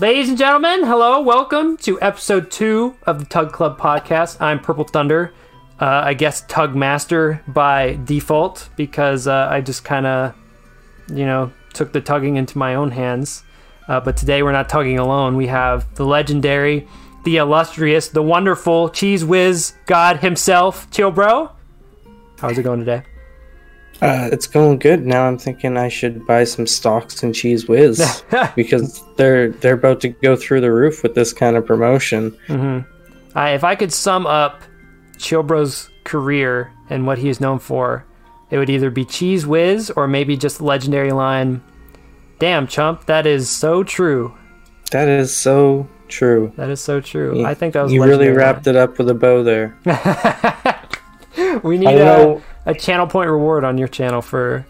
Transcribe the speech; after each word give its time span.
Ladies 0.00 0.28
and 0.28 0.38
gentlemen, 0.38 0.84
hello, 0.84 1.20
welcome 1.20 1.76
to 1.78 2.00
episode 2.00 2.52
two 2.52 2.94
of 3.04 3.18
the 3.18 3.24
Tug 3.24 3.50
Club 3.52 3.80
podcast. 3.80 4.40
I'm 4.40 4.60
Purple 4.60 4.84
Thunder, 4.84 5.34
uh, 5.80 6.02
I 6.04 6.14
guess 6.14 6.42
Tug 6.42 6.76
Master 6.76 7.42
by 7.48 7.98
default 8.04 8.68
because 8.76 9.26
uh, 9.26 9.48
I 9.50 9.60
just 9.60 9.82
kind 9.82 10.06
of, 10.06 10.36
you 11.12 11.26
know, 11.26 11.52
took 11.74 11.92
the 11.92 12.00
tugging 12.00 12.36
into 12.36 12.56
my 12.56 12.76
own 12.76 12.92
hands. 12.92 13.42
Uh, 13.88 13.98
but 13.98 14.16
today 14.16 14.44
we're 14.44 14.52
not 14.52 14.68
tugging 14.68 15.00
alone. 15.00 15.34
We 15.34 15.48
have 15.48 15.92
the 15.96 16.06
legendary, 16.06 16.86
the 17.24 17.38
illustrious, 17.38 18.06
the 18.06 18.22
wonderful 18.22 18.90
Cheez 18.90 19.24
Whiz 19.24 19.72
God 19.86 20.18
himself, 20.18 20.88
Chill 20.92 21.10
Bro. 21.10 21.50
How's 22.38 22.56
it 22.56 22.62
going 22.62 22.78
today? 22.78 23.02
Uh, 24.00 24.28
it's 24.30 24.46
going 24.46 24.78
good. 24.78 25.04
Now 25.04 25.26
I'm 25.26 25.38
thinking 25.38 25.76
I 25.76 25.88
should 25.88 26.26
buy 26.26 26.44
some 26.44 26.66
stocks 26.66 27.22
in 27.22 27.32
Cheez 27.32 27.68
Whiz 27.68 28.22
because 28.56 29.02
they're 29.16 29.50
they're 29.50 29.74
about 29.74 30.00
to 30.02 30.08
go 30.08 30.36
through 30.36 30.60
the 30.60 30.72
roof 30.72 31.02
with 31.02 31.14
this 31.14 31.32
kind 31.32 31.56
of 31.56 31.66
promotion. 31.66 32.36
I, 33.34 33.50
if 33.50 33.64
I 33.64 33.74
could 33.74 33.92
sum 33.92 34.26
up 34.26 34.62
Chill 35.18 35.42
Bro's 35.42 35.90
career 36.04 36.72
and 36.90 37.06
what 37.06 37.18
he 37.18 37.28
is 37.28 37.40
known 37.40 37.58
for, 37.58 38.04
it 38.50 38.58
would 38.58 38.70
either 38.70 38.90
be 38.90 39.04
Cheez 39.04 39.44
Whiz 39.44 39.90
or 39.90 40.06
maybe 40.06 40.36
just 40.36 40.58
the 40.58 40.64
legendary 40.64 41.12
line, 41.12 41.62
Damn, 42.38 42.68
chump, 42.68 43.06
that 43.06 43.26
is 43.26 43.50
so 43.50 43.82
true. 43.82 44.36
That 44.92 45.08
is 45.08 45.36
so 45.36 45.88
true. 46.06 46.52
That 46.56 46.70
is 46.70 46.80
so 46.80 47.00
true. 47.00 47.44
I 47.44 47.54
think 47.54 47.74
that 47.74 47.82
was 47.82 47.92
you 47.92 48.02
really 48.04 48.28
wrapped 48.28 48.68
it 48.68 48.76
up 48.76 48.96
with 48.98 49.10
a 49.10 49.14
bow 49.14 49.42
there. 49.42 49.76
We 51.62 51.76
I 51.76 51.78
need 51.78 51.84
don't 51.84 52.00
a, 52.00 52.04
know. 52.04 52.42
A 52.68 52.74
channel 52.74 53.06
point 53.06 53.28
reward 53.30 53.64
on 53.64 53.78
your 53.78 53.88
channel 53.88 54.22
for 54.22 54.64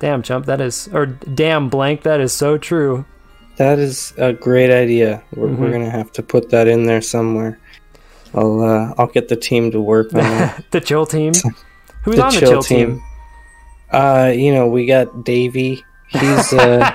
Damn, 0.00 0.22
chump, 0.22 0.46
that 0.46 0.60
is, 0.60 0.88
or 0.92 1.06
Damn, 1.06 1.68
blank, 1.70 2.02
that 2.02 2.20
is 2.20 2.32
so 2.32 2.56
true. 2.58 3.04
That 3.56 3.78
is 3.80 4.12
a 4.16 4.32
great 4.32 4.70
idea. 4.70 5.22
We're, 5.34 5.48
Mm-hmm. 5.48 5.62
we're 5.62 5.72
gonna 5.72 5.90
have 5.90 6.12
to 6.12 6.22
put 6.22 6.50
that 6.50 6.68
in 6.68 6.84
there 6.84 7.00
somewhere. 7.00 7.58
I'll 8.34 8.60
uh, 8.62 8.94
I'll 8.98 9.08
get 9.08 9.26
the 9.28 9.34
team 9.36 9.70
to 9.72 9.80
work 9.80 10.14
on 10.14 10.20
it. 10.24 10.64
the 10.70 10.80
chill 10.80 11.06
team. 11.06 11.32
Who's 12.04 12.16
the 12.16 12.22
on 12.24 12.32
the 12.34 12.38
chill 12.40 12.50
chill 12.50 12.62
team? 12.62 12.86
team. 12.96 13.02
Uh, 13.90 14.32
you 14.36 14.52
know, 14.54 14.68
we 14.68 14.86
got 14.86 15.24
Davey. 15.24 15.82
He's 16.08 16.52
uh, 16.52 16.90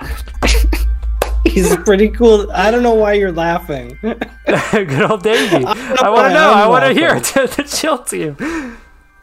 he's 1.43 1.75
pretty 1.77 2.07
cool. 2.09 2.49
I 2.53 2.71
don't 2.71 2.83
know 2.83 2.93
why 2.95 3.13
you're 3.13 3.31
laughing. 3.31 3.97
Good 4.01 5.01
old 5.01 5.23
Davey. 5.23 5.65
I, 5.65 6.09
want 6.09 6.27
to 6.29 6.33
know. 6.33 6.53
I'm 6.53 6.69
want 6.69 6.85
to 6.85 6.93
hear 6.93 7.15
it. 7.15 7.23
the 7.25 7.63
chill 7.67 7.97
team. 7.97 8.37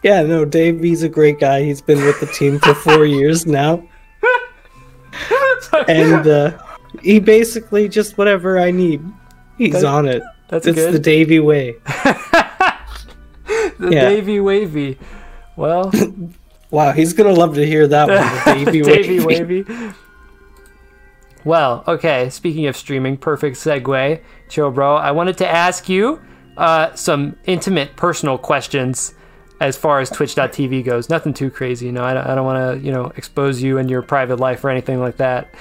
Yeah, 0.03 0.23
no, 0.23 0.45
Davey's 0.45 1.03
a 1.03 1.09
great 1.09 1.39
guy. 1.39 1.63
He's 1.63 1.83
been 1.83 1.99
with 2.05 2.21
the 2.21 2.27
team 2.27 2.59
for 2.59 2.75
four 2.75 3.05
years 3.19 3.47
now, 3.47 3.87
and 5.89 6.27
uh, 6.27 6.59
he 7.03 7.21
basically 7.21 7.89
just 7.89 8.17
whatever 8.19 8.59
I 8.59 8.71
need, 8.71 9.05
he's 9.59 9.73
That- 9.75 9.85
on 9.85 10.09
it. 10.09 10.23
That's 10.49 10.67
It's 10.67 10.75
good. 10.77 10.93
the 10.95 10.99
Davey 10.99 11.39
way. 11.41 11.77
The 13.79 13.91
Yeah. 13.93 14.09
Davy 14.11 14.41
Wavy. 14.41 14.99
Well, 15.57 15.91
Wow, 16.71 16.93
he's 16.93 17.15
gonna 17.15 17.33
love 17.33 17.55
to 17.55 17.67
hear 17.67 17.87
that 17.89 18.09
one. 18.09 18.65
The 18.65 18.65
Davey, 18.73 18.83
Davy 18.83 19.21
way. 19.21 19.43
Wavy. 19.43 19.93
Well, 21.45 21.83
okay. 21.89 22.29
Speaking 22.29 22.67
of 22.67 22.77
streaming, 22.77 23.17
perfect 23.17 23.57
segue, 23.57 24.21
chill, 24.51 24.71
bro. 24.71 24.97
I 24.97 25.13
wanted 25.13 25.39
to 25.39 25.49
ask 25.49 25.89
you 25.89 26.21
uh, 26.59 26.95
some 26.95 27.37
intimate, 27.47 27.97
personal 27.97 28.37
questions 28.37 29.15
as 29.61 29.77
far 29.77 30.01
as 30.01 30.11
Twitch.tv 30.11 30.85
goes. 30.85 31.09
Nothing 31.09 31.33
too 31.35 31.51
crazy, 31.51 31.87
you 31.87 31.93
know. 31.93 32.05
I 32.05 32.15
don't, 32.15 32.27
I 32.27 32.35
don't 32.35 32.45
want 32.47 32.81
to, 32.81 32.85
you 32.85 32.91
know, 32.93 33.13
expose 33.17 33.63
you 33.63 33.79
and 33.79 33.89
your 33.91 34.03
private 34.03 34.41
life 34.41 34.65
or 34.65 34.71
anything 34.71 35.01
like 35.01 35.19
that. 35.19 35.55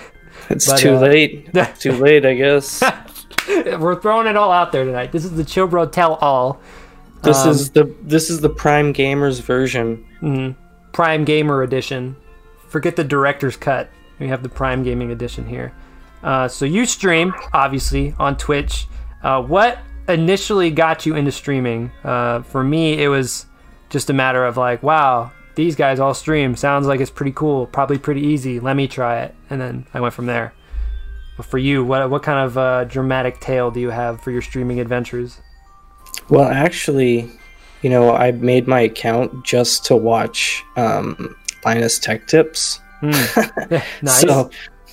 It's 0.50 0.66
But, 0.68 0.78
too 0.80 0.96
uh, 0.96 1.02
late. 1.02 1.54
too 1.80 1.92
late, 1.94 2.26
I 2.26 2.34
guess. 2.36 2.82
We're 3.48 4.00
throwing 4.00 4.28
it 4.28 4.36
all 4.36 4.52
out 4.52 4.72
there 4.72 4.86
tonight. 4.86 5.12
This 5.12 5.26
is 5.26 5.32
the 5.36 5.44
chill, 5.44 5.68
bro. 5.68 5.86
Tell 5.86 6.16
all. 6.16 6.62
This 7.24 7.38
Um, 7.38 7.50
is 7.50 7.72
the 7.72 7.94
this 8.02 8.30
is 8.30 8.40
the 8.40 8.50
Prime 8.50 8.94
Gamers 8.94 9.42
version. 9.42 10.56
Prime 10.94 11.26
Gamer 11.26 11.64
Edition. 11.64 12.16
Forget 12.70 12.96
the 12.96 13.04
director's 13.04 13.58
cut. 13.58 13.90
We 14.20 14.28
have 14.30 14.44
the 14.44 14.50
Prime 14.50 14.84
Gaming 14.84 15.12
Edition 15.12 15.46
here. 15.46 15.74
Uh, 16.24 16.48
so 16.48 16.66
you 16.66 16.86
stream, 16.86 17.34
obviously, 17.54 18.14
on 18.20 18.38
Twitch. 18.38 18.88
Uh, 19.24 19.42
what 19.42 19.80
initially 20.08 20.70
got 20.72 21.06
you 21.06 21.16
into 21.16 21.32
streaming? 21.32 21.92
Uh, 22.04 22.42
for 22.44 22.64
me, 22.64 23.02
it 23.02 23.08
was 23.10 23.46
just 23.90 24.10
a 24.10 24.14
matter 24.14 24.46
of 24.46 24.58
like, 24.58 24.84
wow, 24.84 25.32
these 25.56 25.76
guys 25.76 26.00
all 26.00 26.14
stream. 26.14 26.56
Sounds 26.56 26.88
like 26.88 27.00
it's 27.00 27.12
pretty 27.12 27.34
cool. 27.34 27.68
Probably 27.68 27.98
pretty 27.98 28.22
easy. 28.22 28.60
Let 28.60 28.76
me 28.76 28.88
try 28.88 29.22
it. 29.22 29.36
And 29.50 29.60
then 29.60 29.88
I 29.94 30.00
went 30.00 30.14
from 30.14 30.26
there. 30.26 30.54
But 31.38 31.46
for 31.46 31.58
you, 31.58 31.84
what 31.84 32.10
what 32.10 32.24
kind 32.24 32.46
of 32.46 32.58
uh, 32.58 32.84
dramatic 32.86 33.40
tale 33.40 33.72
do 33.72 33.80
you 33.80 33.90
have 33.90 34.22
for 34.22 34.32
your 34.32 34.42
streaming 34.42 34.80
adventures? 34.80 35.40
Well, 36.30 36.50
actually, 36.50 37.32
you 37.82 37.90
know, 37.90 38.14
I 38.14 38.32
made 38.32 38.68
my 38.68 38.82
account 38.82 39.46
just 39.46 39.86
to 39.86 39.96
watch 39.96 40.64
um, 40.76 41.36
Linus 41.66 41.98
Tech 41.98 42.28
Tips. 42.28 42.82
nice. 43.02 43.84
So, 44.22 44.50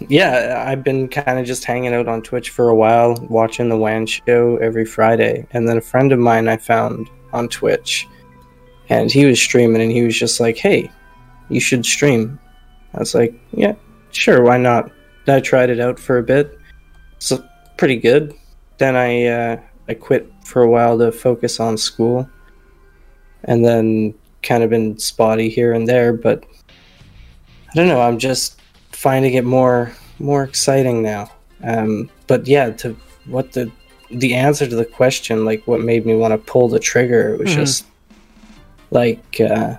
yeah, 0.08 0.64
I've 0.66 0.84
been 0.84 1.08
kind 1.08 1.38
of 1.38 1.46
just 1.46 1.64
hanging 1.64 1.94
out 1.94 2.06
on 2.06 2.22
Twitch 2.22 2.50
for 2.50 2.68
a 2.68 2.74
while, 2.74 3.16
watching 3.28 3.68
the 3.68 3.76
WAN 3.76 4.06
show 4.06 4.56
every 4.58 4.84
Friday. 4.84 5.46
And 5.50 5.68
then 5.68 5.78
a 5.78 5.80
friend 5.80 6.12
of 6.12 6.18
mine 6.18 6.48
I 6.48 6.58
found 6.58 7.08
on 7.32 7.48
Twitch, 7.48 8.06
and 8.88 9.10
he 9.10 9.24
was 9.26 9.40
streaming, 9.40 9.82
and 9.82 9.90
he 9.92 10.02
was 10.02 10.18
just 10.18 10.40
like, 10.40 10.56
"Hey, 10.56 10.90
you 11.48 11.60
should 11.60 11.84
stream." 11.84 12.38
I 12.94 12.98
was 13.00 13.14
like, 13.14 13.34
"Yeah, 13.52 13.74
sure, 14.12 14.42
why 14.42 14.56
not?" 14.58 14.90
I 15.28 15.40
tried 15.40 15.70
it 15.70 15.80
out 15.80 15.98
for 15.98 16.18
a 16.18 16.22
bit. 16.22 16.56
It's 17.16 17.32
pretty 17.76 17.96
good. 17.96 18.32
Then 18.78 18.94
I 18.96 19.26
uh, 19.26 19.60
I 19.88 19.94
quit 19.94 20.30
for 20.44 20.62
a 20.62 20.68
while 20.70 20.98
to 20.98 21.10
focus 21.12 21.58
on 21.60 21.76
school, 21.76 22.28
and 23.44 23.64
then 23.64 24.14
kind 24.42 24.62
of 24.62 24.70
been 24.70 24.98
spotty 24.98 25.48
here 25.48 25.72
and 25.72 25.88
there, 25.88 26.12
but 26.12 26.44
I 27.70 27.74
don't 27.74 27.88
know. 27.88 28.00
I'm 28.00 28.18
just 28.18 28.60
finding 28.92 29.34
it 29.34 29.44
more 29.44 29.92
more 30.18 30.44
exciting 30.44 31.02
now. 31.02 31.30
Um, 31.64 32.08
but 32.26 32.46
yeah, 32.46 32.70
to 32.70 32.96
what 33.26 33.52
the 33.52 33.70
the 34.10 34.34
answer 34.34 34.68
to 34.68 34.76
the 34.76 34.84
question, 34.84 35.44
like 35.44 35.66
what 35.66 35.80
made 35.80 36.06
me 36.06 36.14
want 36.14 36.32
to 36.32 36.38
pull 36.38 36.68
the 36.68 36.78
trigger, 36.78 37.34
it 37.34 37.40
was 37.40 37.50
Mhm. 37.50 37.56
just 37.56 37.86
like 38.96 39.40
uh, 39.40 39.76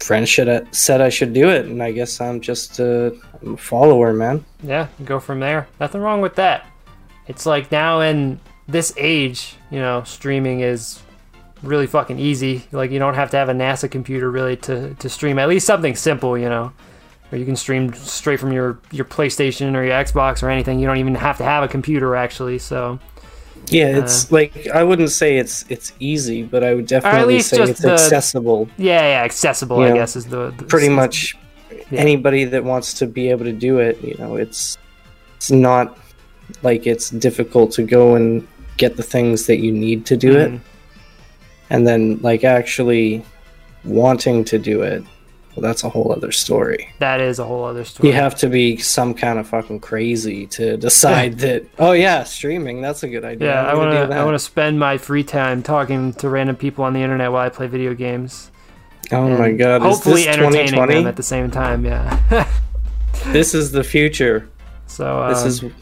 friends 0.00 0.28
should 0.28 0.48
have 0.48 0.66
said 0.72 1.00
I 1.00 1.08
should 1.08 1.32
do 1.32 1.48
it, 1.48 1.66
and 1.66 1.82
I 1.82 1.92
guess 1.92 2.20
I'm 2.20 2.40
just 2.40 2.80
uh, 2.80 3.12
I'm 3.40 3.54
a 3.54 3.56
follower, 3.56 4.12
man. 4.12 4.44
Yeah, 4.62 4.88
go 5.04 5.20
from 5.20 5.40
there. 5.40 5.68
Nothing 5.80 6.00
wrong 6.02 6.20
with 6.20 6.34
that. 6.34 6.66
It's 7.28 7.46
like 7.46 7.70
now 7.70 8.00
in 8.00 8.40
this 8.66 8.92
age, 8.96 9.56
you 9.70 9.78
know, 9.78 10.02
streaming 10.02 10.60
is 10.60 11.00
really 11.62 11.86
fucking 11.86 12.18
easy. 12.18 12.64
Like 12.72 12.90
you 12.90 12.98
don't 12.98 13.14
have 13.14 13.30
to 13.30 13.36
have 13.36 13.48
a 13.48 13.54
NASA 13.54 13.90
computer 13.90 14.30
really 14.30 14.56
to, 14.58 14.94
to 14.94 15.08
stream. 15.08 15.38
At 15.38 15.48
least 15.48 15.66
something 15.66 15.94
simple, 15.94 16.36
you 16.36 16.48
know. 16.48 16.72
Or 17.30 17.38
you 17.38 17.44
can 17.44 17.56
stream 17.56 17.92
straight 17.92 18.40
from 18.40 18.52
your, 18.52 18.78
your 18.90 19.04
PlayStation 19.04 19.76
or 19.76 19.84
your 19.84 19.92
Xbox 19.92 20.42
or 20.42 20.48
anything. 20.48 20.80
You 20.80 20.86
don't 20.86 20.96
even 20.96 21.14
have 21.14 21.36
to 21.38 21.44
have 21.44 21.62
a 21.62 21.68
computer 21.68 22.16
actually. 22.16 22.58
So 22.58 22.98
Yeah, 23.70 23.98
it's 23.98 24.30
like 24.32 24.66
I 24.68 24.82
wouldn't 24.82 25.10
say 25.10 25.36
it's 25.38 25.64
it's 25.68 25.92
easy, 26.00 26.42
but 26.42 26.62
I 26.64 26.74
would 26.74 26.86
definitely 26.86 27.40
say 27.40 27.62
it's 27.62 27.80
the- 27.80 27.92
accessible. 27.92 28.68
yeah, 28.76 29.00
yeah, 29.02 29.22
accessible. 29.24 29.80
I 29.80 29.88
Yeah. 29.88 29.94
guess 29.94 30.16
is 30.16 30.26
the, 30.26 30.52
the 30.56 30.64
Pretty 30.64 30.88
much 30.88 31.36
Yeah. 31.90 32.00
anybody 32.00 32.44
that 32.44 32.64
wants 32.64 32.94
to 32.94 33.06
be 33.06 33.30
able 33.30 33.44
to 33.44 33.52
do 33.52 33.78
it, 33.78 34.02
you 34.02 34.14
know, 34.18 34.36
it's 34.36 34.76
it's 35.36 35.50
not 35.50 35.96
like 36.62 36.86
it's 36.86 37.10
difficult 37.10 37.72
to 37.72 37.82
go 37.82 38.14
and 38.14 38.46
get 38.76 38.96
the 38.96 39.02
things 39.02 39.46
that 39.46 39.58
you 39.58 39.70
need 39.72 40.06
to 40.06 40.16
do 40.16 40.36
it, 40.38 40.50
Mhm. 40.52 40.60
and 41.70 41.86
then 41.86 42.18
like 42.22 42.44
actually 42.44 43.22
wanting 43.84 44.44
to 44.44 44.58
do 44.58 44.82
it. 44.82 45.02
Well, 45.58 45.68
that's 45.68 45.82
a 45.82 45.88
whole 45.88 46.12
other 46.12 46.30
story. 46.30 46.88
That 47.00 47.20
is 47.20 47.40
a 47.40 47.44
whole 47.44 47.64
other 47.64 47.84
story. 47.84 48.10
You 48.10 48.14
have 48.14 48.36
to 48.36 48.48
be 48.48 48.76
some 48.76 49.12
kind 49.12 49.40
of 49.40 49.48
fucking 49.48 49.80
crazy 49.80 50.46
to 50.46 50.76
decide 50.88 51.38
that. 51.40 51.66
Oh 51.80 51.90
yeah, 51.90 52.22
streaming. 52.22 52.80
That's 52.80 53.02
a 53.02 53.08
good 53.08 53.24
idea. 53.24 53.48
Yeah, 53.48 53.66
I 53.66 53.74
want 53.74 53.90
to. 53.90 54.16
I 54.16 54.24
want 54.24 54.36
to 54.36 54.38
spend 54.38 54.78
my 54.78 54.98
free 54.98 55.24
time 55.24 55.64
talking 55.64 56.12
to 56.12 56.28
random 56.28 56.54
people 56.54 56.84
on 56.84 56.92
the 56.92 57.00
internet 57.00 57.32
while 57.32 57.44
I 57.44 57.48
play 57.48 57.66
video 57.66 57.92
games. 57.92 58.52
Oh 59.10 59.36
my 59.36 59.50
god! 59.50 59.82
Hopefully 59.82 60.28
entertaining 60.28 60.68
2020? 60.68 60.94
them 60.94 61.06
at 61.08 61.16
the 61.16 61.24
same 61.24 61.50
time. 61.50 61.84
Yeah. 61.84 62.48
This 63.32 63.52
is 63.52 63.72
the 63.72 63.82
future. 63.82 64.48
so 64.86 65.18
uh, 65.18 65.30
This 65.30 65.42
is 65.42 65.72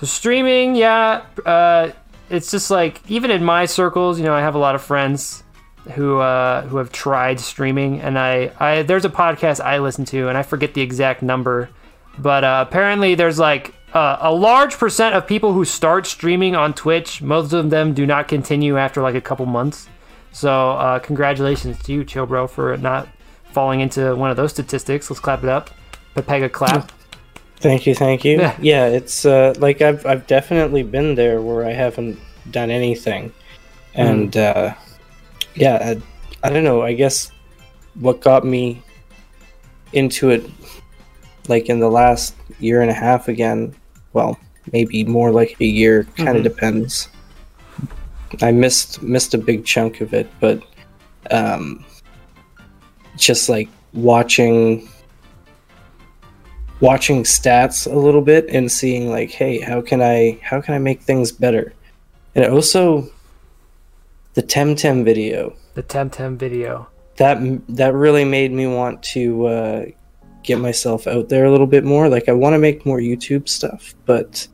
so 0.00 0.06
streaming. 0.06 0.74
Yeah. 0.74 1.24
Uh, 1.46 1.92
it's 2.28 2.50
just 2.50 2.68
like 2.68 3.00
even 3.08 3.30
in 3.30 3.44
my 3.44 3.66
circles, 3.66 4.18
you 4.18 4.24
know, 4.24 4.34
I 4.34 4.40
have 4.40 4.56
a 4.56 4.58
lot 4.58 4.74
of 4.74 4.82
friends 4.82 5.44
who 5.94 6.18
uh, 6.18 6.62
who 6.62 6.76
have 6.76 6.92
tried 6.92 7.40
streaming, 7.40 8.00
and 8.00 8.18
I, 8.18 8.52
I 8.58 8.82
there's 8.82 9.04
a 9.04 9.10
podcast 9.10 9.60
I 9.64 9.78
listen 9.78 10.04
to, 10.06 10.28
and 10.28 10.36
I 10.36 10.42
forget 10.42 10.74
the 10.74 10.80
exact 10.80 11.22
number, 11.22 11.70
but 12.18 12.44
uh, 12.44 12.64
apparently 12.68 13.14
there's 13.14 13.38
like 13.38 13.74
uh, 13.94 14.18
a 14.20 14.32
large 14.32 14.76
percent 14.76 15.14
of 15.14 15.26
people 15.26 15.52
who 15.52 15.64
start 15.64 16.06
streaming 16.06 16.54
on 16.54 16.74
Twitch. 16.74 17.22
Most 17.22 17.52
of 17.52 17.70
them 17.70 17.94
do 17.94 18.06
not 18.06 18.28
continue 18.28 18.76
after 18.78 19.02
like 19.02 19.14
a 19.14 19.20
couple 19.20 19.46
months. 19.46 19.88
So 20.32 20.70
uh, 20.72 20.98
congratulations 21.00 21.82
to 21.84 21.92
you, 21.92 22.04
Chill 22.04 22.26
Bro, 22.26 22.48
for 22.48 22.76
not 22.76 23.08
falling 23.52 23.80
into 23.80 24.14
one 24.14 24.30
of 24.30 24.36
those 24.36 24.52
statistics. 24.52 25.10
Let's 25.10 25.20
clap 25.20 25.42
it 25.42 25.48
up. 25.48 25.70
Pepega 26.14 26.52
clap. 26.52 26.92
Thank 27.56 27.86
you, 27.86 27.94
thank 27.94 28.24
you. 28.24 28.38
Yeah. 28.38 28.56
Yeah, 28.60 28.86
it's 28.86 29.24
uh, 29.26 29.54
like 29.58 29.82
I've 29.82 30.06
I've 30.06 30.26
definitely 30.26 30.82
been 30.82 31.14
there 31.14 31.40
where 31.42 31.66
I 31.66 31.72
haven't 31.72 32.18
done 32.50 32.70
anything, 32.70 33.32
and 33.94 34.34
uh, 34.36 34.74
yeah, 35.54 35.96
I, 36.42 36.46
I 36.46 36.50
don't 36.52 36.64
know. 36.64 36.82
I 36.82 36.92
guess 36.92 37.30
what 37.94 38.20
got 38.20 38.44
me 38.44 38.82
into 39.92 40.30
it, 40.30 40.48
like 41.48 41.68
in 41.68 41.80
the 41.80 41.88
last 41.90 42.34
year 42.58 42.82
and 42.82 42.90
a 42.90 42.94
half 42.94 43.28
again, 43.28 43.74
well, 44.12 44.38
maybe 44.72 45.04
more 45.04 45.30
like 45.32 45.56
a 45.60 45.64
year. 45.64 46.04
Kind 46.16 46.28
of 46.30 46.36
Mhm. 46.36 46.44
depends. 46.44 47.08
I 48.42 48.52
missed 48.52 49.02
missed 49.02 49.34
a 49.34 49.38
big 49.38 49.64
chunk 49.64 50.00
of 50.00 50.14
it, 50.14 50.30
but 50.38 50.62
um, 51.30 51.84
just 53.16 53.48
like 53.48 53.68
watching 53.92 54.88
watching 56.80 57.24
stats 57.24 57.90
a 57.90 57.94
little 57.98 58.22
bit 58.22 58.46
and 58.48 58.70
seeing 58.70 59.10
like 59.10 59.30
hey 59.30 59.60
how 59.60 59.80
can 59.82 60.00
i 60.00 60.38
how 60.42 60.60
can 60.62 60.72
i 60.74 60.78
make 60.78 61.02
things 61.02 61.30
better 61.30 61.74
and 62.34 62.42
it 62.44 62.50
also 62.50 63.06
the 64.34 64.42
temtem 64.42 65.04
video 65.04 65.54
The 65.74 65.82
Temtem 65.82 66.36
video. 66.36 66.88
that 67.16 67.38
that 67.68 67.94
really 67.94 68.24
made 68.24 68.52
me 68.52 68.66
want 68.66 69.02
to 69.14 69.46
uh, 69.46 69.84
get 70.42 70.58
myself 70.58 71.06
out 71.06 71.28
there 71.28 71.44
a 71.44 71.50
little 71.50 71.66
bit 71.66 71.84
more 71.84 72.08
like 72.08 72.28
i 72.28 72.32
want 72.32 72.54
to 72.54 72.58
make 72.58 72.86
more 72.86 72.98
youtube 72.98 73.48
stuff 73.48 73.94
but 74.06 74.46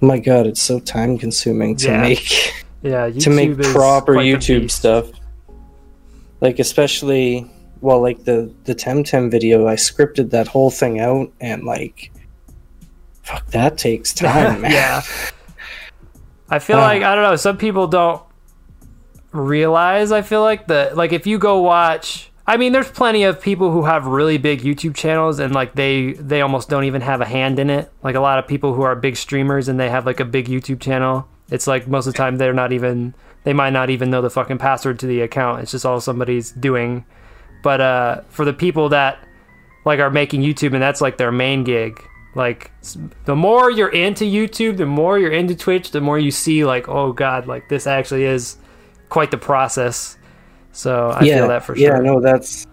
my 0.00 0.18
god 0.18 0.46
it's 0.46 0.60
so 0.60 0.78
time 0.80 1.16
consuming 1.18 1.76
to 1.76 1.86
Yeah. 1.88 2.00
make 2.02 2.52
Yeah, 2.82 3.08
YouTube 3.10 3.22
to 3.24 3.30
make 3.30 3.58
proper 3.72 4.14
YouTube 4.14 4.70
stuff. 4.70 5.10
Like 6.40 6.58
especially 6.58 7.50
well, 7.82 8.00
like 8.00 8.24
the 8.24 8.50
the 8.64 8.74
Temtem 8.74 9.30
video, 9.30 9.66
I 9.68 9.74
scripted 9.76 10.30
that 10.30 10.48
whole 10.48 10.70
thing 10.70 10.98
out, 11.00 11.30
and 11.40 11.64
like, 11.64 12.10
fuck, 13.22 13.46
that 13.52 13.76
takes 13.78 14.12
time, 14.24 14.62
man. 14.62 14.70
yeah. 14.70 15.02
I 16.48 16.58
feel 16.58 16.78
Ah. 16.78 16.82
like 16.90 17.02
I 17.02 17.14
don't 17.14 17.24
know. 17.24 17.36
Some 17.36 17.58
people 17.58 17.86
don't 17.86 18.22
realize. 19.32 20.12
I 20.12 20.22
feel 20.22 20.42
like 20.42 20.66
the 20.66 20.92
like 20.94 21.12
if 21.12 21.26
you 21.26 21.38
go 21.38 21.60
watch. 21.60 22.30
I 22.46 22.56
mean, 22.56 22.72
there's 22.72 22.90
plenty 22.90 23.22
of 23.22 23.40
people 23.40 23.70
who 23.70 23.84
have 23.84 24.06
really 24.06 24.36
big 24.36 24.62
YouTube 24.62 24.96
channels 24.96 25.38
and 25.38 25.54
like 25.54 25.74
they 25.74 26.14
they 26.14 26.40
almost 26.40 26.68
don't 26.68 26.84
even 26.84 27.00
have 27.02 27.20
a 27.20 27.26
hand 27.26 27.58
in 27.58 27.70
it. 27.70 27.92
Like 28.02 28.16
a 28.16 28.20
lot 28.20 28.38
of 28.38 28.48
people 28.48 28.74
who 28.74 28.82
are 28.82 28.96
big 28.96 29.16
streamers 29.16 29.68
and 29.68 29.78
they 29.78 29.88
have 29.88 30.04
like 30.04 30.18
a 30.18 30.24
big 30.24 30.46
YouTube 30.46 30.80
channel. 30.80 31.28
It's 31.50 31.66
like 31.66 31.86
most 31.86 32.06
of 32.06 32.12
the 32.12 32.16
time 32.16 32.36
they're 32.36 32.52
not 32.52 32.72
even 32.72 33.14
they 33.44 33.52
might 33.52 33.70
not 33.70 33.88
even 33.90 34.10
know 34.10 34.20
the 34.20 34.30
fucking 34.30 34.58
password 34.58 34.98
to 35.00 35.06
the 35.06 35.20
account. 35.20 35.62
It's 35.62 35.70
just 35.70 35.86
all 35.86 36.00
somebody's 36.00 36.50
doing. 36.50 37.04
But 37.62 37.80
uh 37.80 38.20
for 38.30 38.44
the 38.44 38.52
people 38.52 38.88
that 38.88 39.18
like 39.84 40.00
are 40.00 40.10
making 40.10 40.42
YouTube 40.42 40.72
and 40.72 40.82
that's 40.82 41.00
like 41.00 41.18
their 41.18 41.32
main 41.32 41.62
gig. 41.62 42.02
Like 42.34 42.70
the 43.24 43.36
more 43.36 43.70
you're 43.70 43.88
into 43.88 44.24
YouTube, 44.24 44.76
the 44.76 44.86
more 44.86 45.18
you're 45.18 45.32
into 45.32 45.54
Twitch, 45.54 45.90
the 45.90 46.00
more 46.00 46.18
you 46.18 46.30
see 46.30 46.64
like, 46.64 46.88
oh 46.88 47.12
god, 47.12 47.46
like 47.46 47.68
this 47.68 47.86
actually 47.86 48.24
is 48.24 48.56
quite 49.10 49.30
the 49.30 49.38
process. 49.38 50.16
So 50.72 51.10
I 51.10 51.24
yeah, 51.24 51.38
feel 51.38 51.48
that 51.48 51.64
for 51.64 51.76
yeah, 51.76 51.96
sure. 51.96 52.02
no, 52.02 52.20
that's 52.20 52.66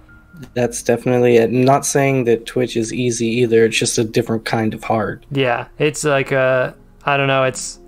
that's 0.54 0.84
definitely 0.84 1.38
it. 1.38 1.52
Not 1.52 1.86
saying 1.86 2.26
that 2.26 2.46
Twitch 2.46 2.78
is 2.78 2.94
easy 2.94 3.28
either. 3.28 3.66
It's 3.66 3.78
just 3.78 3.98
a 3.98 4.04
different 4.04 4.46
kind 4.46 4.74
of 4.74 4.84
hard. 4.84 5.26
Yeah, 5.32 5.68
it's 5.78 6.04
like 6.04 6.32
uh 6.32 6.74
I 7.04 7.18
don't 7.18 7.28
know, 7.28 7.44
it's 7.44 7.80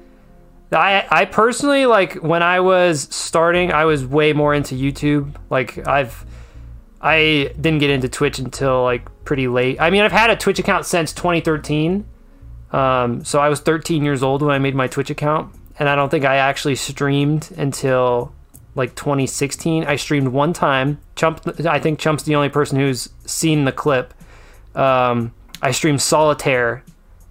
I 0.71 1.05
I 1.09 1.25
personally 1.25 1.85
like 1.85 2.15
when 2.15 2.43
I 2.43 2.59
was 2.59 3.07
starting, 3.11 3.71
I 3.71 3.85
was 3.85 4.05
way 4.05 4.33
more 4.33 4.53
into 4.53 4.75
YouTube. 4.75 5.35
Like 5.49 5.87
I've 5.87 6.25
I 7.01 7.53
didn't 7.59 7.79
get 7.79 7.89
into 7.89 8.09
Twitch 8.09 8.39
until 8.39 8.83
like 8.83 9.07
pretty 9.25 9.47
late. 9.47 9.79
I 9.79 9.89
mean, 9.89 10.01
I've 10.01 10.11
had 10.11 10.29
a 10.29 10.35
Twitch 10.35 10.59
account 10.59 10.85
since 10.85 11.13
2013. 11.13 12.05
Um, 12.71 13.23
so 13.23 13.39
I 13.39 13.49
was 13.49 13.61
13 13.61 14.03
years 14.03 14.21
old 14.21 14.41
when 14.41 14.51
I 14.51 14.59
made 14.59 14.75
my 14.75 14.87
Twitch 14.87 15.09
account, 15.09 15.55
and 15.79 15.89
I 15.89 15.95
don't 15.95 16.09
think 16.09 16.23
I 16.25 16.35
actually 16.35 16.75
streamed 16.75 17.49
until 17.57 18.31
like 18.75 18.95
2016. 18.95 19.85
I 19.85 19.95
streamed 19.95 20.29
one 20.29 20.53
time. 20.53 20.99
Chump, 21.15 21.41
I 21.65 21.79
think 21.79 21.99
Chump's 21.99 22.23
the 22.23 22.35
only 22.35 22.49
person 22.49 22.79
who's 22.79 23.09
seen 23.25 23.65
the 23.65 23.71
clip. 23.71 24.13
Um, 24.75 25.33
I 25.61 25.71
streamed 25.71 26.01
Solitaire, 26.01 26.83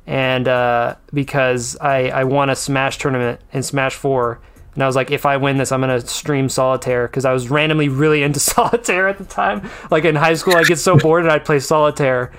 and 0.07 0.47
uh, 0.49 0.97
because 1.13 1.77
I 1.81 2.09
I 2.09 2.25
won 2.25 2.51
a 2.51 2.57
Smash 2.57 2.99
tournament 2.99 3.41
in 3.53 3.63
Smash 3.63 3.95
Four, 3.95 4.41
and 4.75 4.83
I 4.83 4.87
was 4.87 4.97
like, 4.97 5.11
if 5.11 5.25
I 5.25 5.37
win 5.37 5.57
this, 5.57 5.73
I'm 5.73 5.81
gonna 5.81 6.01
stream 6.01 6.49
Solitaire 6.49 7.07
because 7.07 7.25
I 7.25 7.33
was 7.33 7.51
randomly 7.51 7.89
really 7.89 8.23
into 8.23 8.41
Solitaire 8.41 9.09
at 9.09 9.19
the 9.19 9.25
time. 9.25 9.69
Like 9.91 10.05
in 10.05 10.15
high 10.15 10.35
school, 10.35 10.57
I 10.57 10.65
get 10.65 10.79
so 10.79 10.97
bored 10.97 11.25
and 11.25 11.33
I'd 11.33 11.45
play 11.45 11.61
Solitaire. 11.61 12.33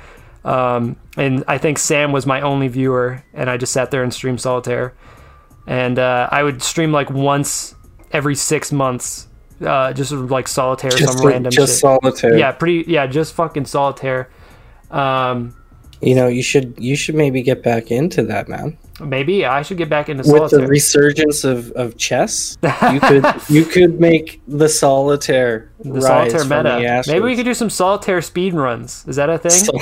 Um, 0.46 0.96
and 1.18 1.44
I 1.48 1.58
think 1.58 1.78
Sam 1.78 2.12
was 2.12 2.26
my 2.26 2.42
only 2.42 2.68
viewer, 2.68 3.24
and 3.34 3.50
I 3.50 3.58
just 3.58 3.74
sat 3.74 3.92
there 3.92 4.04
and 4.04 4.14
streamed 4.14 4.42
Solitaire. 4.42 4.94
And 5.68 6.00
uh, 6.00 6.30
I 6.32 6.44
would 6.44 6.64
stream 6.64 6.92
like 6.92 7.10
once 7.10 7.76
every 8.12 8.36
six 8.36 8.72
months, 8.72 9.28
uh, 9.66 9.94
just 9.94 10.12
like 10.12 10.48
Solitaire, 10.48 10.92
Just, 10.92 11.18
some 11.20 11.28
random 11.28 11.52
shit. 11.52 11.60
just 11.60 11.74
shit. 11.74 11.80
solitaire. 11.82 12.38
Yeah, 12.38 12.52
pretty. 12.52 12.90
Yeah, 12.92 13.08
just 13.08 13.34
fucking 13.36 13.66
Solitaire. 13.66 14.30
Um, 14.92 15.56
You 16.02 16.16
know, 16.16 16.28
you 16.28 16.42
should 16.42 16.74
you 16.78 16.96
should 16.96 17.16
maybe 17.16 17.42
get 17.42 17.62
back 17.62 17.92
into 17.92 18.24
that, 18.24 18.48
man. 18.48 18.78
maybe 19.02 19.46
I 19.46 19.62
should 19.64 19.78
get 19.78 19.90
back 19.90 20.08
into 20.10 20.24
solitaire. 20.24 20.42
With 20.44 20.52
the 20.52 20.68
resurgence 20.68 21.44
of, 21.44 21.72
of 21.74 21.98
chess, 21.98 22.58
you 22.94 23.00
could 23.10 23.26
you 23.50 23.66
could 23.66 24.00
make 24.00 24.42
the 24.48 24.70
solitaire 24.70 25.70
the 25.84 26.02
solitaire 26.02 26.44
meta. 26.46 27.04
the. 27.06 27.12
Maybe 27.12 27.26
we 27.26 27.36
could 27.36 27.46
do 27.46 27.54
some 27.54 27.70
solitaire 27.70 28.22
speed 28.22 28.54
runs. 28.54 29.04
Is 29.08 29.18
that 29.18 29.30
a 29.30 29.38
thing? 29.38 29.52
Sol- 29.52 29.82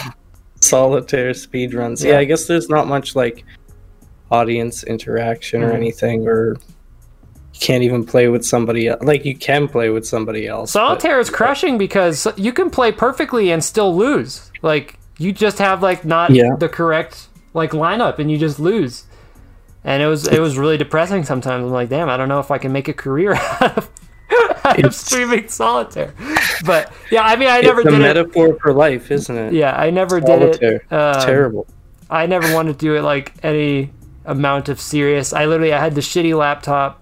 solitaire 0.59 1.33
speed 1.35 1.73
runs. 1.75 2.03
Yeah. 2.03 2.13
Yeah. 2.13 2.19
I 2.19 2.25
guess 2.25 2.45
there's 2.47 2.67
not 2.69 2.87
much 2.87 3.15
like 3.15 3.45
audience 4.31 4.83
interaction 4.83 5.63
or 5.63 5.71
Mhm. 5.71 5.75
anything, 5.75 6.27
or 6.27 6.57
you 7.59 7.65
can't 7.65 7.83
even 7.83 8.05
play 8.05 8.27
with 8.27 8.45
somebody 8.45 8.87
else. 8.87 9.01
Like 9.03 9.25
you 9.25 9.35
can 9.35 9.67
play 9.67 9.89
with 9.89 10.05
somebody 10.05 10.47
else. 10.47 10.73
but- 10.73 10.79
solitaire 10.79 11.19
is 11.19 11.29
crushing 11.29 11.77
because 11.77 12.27
you 12.37 12.53
can 12.53 12.69
play 12.69 12.91
perfectly 12.91 13.51
and 13.51 13.63
still 13.63 13.95
lose. 13.95 14.51
Like 14.61 14.97
you 15.17 15.31
just 15.31 15.59
have 15.59 15.81
like 15.81 16.05
not 16.05 16.29
Yeah. 16.31 16.55
the 16.57 16.69
correct 16.69 17.27
like 17.53 17.71
lineup 17.71 18.19
and 18.19 18.29
you 18.31 18.37
just 18.37 18.59
lose. 18.59 19.05
And 19.83 20.03
it 20.03 20.07
was 20.07 20.27
it 20.27 20.39
was 20.39 20.57
really 20.57 20.77
depressing 20.77 21.23
sometimes. 21.23 21.63
I'm 21.65 21.71
like, 21.71 21.89
damn, 21.89 22.09
I 22.09 22.17
don't 22.17 22.27
know 22.29 22.39
if 22.39 22.51
I 22.51 22.57
can 22.57 22.71
make 22.71 22.87
a 22.87 22.93
career 22.93 23.33
out 23.61 23.77
of, 23.77 23.89
out 24.65 24.83
of 24.85 24.93
streaming 24.93 25.47
solitaire. 25.47 26.13
But 26.65 26.91
yeah, 27.11 27.21
I 27.23 27.35
mean, 27.37 27.47
I 27.49 27.61
never 27.61 27.81
it's 27.81 27.87
a 27.87 27.91
did 27.91 27.99
it. 27.99 28.03
metaphor 28.03 28.57
for 28.61 28.73
life, 28.73 29.09
isn't 29.11 29.35
it? 29.37 29.53
Yeah, 29.53 29.73
I 29.75 29.89
never 29.89 30.19
Solitaire. 30.19 30.49
did 30.79 30.81
it. 30.91 30.93
Um, 30.93 31.25
terrible. 31.25 31.67
I 32.09 32.25
never 32.25 32.53
wanted 32.53 32.73
to 32.73 32.79
do 32.79 32.95
it 32.95 33.01
like 33.01 33.33
any 33.43 33.91
amount 34.25 34.67
of 34.69 34.79
serious. 34.81 35.31
I 35.33 35.45
literally 35.45 35.71
I 35.73 35.79
had 35.79 35.95
the 35.95 36.01
shitty 36.01 36.37
laptop 36.37 37.01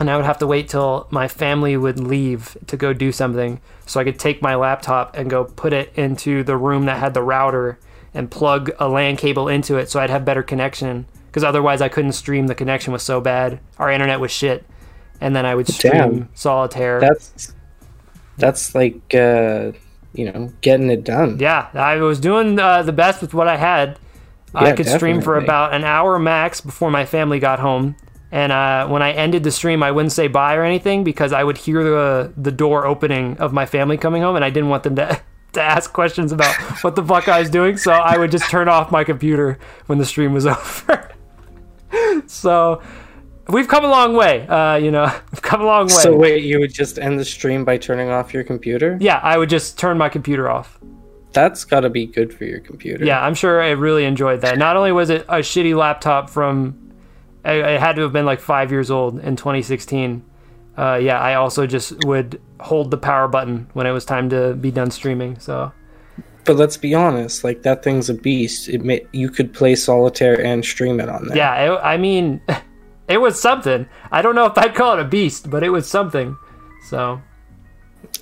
and 0.00 0.10
I 0.10 0.16
would 0.16 0.24
have 0.24 0.38
to 0.38 0.46
wait 0.46 0.68
till 0.68 1.06
my 1.10 1.28
family 1.28 1.76
would 1.76 2.00
leave 2.00 2.56
to 2.66 2.76
go 2.76 2.94
do 2.94 3.12
something 3.12 3.60
so 3.86 4.00
I 4.00 4.04
could 4.04 4.18
take 4.18 4.40
my 4.40 4.54
laptop 4.54 5.14
and 5.14 5.28
go 5.28 5.44
put 5.44 5.74
it 5.74 5.92
into 5.94 6.42
the 6.42 6.56
room 6.56 6.86
that 6.86 6.98
had 6.98 7.12
the 7.12 7.22
router 7.22 7.78
and 8.14 8.30
plug 8.30 8.70
a 8.80 8.88
LAN 8.88 9.16
cable 9.16 9.46
into 9.46 9.76
it 9.76 9.90
so 9.90 10.00
I'd 10.00 10.10
have 10.10 10.24
better 10.24 10.42
connection 10.42 11.06
because 11.26 11.44
otherwise 11.44 11.80
I 11.82 11.88
couldn't 11.88 12.12
stream 12.12 12.46
the 12.46 12.54
connection 12.54 12.92
was 12.92 13.02
so 13.02 13.20
bad. 13.20 13.60
Our 13.78 13.90
internet 13.92 14.18
was 14.18 14.32
shit. 14.32 14.64
And 15.20 15.36
then 15.36 15.44
I 15.44 15.54
would 15.54 15.68
stream 15.68 15.92
Damn. 15.92 16.28
solitaire. 16.34 17.00
That's 17.00 17.54
that's 18.38 18.74
like 18.74 19.14
uh, 19.14 19.72
you 20.14 20.32
know 20.32 20.50
getting 20.62 20.90
it 20.90 21.04
done. 21.04 21.38
Yeah, 21.38 21.68
I 21.74 21.96
was 21.96 22.18
doing 22.18 22.58
uh, 22.58 22.82
the 22.82 22.92
best 22.92 23.20
with 23.20 23.34
what 23.34 23.46
I 23.46 23.58
had. 23.58 23.98
I 24.54 24.68
Yeah, 24.68 24.76
could 24.76 24.86
stream 24.88 25.20
for 25.20 25.36
about 25.36 25.74
an 25.74 25.84
hour 25.84 26.18
max 26.18 26.62
before 26.62 26.90
my 26.90 27.04
family 27.04 27.38
got 27.38 27.60
home. 27.60 27.96
And 28.32 28.52
uh, 28.52 28.86
when 28.86 29.02
I 29.02 29.12
ended 29.12 29.42
the 29.42 29.50
stream, 29.50 29.82
I 29.82 29.90
wouldn't 29.90 30.12
say 30.12 30.28
bye 30.28 30.54
or 30.54 30.62
anything 30.62 31.02
because 31.02 31.32
I 31.32 31.42
would 31.42 31.58
hear 31.58 31.82
the 31.82 32.32
the 32.36 32.52
door 32.52 32.86
opening 32.86 33.36
of 33.38 33.52
my 33.52 33.66
family 33.66 33.96
coming 33.96 34.22
home, 34.22 34.36
and 34.36 34.44
I 34.44 34.50
didn't 34.50 34.68
want 34.68 34.84
them 34.84 34.96
to 34.96 35.20
to 35.52 35.60
ask 35.62 35.92
questions 35.92 36.30
about 36.30 36.54
what 36.82 36.94
the 36.94 37.02
fuck 37.04 37.28
I 37.28 37.40
was 37.40 37.50
doing. 37.50 37.76
So 37.76 37.90
I 37.92 38.16
would 38.18 38.30
just 38.30 38.48
turn 38.50 38.68
off 38.68 38.92
my 38.92 39.02
computer 39.04 39.58
when 39.86 39.98
the 39.98 40.06
stream 40.06 40.32
was 40.32 40.46
over. 40.56 41.10
so 42.26 42.80
we've 43.48 43.66
come 43.68 43.84
a 43.84 43.88
long 43.88 44.14
way. 44.14 44.46
Uh, 44.46 44.76
you 44.76 44.90
know, 44.90 45.06
we've 45.32 45.42
come 45.42 45.60
a 45.60 45.66
long 45.66 45.86
way. 45.86 45.92
So 45.92 46.16
wait, 46.16 46.44
you 46.44 46.60
would 46.60 46.72
just 46.72 46.98
end 46.98 47.18
the 47.18 47.24
stream 47.24 47.64
by 47.64 47.78
turning 47.78 48.10
off 48.10 48.32
your 48.32 48.44
computer? 48.44 48.96
yeah, 49.00 49.18
I 49.22 49.38
would 49.38 49.50
just 49.50 49.78
turn 49.78 49.98
my 49.98 50.08
computer 50.08 50.48
off. 50.48 50.78
That's 51.32 51.64
got 51.64 51.80
to 51.80 51.90
be 51.90 52.06
good 52.06 52.34
for 52.34 52.44
your 52.44 52.58
computer. 52.60 53.04
Yeah, 53.04 53.24
I'm 53.24 53.34
sure 53.34 53.62
I 53.62 53.70
really 53.70 54.04
enjoyed 54.04 54.40
that. 54.40 54.58
Not 54.58 54.76
only 54.76 54.90
was 54.90 55.10
it 55.10 55.22
a 55.28 55.38
shitty 55.38 55.76
laptop 55.76 56.28
from, 56.28 56.89
it 57.44 57.56
it 57.58 57.80
had 57.80 57.96
to 57.96 58.02
have 58.02 58.12
been 58.12 58.26
like 58.26 58.40
five 58.40 58.70
years 58.70 58.90
old 58.90 59.18
in 59.20 59.36
2016. 59.36 60.24
Uh, 60.78 60.94
yeah, 61.02 61.18
I 61.18 61.34
also 61.34 61.66
just 61.66 62.04
would 62.04 62.40
hold 62.60 62.90
the 62.90 62.96
power 62.96 63.28
button 63.28 63.68
when 63.74 63.86
it 63.86 63.90
was 63.90 64.04
time 64.04 64.30
to 64.30 64.54
be 64.54 64.70
done 64.70 64.90
streaming. 64.90 65.38
So 65.38 65.72
But 66.44 66.56
let's 66.56 66.76
be 66.76 66.94
honest, 66.94 67.44
like 67.44 67.62
that 67.62 67.82
thing's 67.82 68.08
a 68.08 68.14
beast. 68.14 68.68
It 68.68 68.82
may, 68.84 69.04
you 69.12 69.28
could 69.28 69.52
play 69.52 69.74
solitaire 69.74 70.40
and 70.40 70.64
stream 70.64 71.00
it 71.00 71.08
on 71.08 71.26
there. 71.28 71.36
yeah, 71.36 71.74
it, 71.74 71.80
I 71.82 71.96
mean, 71.96 72.40
it 73.08 73.18
was 73.18 73.40
something. 73.40 73.86
I 74.10 74.22
don't 74.22 74.34
know 74.34 74.46
if 74.46 74.56
I'd 74.56 74.74
call 74.74 74.98
it 74.98 75.00
a 75.00 75.04
beast, 75.04 75.50
but 75.50 75.62
it 75.62 75.70
was 75.70 75.88
something. 75.88 76.36
So 76.88 77.20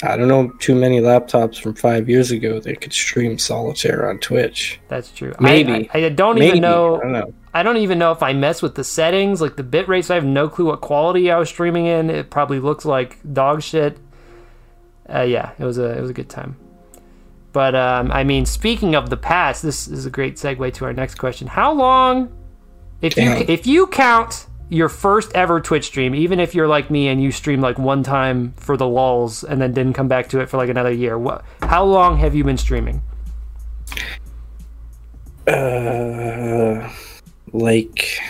I 0.03 0.17
don't 0.17 0.29
know 0.29 0.51
too 0.61 0.75
many 0.75 1.01
laptops 1.01 1.61
from 1.61 1.75
five 1.75 2.09
years 2.09 2.31
ago 2.31 2.61
that 2.61 2.81
could 2.81 2.93
stream 2.93 3.39
solitaire 3.39 4.09
on 4.09 4.19
Twitch. 4.19 4.81
That's 4.89 5.11
true. 5.11 5.35
Maybe. 5.41 5.89
I, 5.93 5.99
I, 5.99 6.07
I 6.07 6.09
don't 6.11 6.39
Maybe 6.39 6.47
even 6.49 6.61
know. 6.63 6.97
I 6.97 7.01
don't 7.01 7.13
know. 7.13 7.35
I 7.55 7.63
don't 7.63 7.77
even 7.79 7.99
know 7.99 8.13
if 8.13 8.23
I 8.23 8.33
mess 8.33 8.63
with 8.63 8.77
the 8.77 8.85
settings, 8.85 9.41
like 9.41 9.57
the 9.57 9.65
bit 9.65 9.89
rate. 9.89 10.05
So 10.05 10.15
I 10.15 10.17
have 10.17 10.25
no 10.25 10.49
clue 10.49 10.67
what 10.67 10.81
quality 10.81 11.31
I 11.31 11.39
was 11.39 11.49
streaming 11.49 11.87
in. 11.87 12.11
It 12.11 12.31
probably 12.31 12.61
looks 12.61 12.85
like 12.85 13.19
dog 13.33 13.63
shit. 13.63 13.99
Uh, 15.13 15.23
yeah, 15.23 15.53
it 15.59 15.65
was 15.65 15.79
a 15.79 15.97
it 15.97 16.01
was 16.01 16.11
a 16.11 16.15
good 16.15 16.29
time. 16.29 16.57
But 17.53 17.75
um, 17.75 18.13
I 18.13 18.23
mean, 18.25 18.47
speaking 18.47 18.95
of 18.95 19.11
the 19.11 19.17
past, 19.17 19.63
this 19.63 19.89
is 19.89 20.07
a 20.07 20.11
great 20.11 20.37
segue 20.37 20.73
to 20.75 20.85
our 20.85 20.93
next 20.93 21.17
question. 21.17 21.49
How 21.49 21.73
long, 21.73 22.33
if 23.01 23.17
you 23.17 23.33
if 23.33 23.67
you 23.67 23.87
count 23.89 24.47
your 24.69 24.89
first 24.89 25.33
ever 25.35 25.61
Twitch 25.61 25.87
stream, 25.87 26.15
even 26.15 26.41
if 26.41 26.55
you're 26.55 26.69
like 26.69 26.91
me 26.91 27.09
and 27.09 27.23
you 27.23 27.33
streamed 27.33 27.63
like 27.63 27.79
one 27.79 28.03
time 28.03 28.53
for 28.57 28.77
the 28.77 28.87
lulz 28.87 29.45
and 29.45 29.61
then 29.61 29.73
didn't 29.73 29.95
come 29.95 30.09
back 30.09 30.29
to 30.31 30.41
it 30.41 30.49
for 30.49 30.57
like 30.57 30.69
another 30.69 30.93
year, 30.93 31.19
what? 31.19 31.45
How 31.63 31.85
long 31.85 32.19
have 32.19 32.35
you 32.35 32.45
been 32.45 32.59
streaming? 32.59 33.03
Uh, 35.47 36.91
like 37.53 38.21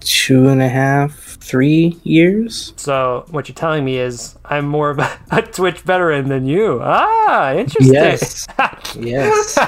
two 0.00 0.48
and 0.48 0.60
a 0.60 0.68
half, 0.68 1.14
three 1.40 1.96
years. 2.02 2.72
So 2.76 3.24
what 3.30 3.48
you're 3.48 3.54
telling 3.54 3.84
me 3.84 3.98
is 3.98 4.36
I'm 4.44 4.66
more 4.66 4.90
of 4.90 4.98
a, 4.98 5.18
a 5.30 5.42
Twitch 5.42 5.80
veteran 5.80 6.28
than 6.28 6.46
you. 6.46 6.80
Ah, 6.82 7.54
interesting. 7.54 7.94
Yes. 7.94 8.46
Yes, 8.98 9.58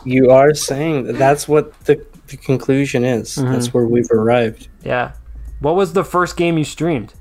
you 0.04 0.30
are 0.30 0.54
saying 0.54 1.04
that. 1.04 1.14
That's 1.14 1.48
what 1.48 1.78
the, 1.80 2.04
the 2.28 2.36
conclusion 2.36 3.04
is. 3.04 3.34
That's 3.36 3.72
where 3.74 3.86
we've 3.86 4.10
arrived. 4.10 4.68
yeah. 4.84 5.12
What 5.60 5.74
was 5.74 5.94
the 5.94 6.04
first 6.04 6.36
game 6.36 6.58
you 6.58 6.64
streamed? 6.64 7.14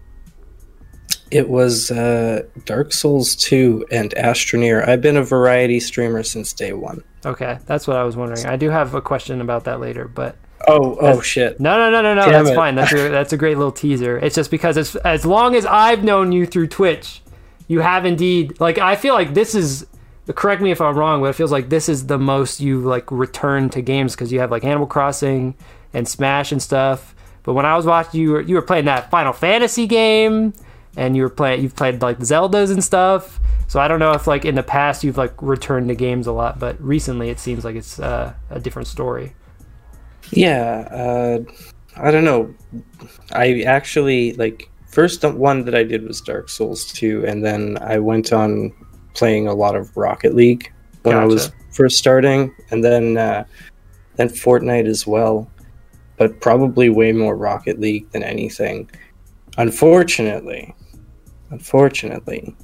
It 1.32 1.50
was 1.50 1.90
uh, 1.90 2.44
Dark 2.66 2.94
Souls 2.94 3.36
2 3.38 3.86
and 3.92 4.12
Astroneer. 4.16 4.88
I've 4.88 5.02
been 5.02 5.18
a 5.18 5.24
variety 5.24 5.80
streamer 5.80 6.22
since 6.24 6.54
day 6.54 6.74
one. 6.74 7.04
Okay, 7.26 7.58
that's 7.66 7.88
what 7.88 7.98
I 7.98 8.04
was 8.04 8.16
wondering. 8.16 8.46
I 8.46 8.56
do 8.58 8.70
have 8.70 8.94
a 8.94 9.02
question 9.02 9.42
about 9.42 9.64
that 9.64 9.80
later, 9.80 10.08
but 10.08 10.36
Oh, 10.68 10.98
oh 11.00 11.22
shit. 11.22 11.60
no, 11.60 11.78
no, 11.78 11.90
no, 11.90 12.02
no, 12.02 12.14
no. 12.14 12.22
Damn 12.26 12.32
That's 12.44 12.50
it. 12.50 12.56
fine. 12.56 12.76
That's 12.76 12.92
a, 12.94 13.10
that's 13.10 13.34
a 13.34 13.38
great 13.38 13.58
little 13.58 13.72
teaser. 13.72 14.18
It's 14.18 14.36
just 14.36 14.52
because 14.52 14.78
as 14.78 14.96
as 14.98 15.26
long 15.26 15.56
as 15.56 15.66
I've 15.66 16.04
known 16.04 16.32
you 16.32 16.46
through 16.46 16.68
Twitch, 16.68 17.22
you 17.68 17.80
have 17.82 18.06
indeed 18.06 18.60
like 18.60 18.78
I 18.78 18.96
feel 18.96 19.14
like 19.14 19.34
this 19.34 19.56
is. 19.56 19.86
Correct 20.34 20.62
me 20.62 20.72
if 20.72 20.82
I'm 20.82 20.98
wrong, 20.98 21.22
but 21.22 21.27
it 21.27 21.34
feels 21.34 21.51
like 21.51 21.70
this 21.70 21.88
is 21.88 22.08
the 22.08 22.17
most 22.17 22.60
you 22.60 22.82
like 22.82 23.12
return 23.12 23.70
to 23.70 23.82
games 23.82 24.15
because 24.15 24.32
you 24.32 24.39
have 24.39 24.50
like 24.50 24.63
Animal 24.63 24.88
Crossing 24.88 25.55
and 25.94 26.08
Smash 26.08 26.51
and 26.51 26.62
stuff. 26.62 27.13
But 27.44 27.53
when 27.53 27.65
I 27.65 27.75
was 27.75 27.86
watching 27.86 28.22
you, 28.22 28.32
were, 28.32 28.41
you 28.41 28.55
were 28.55 28.63
playing 28.63 28.86
that 28.86 29.12
Final 29.12 29.34
Fantasy 29.34 29.86
game, 29.86 30.53
and 30.98 31.15
you 31.15 31.22
were 31.24 31.29
playing 31.29 31.62
you've 31.62 31.75
played 31.75 32.01
like 32.01 32.20
Zeldas 32.20 32.72
and 32.72 32.84
stuff. 32.84 33.39
So 33.67 33.79
I 33.79 33.88
don't 33.88 34.00
know 34.00 34.13
if 34.13 34.25
like 34.25 34.46
in 34.46 34.55
the 34.55 34.63
past 34.63 35.03
you've 35.03 35.17
like 35.17 35.34
returned 35.41 35.89
to 35.89 35.96
games 35.96 36.25
a 36.25 36.32
lot, 36.32 36.60
but 36.60 36.82
recently 36.82 37.29
it 37.29 37.39
seems 37.39 37.63
like 37.63 37.75
it's 37.75 38.00
uh, 38.00 38.34
a 38.50 38.60
different 38.60 38.88
story. 38.88 39.36
Yeah, 40.32 40.88
uh, 40.91 41.44
I 41.98 42.10
don't 42.10 42.25
know. 42.25 42.53
I 43.32 43.62
actually 43.62 44.34
like 44.34 44.70
first 44.88 45.24
one 45.24 45.65
that 45.65 45.75
I 45.75 45.84
did 45.84 46.08
was 46.08 46.22
Dark 46.22 46.50
Souls 46.50 46.91
2, 46.94 47.25
and 47.27 47.44
then 47.44 47.77
I 47.82 48.00
went 48.00 48.34
on 48.34 48.74
playing 49.16 49.48
a 49.48 49.54
lot 49.54 49.76
of 49.76 49.96
Rocket 49.98 50.36
League 50.36 50.72
when 51.04 51.16
I 51.18 51.26
was 51.26 51.52
first 51.72 51.98
starting, 51.98 52.54
and 52.72 52.84
then 52.84 53.18
uh, 53.18 53.44
then 54.16 54.30
Fortnite 54.30 54.88
as 54.88 55.06
well, 55.08 55.50
but 56.18 56.40
probably 56.42 56.90
way 56.90 57.12
more 57.12 57.36
Rocket 57.36 57.80
League 57.80 58.10
than 58.12 58.24
anything. 58.24 58.90
Unfortunately, 59.58 60.74
unfortunately, 61.50 62.56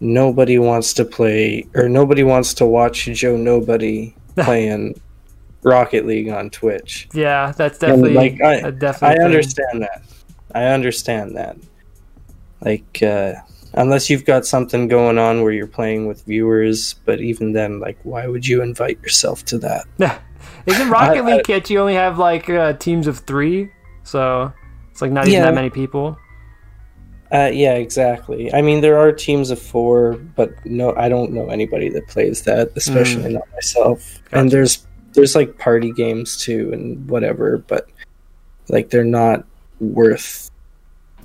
nobody 0.00 0.58
wants 0.58 0.92
to 0.94 1.04
play 1.04 1.66
or 1.74 1.88
nobody 1.88 2.22
wants 2.22 2.54
to 2.54 2.66
watch 2.66 3.04
Joe 3.06 3.36
Nobody 3.36 4.14
playing 4.36 5.00
Rocket 5.62 6.06
League 6.06 6.28
on 6.28 6.50
Twitch. 6.50 7.08
Yeah, 7.14 7.52
that's 7.56 7.78
definitely 7.78 8.14
like, 8.14 8.40
I- 8.40 8.54
a 8.68 8.72
definite 8.72 9.08
I 9.08 9.14
thing. 9.14 9.22
understand 9.24 9.82
that. 9.82 10.02
I 10.54 10.64
understand 10.66 11.36
that. 11.36 11.56
Like, 12.60 13.02
uh, 13.02 13.34
unless 13.74 14.08
you've 14.10 14.24
got 14.24 14.46
something 14.46 14.88
going 14.88 15.18
on 15.18 15.42
where 15.42 15.52
you're 15.52 15.66
playing 15.66 16.06
with 16.06 16.24
viewers, 16.24 16.94
but 17.04 17.20
even 17.20 17.52
then, 17.52 17.80
like, 17.80 17.98
why 18.02 18.26
would 18.26 18.46
you 18.46 18.62
invite 18.62 19.00
yourself 19.02 19.44
to 19.46 19.58
that? 19.58 19.84
Isn't 20.66 20.88
Rocket 20.90 21.22
I- 21.22 21.36
League 21.36 21.44
kit 21.44 21.70
you 21.70 21.78
only 21.80 21.94
have 21.94 22.18
like 22.18 22.48
uh, 22.48 22.74
teams 22.74 23.06
of 23.06 23.18
three, 23.20 23.70
so 24.02 24.52
it's 24.90 25.02
like 25.02 25.10
not 25.12 25.26
even 25.28 25.40
Yeah. 25.40 25.44
that 25.46 25.54
many 25.54 25.70
people. 25.70 26.16
Uh, 27.32 27.50
yeah, 27.52 27.74
exactly. 27.74 28.52
I 28.54 28.62
mean, 28.62 28.80
there 28.80 28.96
are 28.98 29.10
teams 29.10 29.50
of 29.50 29.58
four, 29.60 30.12
but 30.36 30.50
no, 30.64 30.94
I 30.94 31.08
don't 31.08 31.32
know 31.32 31.48
anybody 31.48 31.88
that 31.88 32.06
plays 32.06 32.42
that, 32.42 32.70
especially 32.76 33.32
not 33.32 33.42
myself. 33.52 34.20
Gotcha. 34.24 34.38
And 34.38 34.50
there's 34.50 34.86
there's 35.14 35.34
like 35.34 35.58
party 35.58 35.90
games 35.92 36.36
too, 36.36 36.70
and 36.72 37.08
whatever, 37.08 37.58
but 37.58 37.88
like 38.68 38.90
they're 38.90 39.04
not 39.04 39.44
worth. 39.80 40.48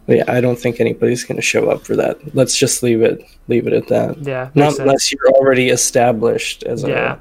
Yeah, 0.10 0.24
I 0.28 0.42
don't 0.42 0.58
think 0.58 0.80
anybody's 0.80 1.24
going 1.24 1.36
to 1.36 1.42
show 1.42 1.70
up 1.70 1.86
for 1.86 1.96
that. 1.96 2.18
Let's 2.36 2.58
just 2.58 2.82
leave 2.84 3.02
it 3.02 3.24
leave 3.48 3.68
it 3.68 3.74
at 3.74 3.88
that. 3.88 4.18
Yeah, 4.26 4.50
Not 4.56 4.70
sense. 4.72 4.80
unless 4.80 5.12
you're 5.12 5.28
already 5.30 5.70
established 5.70 6.64
as 6.64 6.84
Yeah, 6.84 7.18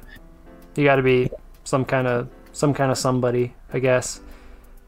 a 0.75 0.79
you 0.79 0.85
got 0.85 0.95
to 0.95 1.03
be 1.03 1.29
some 1.63 1.85
kind 1.85 2.07
of 2.07 2.27
some 2.51 2.73
kind 2.73 2.91
of 2.91 2.97
somebody, 2.97 3.53
I 3.73 3.79
guess. 3.79 4.21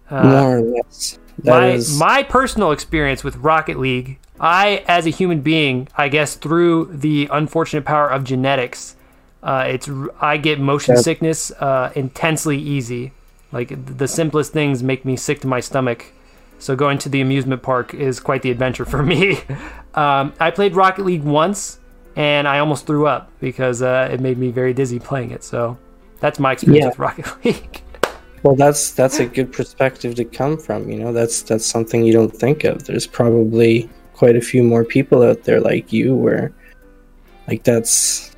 Uh, 0.10 0.24
more 0.24 0.58
or 0.58 0.62
less. 0.62 1.20
That 1.44 1.60
my 1.60 1.68
is- 1.70 1.98
my 2.00 2.24
personal 2.24 2.72
experience 2.72 3.24
with 3.24 3.36
Rocket 3.38 3.78
League, 3.80 4.18
I 4.40 4.84
as 4.88 5.06
a 5.06 5.10
human 5.12 5.42
being, 5.42 5.88
I 5.96 6.10
guess 6.10 6.36
through 6.36 6.86
the 6.94 7.30
unfortunate 7.32 7.86
power 7.86 8.10
of 8.10 8.24
genetics, 8.24 8.96
uh, 9.44 9.66
it's 9.68 9.90
I 10.20 10.38
get 10.38 10.60
motion 10.60 10.96
Yep. 10.96 11.04
sickness 11.04 11.52
uh, 11.60 11.92
intensely 11.96 12.58
easy. 12.58 13.12
Like 13.52 13.98
the 13.98 14.08
simplest 14.08 14.54
things 14.54 14.82
make 14.82 15.04
me 15.06 15.16
sick 15.18 15.40
to 15.42 15.48
my 15.48 15.60
stomach. 15.60 16.06
So 16.62 16.76
going 16.76 17.00
to 17.00 17.10
the 17.10 17.22
amusement 17.22 17.64
park 17.64 17.94
is 17.96 18.20
quite 18.20 18.44
the 18.44 18.52
adventure 18.52 18.86
for 18.86 19.02
me. 19.14 19.40
um, 19.96 20.34
I 20.40 20.52
played 20.52 20.76
Rocket 20.76 21.04
League 21.06 21.24
once, 21.24 21.80
and 22.16 22.48
I 22.48 22.60
almost 22.60 22.86
threw 22.86 23.08
up 23.08 23.32
because 23.40 23.82
uh, 23.82 24.10
it 24.12 24.20
made 24.20 24.38
me 24.38 24.52
very 24.52 24.74
dizzy 24.74 25.00
playing 25.00 25.32
it. 25.32 25.44
So 25.44 25.78
that's 26.20 26.40
my 26.40 26.52
experience 26.54 26.84
Yeah. 26.84 26.90
with 26.90 27.00
Rocket 27.00 27.26
League. 27.46 27.82
Well, 28.44 28.56
that's 28.56 28.92
that's 28.92 29.20
a 29.20 29.26
good 29.26 29.52
perspective 29.52 30.16
to 30.16 30.26
come 30.26 30.58
from. 30.58 30.90
You 30.90 31.00
know, 31.00 31.14
that's 31.14 31.42
that's 31.44 31.66
something 31.66 32.04
you 32.06 32.14
don't 32.14 32.36
think 32.36 32.64
of. 32.64 32.86
There's 32.86 33.06
probably 33.08 33.90
quite 34.14 34.36
a 34.36 34.42
few 34.42 34.64
more 34.64 34.84
people 34.86 35.24
out 35.24 35.44
there 35.44 35.60
like 35.60 35.92
you, 35.92 36.16
where 36.16 36.52
like 37.48 37.64
that's 37.64 38.36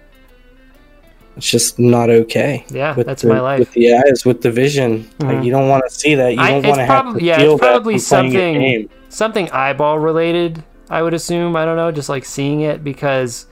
it's 1.37 1.49
just 1.49 1.79
not 1.79 2.09
okay. 2.09 2.65
Yeah, 2.69 2.93
that's 2.93 3.21
the, 3.23 3.29
my 3.29 3.39
life. 3.39 3.59
With 3.59 3.71
the 3.73 3.93
eyes, 3.95 4.23
with 4.25 4.41
the 4.41 4.51
vision, 4.51 5.09
like 5.19 5.37
Mhm. 5.37 5.45
you 5.45 5.51
don't 5.51 5.69
want 5.69 5.83
to 5.87 5.93
see 5.93 6.15
that. 6.15 6.31
You 6.31 6.37
don't 6.37 6.63
want 6.65 6.75
to 6.77 6.85
have 6.85 7.17
to 7.17 7.23
yeah, 7.23 7.37
feel 7.39 7.53
it's 7.53 7.59
probably 7.61 7.95
that 7.95 7.99
something- 8.01 8.33
game. 8.59 8.89
something 9.09 9.49
eyeball 9.51 9.99
related 9.99 10.63
i 10.89 11.01
would 11.01 11.13
assume 11.13 11.55
i 11.55 11.63
don't 11.65 11.77
know 11.77 11.91
just 11.91 12.09
like 12.09 12.25
seeing 12.25 12.61
it 12.61 12.83
because 12.83 13.45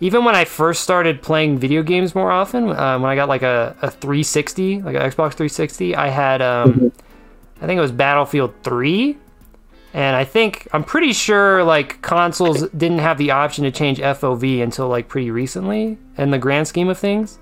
even 0.00 0.24
when 0.24 0.34
i 0.36 0.44
first 0.44 0.80
started 0.82 1.20
playing 1.20 1.58
video 1.58 1.82
games 1.82 2.14
more 2.14 2.30
often 2.30 2.70
uh, 2.70 2.96
when 2.98 3.10
i 3.10 3.14
got 3.16 3.28
like 3.28 3.42
a, 3.42 3.74
a 3.82 3.90
360 3.90 4.82
like 4.82 4.94
an 4.96 5.02
xbox 5.02 5.34
360 5.34 5.94
i 5.96 6.08
had 6.08 6.40
um, 6.40 6.72
Mhm. 6.72 6.92
i 7.60 7.66
think 7.66 7.76
it 7.78 7.80
was 7.80 7.92
battlefield 7.92 8.54
3 8.62 9.16
and 9.94 10.16
i 10.16 10.24
think 10.24 10.68
i'm 10.72 10.84
pretty 10.84 11.12
sure 11.12 11.64
like 11.64 12.00
consoles 12.02 12.68
didn't 12.70 12.98
have 12.98 13.18
the 13.18 13.30
option 13.30 13.64
to 13.64 13.70
change 13.70 13.98
fov 13.98 14.62
until 14.62 14.88
like 14.88 15.08
pretty 15.08 15.30
recently 15.30 15.98
in 16.16 16.30
the 16.30 16.38
grand 16.38 16.68
scheme 16.68 16.88
of 16.88 16.98
things 16.98 17.38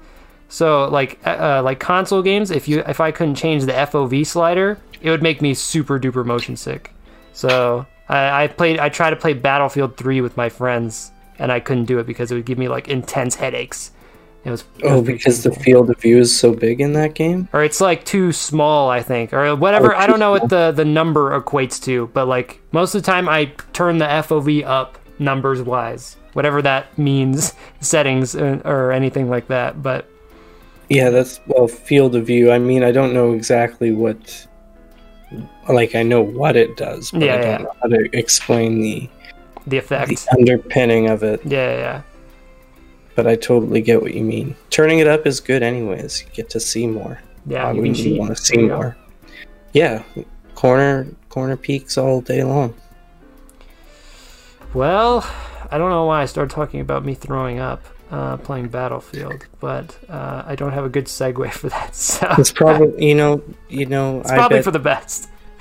so 0.48 0.88
like 0.88 1.18
uh, 1.26 1.58
uh, 1.58 1.62
like 1.64 1.80
console 1.80 2.22
games, 2.22 2.50
if 2.50 2.68
you 2.68 2.80
if 2.86 3.00
I 3.00 3.10
couldn't 3.10 3.34
change 3.34 3.64
the 3.64 3.72
FOV 3.72 4.26
slider, 4.26 4.78
it 5.00 5.10
would 5.10 5.22
make 5.22 5.42
me 5.42 5.54
super 5.54 5.98
duper 5.98 6.24
motion 6.24 6.56
sick. 6.56 6.92
So 7.32 7.86
I, 8.08 8.44
I 8.44 8.46
played 8.48 8.78
I 8.78 8.88
tried 8.88 9.10
to 9.10 9.16
play 9.16 9.32
Battlefield 9.32 9.96
3 9.96 10.20
with 10.20 10.36
my 10.36 10.48
friends, 10.48 11.10
and 11.38 11.50
I 11.50 11.60
couldn't 11.60 11.86
do 11.86 11.98
it 11.98 12.06
because 12.06 12.30
it 12.30 12.36
would 12.36 12.46
give 12.46 12.58
me 12.58 12.68
like 12.68 12.88
intense 12.88 13.34
headaches. 13.34 13.90
It 14.46 14.50
was 14.50 14.64
Oh, 14.84 15.02
because 15.02 15.42
the 15.42 15.50
field 15.50 15.90
of 15.90 16.00
view 16.00 16.18
is 16.18 16.34
so 16.38 16.54
big 16.54 16.80
in 16.80 16.92
that 16.92 17.14
game. 17.14 17.48
or 17.52 17.64
it's 17.64 17.80
like 17.80 18.04
too 18.04 18.30
small, 18.30 18.88
I 18.88 19.02
think, 19.02 19.32
or 19.32 19.56
whatever. 19.56 19.92
Oh, 19.94 19.98
I 19.98 20.06
don't 20.06 20.20
know 20.20 20.30
what 20.30 20.48
the 20.48 20.70
the 20.70 20.84
number 20.84 21.38
equates 21.38 21.82
to, 21.84 22.06
but 22.14 22.26
like 22.28 22.60
most 22.70 22.94
of 22.94 23.02
the 23.02 23.06
time, 23.06 23.28
I 23.28 23.46
turn 23.72 23.98
the 23.98 24.04
FOV 24.06 24.64
up 24.64 24.98
numbers 25.18 25.60
wise, 25.62 26.16
whatever 26.34 26.62
that 26.62 26.96
means, 26.96 27.54
settings 27.80 28.36
uh, 28.36 28.60
or 28.64 28.92
anything 28.92 29.28
like 29.28 29.48
that. 29.48 29.82
But 29.82 30.08
Yeah, 30.88 31.10
that's 31.10 31.40
well, 31.48 31.66
field 31.66 32.14
of 32.14 32.24
view. 32.26 32.52
I 32.52 32.58
mean, 32.58 32.84
I 32.84 32.92
don't 32.92 33.12
know 33.12 33.32
exactly 33.32 33.90
what. 33.92 34.46
Like, 35.68 35.96
I 35.96 36.04
know 36.04 36.22
what 36.22 36.54
it 36.54 36.76
does, 36.76 37.10
but 37.10 37.22
Yeah, 37.22 37.34
I 37.34 37.36
don't 37.38 37.46
yeah. 37.50 37.58
know 37.58 37.72
how 37.82 37.88
to 37.88 38.08
explain 38.16 38.80
the 38.80 39.10
the 39.66 39.78
effect, 39.78 40.08
the 40.08 40.28
underpinning 40.38 41.08
of 41.08 41.24
it. 41.24 41.40
yeah, 41.44 41.72
yeah. 41.76 42.02
But 43.16 43.26
I 43.26 43.34
totally 43.34 43.80
get 43.80 44.02
what 44.02 44.14
you 44.14 44.22
mean. 44.22 44.54
Turning 44.70 44.98
it 45.00 45.08
up 45.08 45.26
is 45.26 45.40
good, 45.40 45.62
anyways. 45.62 46.22
You 46.22 46.28
get 46.34 46.50
to 46.50 46.60
see 46.60 46.86
more. 46.86 47.20
Yeah, 47.46 47.72
you 47.72 47.82
you 47.82 48.18
want 48.18 48.36
to 48.36 48.42
see 48.42 48.58
more? 48.58 48.96
Yeah, 49.72 50.02
corner 50.54 51.06
corner 51.28 51.56
peeks 51.56 51.96
all 51.98 52.20
day 52.20 52.44
long. 52.44 52.74
Well, 54.74 55.28
I 55.70 55.78
don't 55.78 55.90
know 55.90 56.04
why 56.04 56.22
I 56.22 56.26
started 56.26 56.54
talking 56.54 56.80
about 56.80 57.04
me 57.04 57.14
throwing 57.14 57.58
up 57.58 57.82
uh, 58.10 58.36
playing 58.36 58.68
Battlefield, 58.68 59.46
but 59.60 59.96
uh, 60.08 60.42
I 60.46 60.54
don't 60.54 60.72
have 60.72 60.84
a 60.84 60.88
good 60.88 61.06
segue 61.06 61.52
for 61.52 61.68
that. 61.70 61.94
So 61.94 62.28
It's 62.38 62.52
probably 62.52 63.06
you 63.08 63.14
know 63.14 63.42
you 63.68 63.86
know 63.86 64.20
it's 64.20 64.30
I 64.30 64.36
probably 64.36 64.58
bet- 64.58 64.64
for 64.64 64.70
the 64.72 64.78
best. 64.78 65.28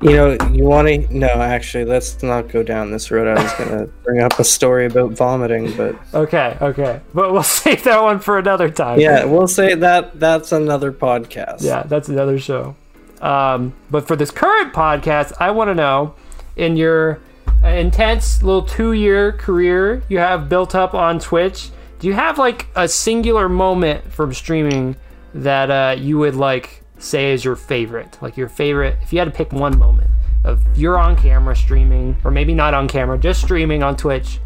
You 0.00 0.10
know, 0.12 0.38
you 0.52 0.64
want 0.64 0.86
to? 0.86 1.16
No, 1.16 1.26
actually, 1.26 1.84
let's 1.84 2.22
not 2.22 2.48
go 2.48 2.62
down 2.62 2.92
this 2.92 3.10
road. 3.10 3.26
I 3.26 3.42
was 3.42 3.52
gonna 3.54 3.86
bring 4.04 4.20
up 4.20 4.38
a 4.38 4.44
story 4.44 4.86
about 4.86 5.12
vomiting, 5.12 5.76
but 5.76 5.96
okay, 6.14 6.56
okay, 6.60 7.00
but 7.12 7.32
we'll 7.32 7.42
save 7.62 7.82
that 7.84 8.00
one 8.02 8.20
for 8.20 8.38
another 8.38 8.70
time. 8.70 9.00
yeah, 9.00 9.24
we'll 9.24 9.48
say 9.48 9.74
that 9.74 10.20
that's 10.20 10.52
another 10.52 10.92
podcast. 10.92 11.62
Yeah, 11.62 11.82
that's 11.82 12.08
another 12.08 12.38
show. 12.38 12.76
Um, 13.20 13.74
but 13.90 14.06
for 14.06 14.14
this 14.14 14.30
current 14.30 14.72
podcast, 14.72 15.32
I 15.40 15.50
want 15.50 15.68
to 15.68 15.74
know 15.74 16.14
in 16.56 16.76
your 16.76 17.20
intense 17.64 18.40
little 18.42 18.62
two 18.62 18.92
year 18.92 19.32
career 19.32 20.02
you 20.08 20.18
have 20.18 20.48
built 20.48 20.76
up 20.76 20.94
on 20.94 21.18
Twitch, 21.18 21.70
do 21.98 22.06
you 22.06 22.12
have 22.12 22.38
like 22.38 22.68
a 22.76 22.86
singular 22.86 23.48
moment 23.48 24.12
from 24.12 24.32
streaming 24.32 24.94
that 25.34 25.70
uh, 25.70 25.96
you 25.98 26.18
would 26.18 26.36
like 26.36 26.82
say 26.98 27.32
is 27.32 27.44
your 27.44 27.56
favorite? 27.56 28.18
Like 28.20 28.36
your 28.36 28.48
favorite, 28.48 28.96
if 29.02 29.12
you 29.12 29.18
had 29.18 29.26
to 29.26 29.30
pick 29.30 29.52
one 29.52 29.78
moment 29.78 30.10
of 30.44 30.62
you're 30.78 30.98
on 30.98 31.16
camera 31.16 31.54
streaming, 31.56 32.16
or 32.24 32.30
maybe 32.30 32.54
not 32.54 32.74
on 32.74 32.88
camera, 32.88 33.18
just 33.18 33.40
streaming 33.42 33.82
on 33.82 33.96
Twitch, 33.96 34.38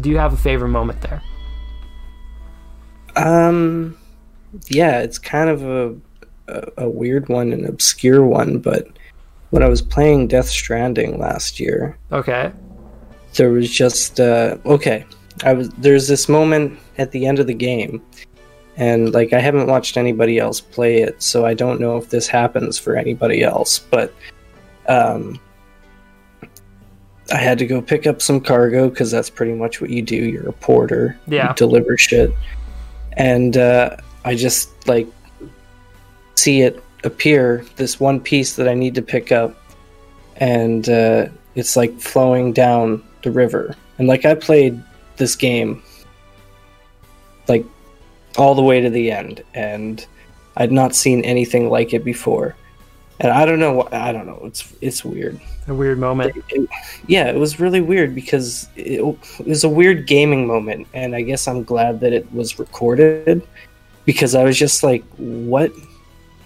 do 0.00 0.10
you 0.10 0.18
have 0.18 0.32
a 0.32 0.36
favorite 0.36 0.68
moment 0.68 1.00
there? 1.02 1.22
Um, 3.16 3.96
yeah, 4.68 5.00
it's 5.00 5.18
kind 5.18 5.50
of 5.50 5.62
a, 5.64 5.94
a 6.48 6.84
a 6.84 6.88
weird 6.88 7.28
one, 7.28 7.52
an 7.52 7.64
obscure 7.66 8.24
one, 8.24 8.58
but 8.58 8.86
when 9.50 9.62
I 9.62 9.68
was 9.68 9.82
playing 9.82 10.28
Death 10.28 10.48
Stranding 10.48 11.18
last 11.18 11.58
year, 11.60 11.98
Okay. 12.12 12.52
there 13.34 13.50
was 13.50 13.70
just 13.70 14.20
uh, 14.20 14.56
okay. 14.64 15.04
I 15.44 15.54
was 15.54 15.68
there's 15.70 16.06
this 16.08 16.28
moment 16.28 16.78
at 16.98 17.10
the 17.12 17.26
end 17.26 17.38
of 17.38 17.46
the 17.46 17.54
game, 17.54 18.02
and 18.80 19.12
like 19.12 19.34
I 19.34 19.40
haven't 19.40 19.66
watched 19.66 19.98
anybody 19.98 20.38
else 20.38 20.58
play 20.58 21.02
it, 21.02 21.22
so 21.22 21.44
I 21.44 21.52
don't 21.52 21.80
know 21.80 21.98
if 21.98 22.08
this 22.08 22.26
happens 22.26 22.78
for 22.78 22.96
anybody 22.96 23.42
else. 23.42 23.78
But 23.78 24.12
um, 24.88 25.38
I 27.30 27.36
had 27.36 27.58
to 27.58 27.66
go 27.66 27.82
pick 27.82 28.06
up 28.06 28.22
some 28.22 28.40
cargo 28.40 28.88
because 28.88 29.10
that's 29.10 29.28
pretty 29.28 29.52
much 29.52 29.82
what 29.82 29.90
you 29.90 30.00
do. 30.00 30.16
You're 30.16 30.48
a 30.48 30.54
porter. 30.54 31.20
Yeah. 31.28 31.50
You 31.50 31.54
deliver 31.56 31.98
shit, 31.98 32.32
and 33.12 33.58
uh, 33.58 33.98
I 34.24 34.34
just 34.34 34.70
like 34.88 35.06
see 36.36 36.62
it 36.62 36.82
appear 37.04 37.66
this 37.76 38.00
one 38.00 38.18
piece 38.18 38.56
that 38.56 38.66
I 38.66 38.72
need 38.72 38.94
to 38.94 39.02
pick 39.02 39.30
up, 39.30 39.54
and 40.36 40.88
uh, 40.88 41.26
it's 41.54 41.76
like 41.76 42.00
flowing 42.00 42.54
down 42.54 43.04
the 43.24 43.30
river. 43.30 43.76
And 43.98 44.08
like 44.08 44.24
I 44.24 44.34
played 44.34 44.82
this 45.18 45.36
game 45.36 45.82
like 47.46 47.66
all 48.38 48.54
the 48.54 48.62
way 48.62 48.80
to 48.80 48.90
the 48.90 49.10
end, 49.10 49.42
and 49.54 50.06
I'd 50.56 50.72
not 50.72 50.94
seen 50.94 51.22
anything 51.24 51.68
like 51.70 51.94
it 51.94 52.04
before. 52.04 52.56
And 53.20 53.30
I 53.32 53.44
don't 53.44 53.60
know. 53.60 53.86
I 53.92 54.12
don't 54.12 54.26
know. 54.26 54.40
It's 54.44 54.72
it's 54.80 55.04
weird. 55.04 55.38
A 55.68 55.74
weird 55.74 55.98
moment. 55.98 56.36
It- 56.48 56.68
yeah, 57.06 57.26
it 57.26 57.36
was 57.36 57.60
really 57.60 57.80
weird 57.80 58.14
because 58.14 58.68
it, 58.76 59.00
it 59.02 59.46
was 59.46 59.64
a 59.64 59.68
weird 59.68 60.06
gaming 60.06 60.46
moment, 60.46 60.86
and 60.94 61.14
I 61.14 61.22
guess 61.22 61.46
I'm 61.46 61.62
glad 61.62 62.00
that 62.00 62.12
it 62.12 62.32
was 62.32 62.58
recorded 62.58 63.46
because 64.06 64.34
I 64.34 64.44
was 64.44 64.58
just 64.58 64.82
like, 64.82 65.04
what, 65.18 65.70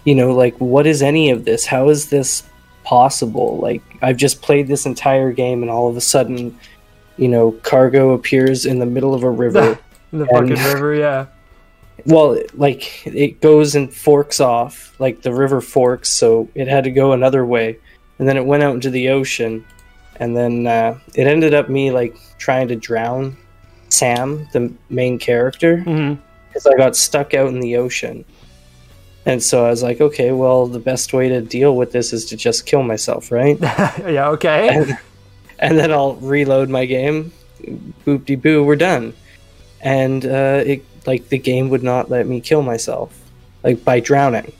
you 0.03 0.15
know, 0.15 0.33
like 0.33 0.55
what 0.57 0.85
is 0.85 1.01
any 1.01 1.29
of 1.29 1.45
this? 1.45 1.65
How 1.65 1.89
is 1.89 2.09
this 2.09 2.43
possible? 2.83 3.57
Like 3.57 3.81
I've 4.01 4.17
just 4.17 4.41
played 4.41 4.67
this 4.67 4.85
entire 4.85 5.31
game, 5.31 5.61
and 5.61 5.71
all 5.71 5.87
of 5.87 5.95
a 5.95 6.01
sudden, 6.01 6.57
you 7.17 7.29
know, 7.29 7.51
cargo 7.63 8.11
appears 8.11 8.65
in 8.65 8.79
the 8.79 8.85
middle 8.85 9.13
of 9.13 9.23
a 9.23 9.29
river. 9.29 9.79
In 10.11 10.19
the 10.19 10.27
fucking 10.27 10.49
river, 10.49 10.93
yeah. 10.93 11.25
Well 12.05 12.39
like 12.53 13.05
it 13.07 13.41
goes 13.41 13.75
and 13.75 13.93
forks 13.93 14.39
off 14.39 14.95
like 14.99 15.21
the 15.21 15.33
river 15.33 15.61
forks 15.61 16.09
so 16.09 16.47
it 16.55 16.67
had 16.67 16.83
to 16.83 16.91
go 16.91 17.13
another 17.13 17.45
way 17.45 17.77
and 18.19 18.27
then 18.27 18.37
it 18.37 18.45
went 18.45 18.63
out 18.63 18.75
into 18.75 18.89
the 18.89 19.09
ocean 19.09 19.65
and 20.17 20.35
then 20.35 20.65
uh, 20.65 20.97
it 21.15 21.27
ended 21.27 21.53
up 21.53 21.69
me 21.69 21.91
like 21.91 22.15
trying 22.37 22.67
to 22.67 22.75
drown 22.75 23.35
sam 23.89 24.47
the 24.53 24.71
main 24.89 25.17
character 25.17 25.77
because 26.47 26.65
i 26.65 26.75
got 26.75 26.95
stuck 26.95 27.33
out 27.33 27.47
in 27.47 27.59
the 27.59 27.75
ocean 27.75 28.23
and 29.25 29.41
so 29.41 29.65
i 29.65 29.69
was 29.69 29.83
like 29.83 30.01
okay 30.01 30.31
well 30.31 30.67
the 30.67 30.79
best 30.79 31.13
way 31.13 31.29
to 31.29 31.41
deal 31.41 31.75
with 31.75 31.91
this 31.91 32.13
is 32.13 32.25
to 32.25 32.37
just 32.37 32.65
kill 32.65 32.83
myself 32.83 33.31
right 33.31 33.57
yeah, 33.61 34.29
okay. 34.29 34.69
and, 34.69 34.97
and 35.59 35.77
then 35.77 35.91
I'll 35.91 36.15
reload 36.15 36.69
my 36.69 36.85
game. 36.85 37.31
Boop 38.05 38.25
de 38.25 38.35
boo, 38.35 38.63
we're 38.63 38.75
done. 38.75 39.13
And 39.81 40.25
uh, 40.25 40.63
it 40.65 40.85
like 41.05 41.29
the 41.29 41.37
game 41.37 41.69
would 41.69 41.83
not 41.83 42.09
let 42.09 42.27
me 42.27 42.41
kill 42.41 42.61
myself, 42.61 43.13
like 43.63 43.83
by 43.83 43.99
drowning. 43.99 44.51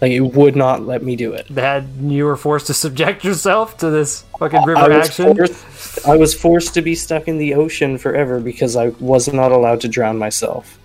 Like 0.00 0.12
it 0.12 0.20
would 0.20 0.54
not 0.54 0.82
let 0.82 1.02
me 1.02 1.16
do 1.16 1.32
it. 1.32 1.46
that 1.50 1.84
you 2.00 2.24
were 2.24 2.36
forced 2.36 2.68
to 2.68 2.74
subject 2.74 3.24
yourself 3.24 3.78
to 3.78 3.90
this 3.90 4.22
fucking 4.38 4.62
river 4.64 4.92
I 4.92 5.00
action. 5.00 5.34
forced. 5.34 6.06
I 6.06 6.16
was 6.16 6.34
forced 6.34 6.74
to 6.74 6.82
be 6.82 6.94
stuck 6.94 7.26
in 7.26 7.36
the 7.36 7.54
ocean 7.54 7.98
forever 7.98 8.38
because 8.38 8.76
I 8.76 8.88
was 9.00 9.32
not 9.32 9.50
allowed 9.50 9.80
to 9.80 9.88
drown 9.88 10.16
myself. 10.16 10.78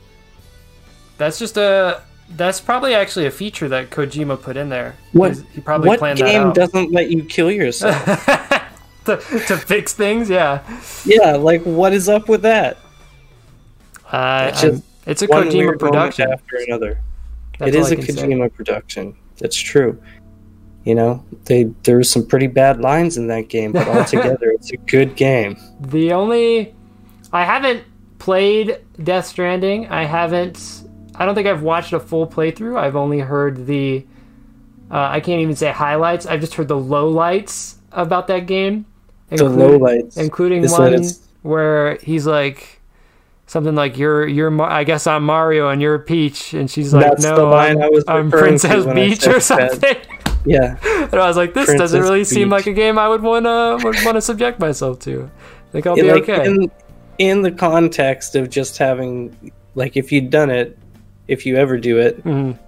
That's 1.17 1.37
just 1.37 1.57
a. 1.57 2.01
That's 2.35 2.59
probably 2.59 2.95
actually 2.95 3.27
a 3.27 3.31
feature 3.31 3.69
that 3.69 3.91
Kojima 3.91 4.41
put 4.41 4.57
in 4.57 4.69
there. 4.69 4.95
What? 5.11 5.37
He 5.53 5.61
probably 5.61 5.89
what 5.89 5.99
planned 5.99 6.17
game 6.17 6.51
doesn't 6.53 6.91
let 6.91 7.11
you 7.11 7.23
kill 7.23 7.51
yourself? 7.51 8.03
to, 9.05 9.17
to 9.17 9.57
fix 9.57 9.93
things. 9.93 10.29
Yeah, 10.29 10.63
yeah, 11.05 11.35
like 11.35 11.61
what 11.63 11.93
is 11.93 12.09
up 12.09 12.27
with 12.29 12.41
that? 12.41 12.77
Uh, 14.13 14.47
It's 14.51 14.61
just 14.61 14.83
it's 15.05 15.21
a 15.21 15.27
Kojima 15.27 15.77
production. 15.79 16.31
after 16.31 16.57
another. 16.67 17.01
That's 17.59 17.69
it 17.69 17.75
is 17.75 17.91
a 17.91 17.95
can 17.95 18.05
say. 18.15 18.27
Kojima 18.27 18.53
production. 18.53 19.15
That's 19.39 19.57
true. 19.57 20.01
You 20.85 20.95
know, 20.95 21.25
they 21.45 21.63
there 21.83 21.95
were 21.97 22.03
some 22.03 22.25
pretty 22.25 22.47
bad 22.47 22.79
lines 22.81 23.17
in 23.17 23.27
that 23.27 23.47
game, 23.49 23.71
but 23.71 23.87
altogether, 23.95 24.51
it's 24.51 24.71
a 24.71 24.77
good 24.77 25.15
game. 25.15 25.57
The 25.79 26.11
only 26.13 26.73
I 27.31 27.43
haven't 27.45 27.83
played 28.19 28.79
Death 29.01 29.25
Stranding. 29.27 29.87
I 29.87 30.05
haven't. 30.05 30.83
I 31.15 31.25
don't 31.25 31.35
think 31.35 31.47
I've 31.47 31.61
watched 31.63 31.93
a 31.93 31.99
full 31.99 32.27
playthrough. 32.27 32.77
I've 32.79 32.95
only 32.95 33.19
heard 33.19 33.65
the. 33.65 34.05
Uh, 34.91 35.07
I 35.09 35.19
can't 35.21 35.41
even 35.41 35.55
say 35.55 35.71
highlights. 35.71 36.25
I've 36.25 36.39
just 36.41 36.53
heard 36.55 36.67
the 36.67 36.75
lowlights 36.75 37.75
about 37.91 38.27
that 38.27 38.45
game. 38.45 38.85
The 39.29 39.45
include- 39.45 39.81
lowlights, 39.81 40.17
including 40.17 40.69
one 40.69 41.01
where 41.41 41.95
he's 41.97 42.27
like 42.27 42.81
something 43.53 43.75
like 43.75 43.99
you're 43.99 44.27
you're 44.27 44.61
I 44.63 44.83
guess 44.83 45.05
I'm 45.05 45.23
Mario 45.23 45.69
and 45.69 45.79
you're 45.81 45.99
Peach. 45.99 46.53
And 46.53 46.69
she's 46.69 46.91
like 46.93 47.05
That's 47.05 47.23
no 47.23 47.53
I'm, 47.53 47.79
I'm 48.07 48.31
Princess 48.31 48.85
Beach 48.85 49.25
or 49.27 49.39
something. 49.39 49.95
Yeah, 50.45 50.75
and 50.83 51.13
I 51.13 51.25
was 51.25 51.37
like 51.37 51.53
this 51.53 51.67
doesn't 51.67 51.77
Princess 51.77 51.93
really 51.93 52.25
seem 52.25 52.49
like 52.49 52.67
a 52.67 52.73
game 52.73 52.99
I 52.99 53.07
would 53.07 53.21
want 53.21 53.45
to 53.45 53.79
would 53.81 53.95
want 54.03 54.15
to 54.15 54.21
subject 54.21 54.59
myself 54.59 54.99
to. 54.99 55.31
I 55.69 55.71
think 55.71 55.87
I'll 55.87 55.95
be 55.95 56.01
like 56.01 56.27
okay. 56.27 56.45
in 56.45 56.69
in 57.17 57.41
the 57.43 57.51
context 57.51 58.35
of 58.35 58.49
just 58.49 58.77
having 58.77 59.53
like 59.75 59.95
if 59.95 60.11
you'd 60.11 60.29
done 60.29 60.49
it, 60.49 60.77
if 61.29 61.45
you 61.45 61.55
ever 61.55 61.77
do 61.77 61.97
it, 61.97 62.21
Mhm. 62.25 62.59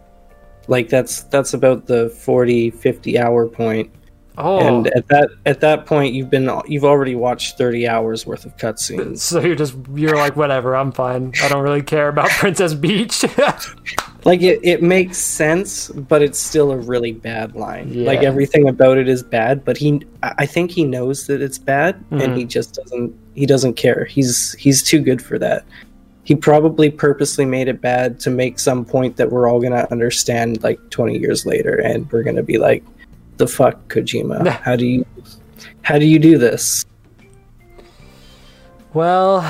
like 0.69 0.87
that's 0.87 1.23
that's 1.23 1.53
about 1.53 1.85
the 1.87 2.07
40 2.11 2.69
50 2.69 3.19
hour 3.19 3.45
point 3.45 3.91
oh. 4.37 4.59
And 4.59 4.87
at 4.87 5.07
that 5.09 5.29
at 5.45 5.61
that 5.61 5.85
point 5.85 6.13
you've 6.13 6.29
been 6.29 6.49
you've 6.67 6.85
already 6.85 7.15
watched 7.15 7.57
30 7.57 7.87
hours 7.87 8.25
worth 8.25 8.45
of 8.45 8.55
cutscenes. 8.57 9.19
So 9.19 9.39
you're 9.39 9.55
just 9.55 9.75
you're 9.93 10.15
like 10.15 10.35
whatever 10.35 10.75
I'm 10.75 10.91
fine. 10.91 11.33
I 11.43 11.47
don't 11.49 11.63
really 11.63 11.81
care 11.83 12.07
about 12.07 12.29
Princess 12.39 12.73
Beach. 12.73 13.23
Like 14.25 14.41
it, 14.41 14.59
it 14.63 14.81
makes 14.81 15.19
sense 15.19 15.89
but 15.89 16.23
it's 16.23 16.39
still 16.39 16.71
a 16.71 16.77
really 16.77 17.11
bad 17.11 17.55
line. 17.55 18.05
Like 18.05 18.23
everything 18.23 18.67
about 18.67 18.97
it 18.97 19.07
is 19.07 19.21
bad 19.21 19.63
but 19.63 19.77
he 19.77 20.01
i 20.23 20.47
think 20.47 20.71
he 20.71 20.83
knows 20.83 21.27
that 21.27 21.43
it's 21.43 21.59
bad 21.59 22.03
Mhm. 22.09 22.23
and 22.23 22.35
he 22.37 22.43
just 22.43 22.73
doesn't 22.73 23.13
he 23.35 23.45
doesn't 23.45 23.75
care. 23.75 24.05
He's 24.05 24.53
he's 24.53 24.81
too 24.81 24.99
good 25.01 25.21
for 25.21 25.37
that. 25.37 25.63
He 26.23 26.33
probably 26.33 26.89
purposely 26.89 27.45
made 27.45 27.67
it 27.67 27.81
bad 27.81 28.19
to 28.21 28.31
make 28.31 28.57
some 28.57 28.83
point 28.83 29.17
that 29.17 29.31
we're 29.31 29.47
all 29.47 29.61
gonna 29.61 29.85
understand 29.91 30.63
like 30.63 30.79
20 30.89 31.19
years 31.19 31.45
later 31.45 31.75
and 31.79 32.11
we're 32.11 32.23
gonna 32.23 32.41
be 32.41 32.57
like 32.57 32.83
the 33.37 33.47
fuck 33.47 33.87
kojima 33.87 34.47
how 34.61 34.75
do 34.75 34.85
you 34.85 35.05
how 35.81 35.97
do 35.99 36.05
you 36.05 36.19
do 36.19 36.37
this 36.37 36.85
Well, 38.93 39.41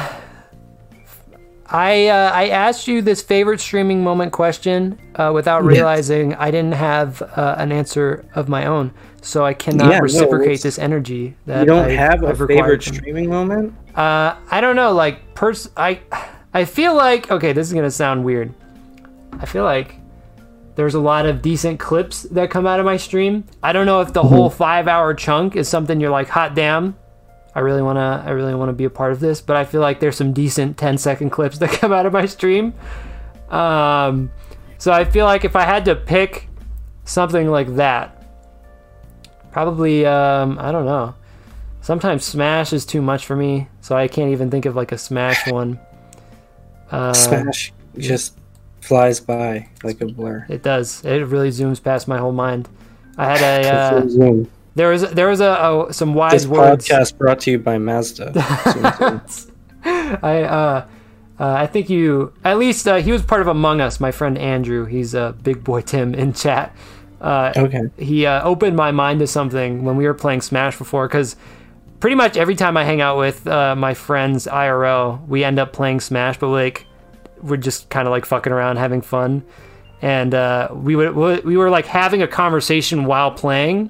I 1.67 2.08
uh, 2.08 2.32
I 2.34 2.50
asked 2.50 2.88
you 2.88 3.02
this 3.02 3.21
favorite 3.21 3.60
streaming 3.60 4.04
moment 4.04 4.32
question 4.32 5.00
uh, 5.15 5.32
without 5.34 5.63
Yes. 5.63 5.67
realizing 5.74 6.34
I 6.36 6.50
didn't 6.52 6.74
have 6.74 7.21
uh, 7.21 7.56
an 7.58 7.71
answer 7.71 8.26
of 8.36 8.50
my 8.50 8.65
own, 8.65 8.91
so 9.21 9.45
I 9.45 9.54
cannot 9.54 9.91
Yeah, 9.91 10.00
reciprocate 10.00 10.45
it's- 10.62 10.63
this 10.63 10.80
energy. 10.80 11.36
That 11.45 11.60
you 11.62 11.65
don't 11.65 11.86
I, 11.86 11.91
have 11.91 12.24
a 12.24 12.34
favorite 12.36 12.84
streaming 12.84 13.30
moment 13.30 13.74
Uh, 13.95 14.36
I 14.52 14.62
don't 14.62 14.76
know. 14.76 14.93
Like, 14.93 15.36
pers- 15.36 15.69
I 15.78 16.00
I 16.54 16.65
feel 16.65 16.95
like 16.95 17.30
okay, 17.32 17.54
this 17.54 17.67
is 17.67 17.74
gonna 17.74 17.91
sound 17.91 18.24
weird. 18.26 18.54
I 19.39 19.45
feel 19.45 19.63
like 19.63 20.00
there's 20.76 20.94
a 20.96 21.00
lot 21.00 21.26
of 21.26 21.42
decent 21.42 21.80
clips 21.80 22.24
that 22.24 22.50
come 22.50 22.68
out 22.68 22.80
of 22.80 22.86
my 22.86 22.98
stream. 22.98 23.46
I 23.64 23.72
don't 23.74 23.86
know 23.86 24.02
if 24.02 24.12
the 24.14 24.22
Mm-hmm. 24.22 24.36
whole 24.36 24.50
five 24.50 24.88
hour 24.88 25.14
chunk 25.14 25.56
is 25.56 25.68
something 25.70 26.00
you're 26.00 26.10
like, 26.10 26.28
hot 26.28 26.54
damn, 26.56 26.96
I 27.54 27.60
really 27.62 27.82
wanna 27.82 28.24
I 28.26 28.32
really 28.32 28.54
wanna 28.56 28.74
be 28.74 28.84
a 28.86 28.90
part 28.90 29.12
of 29.14 29.20
this, 29.20 29.40
but 29.42 29.56
I 29.56 29.64
feel 29.64 29.82
like 29.82 30.00
there's 30.00 30.18
some 30.18 30.34
decent 30.34 30.78
10 30.78 30.98
second 30.98 31.30
clips 31.30 31.58
that 31.60 31.70
come 31.72 31.92
out 31.94 32.06
of 32.06 32.14
my 32.14 32.26
stream. 32.26 32.74
Um, 33.50 34.32
so 34.78 34.92
I 34.92 35.06
feel 35.06 35.26
like 35.26 35.46
if 35.46 35.56
I 35.56 35.62
had 35.64 35.86
to 35.86 35.96
pick 35.96 36.50
something 37.06 37.50
like 37.50 37.76
that, 37.76 38.24
probably 39.52 40.06
um, 40.06 40.58
I 40.60 40.72
don't 40.72 40.86
know. 40.86 41.16
Sometimes 41.82 42.24
Smash 42.26 42.74
is 42.74 42.86
too 42.86 43.02
much 43.02 43.26
for 43.28 43.36
me, 43.36 43.68
so 43.80 43.96
I 43.96 44.08
can't 44.08 44.32
even 44.32 44.50
think 44.50 44.66
of 44.66 44.76
like 44.76 44.92
a 44.92 44.98
Smash 44.98 45.50
one. 45.52 45.80
Uh, 46.92 47.14
Smash 47.14 47.72
just 47.98 48.38
flies 48.86 49.19
by 49.19 49.67
like 49.84 50.02
a 50.02 50.06
blur. 50.06 50.45
It 50.50 50.63
does. 50.63 51.04
It 51.04 51.26
really 51.28 51.50
zooms 51.50 51.82
past 51.82 52.08
my 52.08 52.17
whole 52.17 52.32
mind. 52.32 52.69
I 53.17 53.38
had 53.38 53.65
a 53.65 53.69
uh, 53.74 54.08
Zoom. 54.08 54.50
there 54.76 54.89
was 54.89 55.10
there 55.12 55.28
was 55.28 55.41
a, 55.41 55.88
a 55.89 55.93
some 55.93 56.13
wise 56.13 56.43
This 56.43 56.48
words. 56.48 56.88
podcast 56.88 57.17
brought 57.17 57.39
to 57.41 57.52
you 57.52 57.60
by 57.60 57.78
Mazda. 57.78 58.32
I 59.86 60.43
uh, 60.43 60.88
uh, 61.39 61.54
I 61.54 61.67
think 61.67 61.89
you 61.89 62.34
at 62.43 62.58
least 62.58 62.88
uh, 62.88 62.98
he 62.98 63.12
was 63.12 63.21
part 63.21 63.41
of 63.41 63.48
Among 63.48 63.82
Us. 63.82 64.00
My 64.00 64.12
friend 64.12 64.38
Andrew, 64.38 64.86
he's 64.86 65.13
a 65.13 65.21
uh, 65.21 65.32
big 65.34 65.63
boy 65.63 65.82
Tim 65.82 66.13
in 66.15 66.34
chat. 66.34 66.76
Uh, 67.21 67.54
okay. 67.56 67.82
he 67.98 68.26
uh, 68.26 68.43
opened 68.43 68.76
my 68.76 68.91
mind 68.91 69.19
to 69.19 69.28
something 69.28 69.84
when 69.84 69.95
we 69.95 70.06
were 70.06 70.13
playing 70.13 70.41
Smash 70.41 70.78
before 70.78 71.08
because 71.08 71.36
pretty 72.00 72.15
much 72.15 72.38
every 72.38 72.56
time 72.56 72.78
I 72.78 72.84
hang 72.84 73.02
out 73.02 73.17
with 73.17 73.48
uh, 73.48 73.76
my 73.76 73.93
friends 73.93 74.45
IRL, 74.45 75.26
we 75.28 75.43
end 75.43 75.58
up 75.58 75.74
playing 75.74 76.02
Smash, 76.02 76.38
but 76.38 76.50
like 76.50 76.86
we're 77.46 77.58
just 77.58 77.90
kind 77.90 78.08
of 78.08 78.12
like 78.12 78.26
fucking 78.26 78.52
around, 78.52 78.78
having 78.78 79.02
fun, 79.02 79.44
and 80.02 80.34
uh, 80.34 80.70
we 80.74 80.96
would 80.96 81.44
we 81.46 81.58
were 81.58 81.70
like 81.70 81.86
having 81.86 82.22
a 82.22 82.28
conversation 82.28 83.06
while 83.06 83.32
playing, 83.32 83.90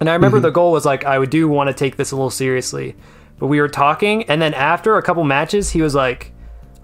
and 0.00 0.10
I 0.10 0.14
remember 0.14 0.40
the 0.40 0.50
goal 0.50 0.72
was 0.72 0.84
like 0.84 1.04
I 1.04 1.18
would 1.18 1.30
do 1.30 1.48
want 1.48 1.68
to 1.68 1.74
take 1.74 1.96
this 1.96 2.10
a 2.10 2.16
little 2.16 2.30
seriously, 2.30 2.96
but 3.38 3.46
we 3.46 3.60
were 3.60 3.68
talking, 3.68 4.24
and 4.24 4.42
then 4.42 4.54
after 4.54 4.96
a 4.96 5.02
couple 5.02 5.24
matches, 5.24 5.70
he 5.70 5.82
was 5.82 5.94
like, 5.94 6.32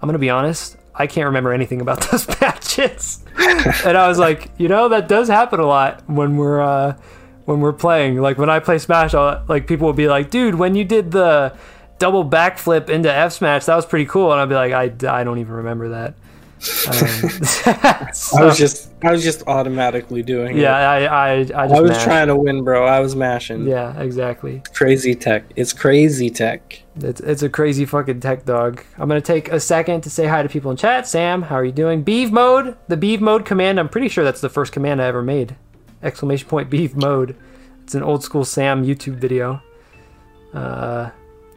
"I'm 0.01 0.07
gonna 0.07 0.19
be 0.19 0.29
honest." 0.29 0.77
I 0.93 1.07
can't 1.07 1.25
remember 1.25 1.53
anything 1.53 1.79
about 1.81 2.01
those 2.11 2.27
matches, 2.41 3.23
and 3.85 3.97
I 3.97 4.07
was 4.07 4.19
like, 4.27 4.51
you 4.57 4.67
know, 4.67 4.89
that 4.89 5.07
does 5.07 5.27
happen 5.27 5.59
a 5.59 5.65
lot 5.65 6.03
when 6.07 6.37
we're 6.37 6.61
uh, 6.61 6.97
when 7.45 7.59
we're 7.59 7.73
playing. 7.73 8.17
Like 8.17 8.37
when 8.37 8.49
I 8.49 8.59
play 8.59 8.77
Smash, 8.77 9.13
I'll, 9.13 9.43
like 9.47 9.67
people 9.67 9.87
will 9.87 9.93
be 9.93 10.07
like, 10.07 10.29
"Dude, 10.29 10.55
when 10.55 10.75
you 10.75 10.83
did 10.83 11.11
the 11.11 11.55
double 12.01 12.25
backflip 12.25 12.89
into 12.89 13.13
F 13.13 13.31
Smash, 13.31 13.65
that 13.65 13.75
was 13.75 13.85
pretty 13.85 14.05
cool," 14.05 14.31
and 14.31 14.41
I'd 14.41 14.49
be 14.49 14.55
like, 14.55 14.73
"I, 14.73 15.19
I 15.19 15.23
don't 15.23 15.37
even 15.37 15.53
remember 15.53 15.89
that." 15.89 16.15
Um, 16.87 18.13
so- 18.13 18.37
I 18.37 18.45
was 18.45 18.57
just 18.57 18.91
I 19.03 19.11
was 19.11 19.23
just 19.23 19.47
automatically 19.47 20.21
doing 20.21 20.57
yeah, 20.57 20.97
it. 20.97 21.05
I, 21.05 21.05
I, 21.05 21.31
I 21.33 21.43
just 21.43 21.53
I 21.53 21.81
was 21.81 21.91
mashed. 21.91 22.03
trying 22.03 22.27
to 22.27 22.35
win, 22.35 22.63
bro. 22.63 22.85
I 22.85 22.99
was 22.99 23.15
mashing. 23.15 23.67
Yeah, 23.67 23.99
exactly. 23.99 24.61
Crazy 24.73 25.15
tech. 25.15 25.45
It's 25.55 25.73
crazy 25.73 26.29
tech. 26.29 26.81
It's 26.97 27.21
it's 27.21 27.43
a 27.43 27.49
crazy 27.49 27.85
fucking 27.85 28.19
tech 28.19 28.45
dog. 28.45 28.83
I'm 28.97 29.07
gonna 29.07 29.21
take 29.21 29.51
a 29.51 29.59
second 29.59 30.01
to 30.01 30.09
say 30.09 30.27
hi 30.27 30.43
to 30.43 30.49
people 30.49 30.71
in 30.71 30.77
chat. 30.77 31.07
Sam, 31.07 31.43
how 31.43 31.55
are 31.55 31.65
you 31.65 31.71
doing? 31.71 32.03
Beeve 32.03 32.31
mode, 32.31 32.77
the 32.87 32.97
Beeve 32.97 33.21
mode 33.21 33.45
command. 33.45 33.79
I'm 33.79 33.89
pretty 33.89 34.09
sure 34.09 34.23
that's 34.23 34.41
the 34.41 34.49
first 34.49 34.71
command 34.71 35.01
I 35.01 35.05
ever 35.05 35.21
made. 35.23 35.55
Exclamation 36.03 36.47
point 36.47 36.69
Beeve 36.69 36.95
mode. 36.95 37.35
It's 37.83 37.95
an 37.95 38.03
old 38.03 38.23
school 38.23 38.45
Sam 38.45 38.85
YouTube 38.85 39.15
video. 39.15 39.61
Uh, 40.53 41.09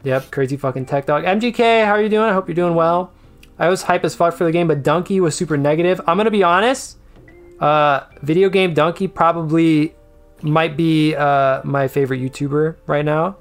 yep, 0.05 0.31
crazy 0.31 0.57
fucking 0.57 0.85
tech 0.85 1.05
dog. 1.05 1.23
MGK, 1.23 1.85
how 1.85 1.91
are 1.91 2.01
you 2.01 2.09
doing? 2.09 2.29
I 2.29 2.33
hope 2.33 2.47
you're 2.47 2.55
doing 2.55 2.75
well. 2.75 3.11
I 3.57 3.69
was 3.69 3.83
hype 3.83 4.03
as 4.03 4.15
fuck 4.15 4.35
for 4.35 4.43
the 4.43 4.51
game, 4.51 4.67
but 4.67 4.83
Dunkey 4.83 5.19
was 5.19 5.35
super 5.35 5.57
negative. 5.57 6.01
I'm 6.07 6.17
gonna 6.17 6.31
be 6.31 6.43
honest. 6.43 6.97
Uh, 7.59 8.01
video 8.21 8.49
game 8.49 8.75
Dunkey 8.75 9.11
probably 9.13 9.95
might 10.41 10.75
be 10.75 11.15
uh, 11.15 11.61
my 11.63 11.87
favorite 11.87 12.19
YouTuber 12.19 12.75
right 12.85 13.05
now. 13.05 13.37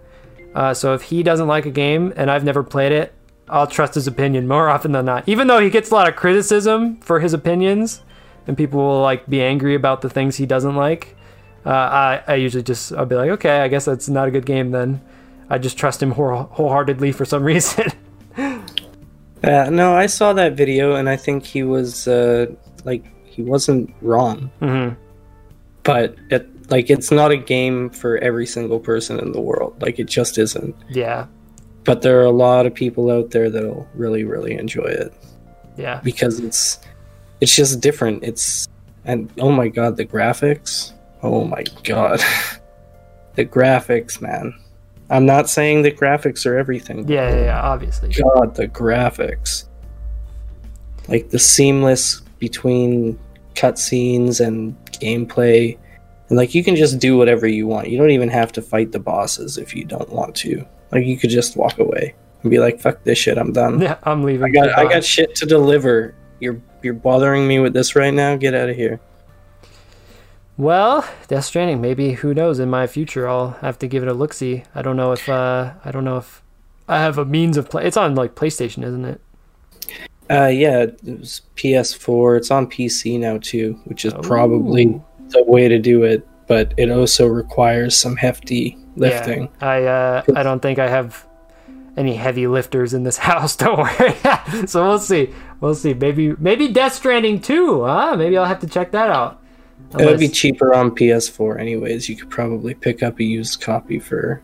Uh, 0.54 0.72
so 0.72 0.94
if 0.94 1.02
he 1.02 1.22
doesn't 1.22 1.48
like 1.48 1.66
a 1.66 1.70
game 1.70 2.12
and 2.16 2.30
I've 2.30 2.44
never 2.44 2.62
played 2.62 2.92
it, 2.92 3.12
I'll 3.48 3.66
trust 3.66 3.94
his 3.94 4.06
opinion 4.06 4.46
more 4.54 4.68
often 4.68 4.92
than 4.92 5.04
not. 5.04 5.28
Even 5.28 5.48
though 5.48 5.58
he 5.58 5.68
gets 5.68 5.90
a 5.90 5.94
lot 5.94 6.08
of 6.08 6.16
criticism 6.16 6.96
for 7.00 7.20
his 7.20 7.34
opinions, 7.34 8.02
and 8.46 8.56
people 8.56 8.80
will 8.80 9.00
like 9.00 9.26
be 9.26 9.42
angry 9.42 9.74
about 9.74 10.02
the 10.02 10.10
things 10.10 10.36
he 10.36 10.46
doesn't 10.46 10.76
like. 10.76 11.16
Uh, 11.66 11.70
I 11.70 12.22
I 12.26 12.34
usually 12.34 12.62
just 12.62 12.92
I'll 12.92 13.06
be 13.06 13.16
like, 13.16 13.30
okay, 13.30 13.60
I 13.60 13.68
guess 13.68 13.86
that's 13.86 14.08
not 14.08 14.28
a 14.28 14.30
good 14.30 14.46
game 14.46 14.70
then. 14.70 15.00
I 15.50 15.58
just 15.58 15.76
trust 15.78 16.02
him 16.02 16.12
whole- 16.12 16.48
wholeheartedly 16.52 17.12
for 17.12 17.24
some 17.24 17.44
reason. 17.52 17.86
Uh, 18.36 19.68
no, 19.70 19.94
I 19.94 20.06
saw 20.06 20.32
that 20.32 20.54
video 20.54 20.94
and 20.94 21.08
I 21.08 21.16
think 21.16 21.44
he 21.44 21.62
was 21.62 22.08
uh, 22.08 22.46
like 22.84 23.04
he 23.26 23.42
wasn't 23.42 23.92
wrong, 24.00 24.50
hmm 24.60 24.90
but 25.82 26.16
it 26.30 26.48
like 26.70 26.88
it's 26.88 27.10
not 27.10 27.30
a 27.30 27.36
game 27.36 27.90
for 27.90 28.16
every 28.18 28.46
single 28.46 28.80
person 28.80 29.20
in 29.20 29.32
the 29.32 29.40
world. 29.40 29.76
Like 29.82 29.98
it 29.98 30.04
just 30.08 30.38
isn't. 30.38 30.74
Yeah, 30.88 31.26
But 31.84 32.00
there 32.00 32.18
are 32.20 32.24
a 32.24 32.30
lot 32.30 32.64
of 32.64 32.72
people 32.72 33.10
out 33.10 33.32
there 33.32 33.50
that'll 33.50 33.86
really 33.94 34.24
really 34.24 34.54
enjoy 34.54 34.84
it 34.86 35.12
yeah, 35.76 36.00
because 36.02 36.40
it's 36.40 36.78
it's 37.42 37.54
just 37.54 37.80
different. 37.82 38.24
It's 38.24 38.66
and 39.04 39.30
oh 39.38 39.52
my 39.52 39.68
god, 39.68 39.98
the 39.98 40.06
graphics. 40.06 40.92
Oh 41.22 41.44
my 41.44 41.64
god. 41.82 42.20
the 43.34 43.44
graphics, 43.44 44.22
man. 44.22 44.54
I'm 45.10 45.26
not 45.26 45.50
saying 45.50 45.82
that 45.82 45.96
graphics 45.96 46.46
are 46.46 46.56
everything. 46.56 47.08
yeah, 47.08 47.28
yeah, 47.30 47.44
yeah 47.44 47.60
obviously. 47.60 48.12
God, 48.12 48.54
the 48.54 48.68
graphics. 48.68 49.64
Like 51.08 51.30
the 51.30 51.38
seamless 51.38 52.20
between 52.38 53.18
cutscenes 53.54 54.44
and 54.44 54.76
gameplay. 54.92 55.78
And 56.28 56.38
like 56.38 56.54
you 56.54 56.64
can 56.64 56.76
just 56.76 56.98
do 56.98 57.16
whatever 57.16 57.46
you 57.46 57.66
want. 57.66 57.88
You 57.88 57.98
don't 57.98 58.10
even 58.10 58.28
have 58.30 58.52
to 58.52 58.62
fight 58.62 58.92
the 58.92 58.98
bosses 58.98 59.58
if 59.58 59.74
you 59.74 59.84
don't 59.84 60.08
want 60.10 60.34
to. 60.36 60.64
Like 60.92 61.04
you 61.04 61.18
could 61.18 61.30
just 61.30 61.56
walk 61.56 61.78
away 61.78 62.14
and 62.42 62.50
be 62.50 62.58
like, 62.58 62.80
fuck 62.80 63.02
this 63.04 63.18
shit, 63.18 63.36
I'm 63.36 63.52
done. 63.52 63.80
Yeah, 63.80 63.98
I'm 64.04 64.22
leaving. 64.22 64.44
I 64.44 64.50
got 64.50 64.78
I 64.78 64.84
got 64.84 65.04
shit 65.04 65.34
to 65.36 65.46
deliver. 65.46 66.14
You're 66.40 66.60
you're 66.82 66.94
bothering 66.94 67.46
me 67.46 67.58
with 67.58 67.72
this 67.74 67.94
right 67.94 68.12
now? 68.12 68.36
Get 68.36 68.54
out 68.54 68.68
of 68.68 68.76
here. 68.76 69.00
Well, 70.56 71.08
Death 71.26 71.46
Stranding. 71.46 71.80
Maybe 71.80 72.12
who 72.12 72.32
knows? 72.32 72.58
In 72.58 72.70
my 72.70 72.86
future, 72.86 73.28
I'll 73.28 73.50
have 73.60 73.78
to 73.80 73.88
give 73.88 74.02
it 74.02 74.08
a 74.08 74.14
look. 74.14 74.32
See, 74.32 74.62
I 74.74 74.82
don't 74.82 74.96
know 74.96 75.12
if 75.12 75.28
uh, 75.28 75.72
I 75.84 75.90
don't 75.90 76.04
know 76.04 76.18
if 76.18 76.42
I 76.88 76.98
have 76.98 77.18
a 77.18 77.24
means 77.24 77.56
of 77.56 77.68
play. 77.68 77.84
It's 77.86 77.96
on 77.96 78.14
like 78.14 78.34
PlayStation, 78.34 78.84
isn't 78.84 79.04
it? 79.04 79.20
Uh 80.30 80.46
yeah, 80.46 80.82
it 80.82 80.98
was 81.04 81.42
PS4. 81.56 82.38
It's 82.38 82.50
on 82.50 82.66
PC 82.66 83.18
now 83.18 83.38
too, 83.38 83.78
which 83.84 84.04
is 84.04 84.14
probably 84.22 85.00
the 85.28 85.42
way 85.42 85.68
to 85.68 85.78
do 85.78 86.02
it, 86.04 86.26
but 86.46 86.72
it 86.76 86.90
also 86.90 87.26
requires 87.26 87.96
some 87.96 88.16
hefty 88.16 88.78
lifting. 88.96 89.50
Yeah, 89.60 89.68
I 89.68 89.82
uh, 89.82 90.22
I 90.34 90.42
don't 90.42 90.60
think 90.60 90.78
I 90.78 90.88
have 90.88 91.26
any 91.96 92.14
heavy 92.14 92.46
lifters 92.46 92.94
in 92.94 93.02
this 93.02 93.18
house. 93.28 93.56
Don't 93.56 93.78
worry. 93.78 94.66
so 94.66 94.86
we'll 94.86 94.98
see. 94.98 95.34
We'll 95.60 95.74
see. 95.74 95.92
Maybe 95.94 96.34
maybe 96.38 96.68
Death 96.68 96.94
Stranding 96.94 97.40
too. 97.40 97.84
Huh? 97.84 98.16
Maybe 98.16 98.38
I'll 98.38 98.46
have 98.46 98.60
to 98.60 98.66
check 98.66 98.92
that 98.92 99.10
out. 99.10 99.42
It 99.98 100.04
would 100.06 100.18
be 100.18 100.28
cheaper 100.28 100.74
on 100.74 100.90
PS4 100.90 101.60
anyways. 101.60 102.08
You 102.08 102.16
could 102.16 102.30
probably 102.30 102.74
pick 102.74 103.02
up 103.02 103.20
a 103.20 103.24
used 103.24 103.60
copy 103.60 103.98
for 103.98 104.42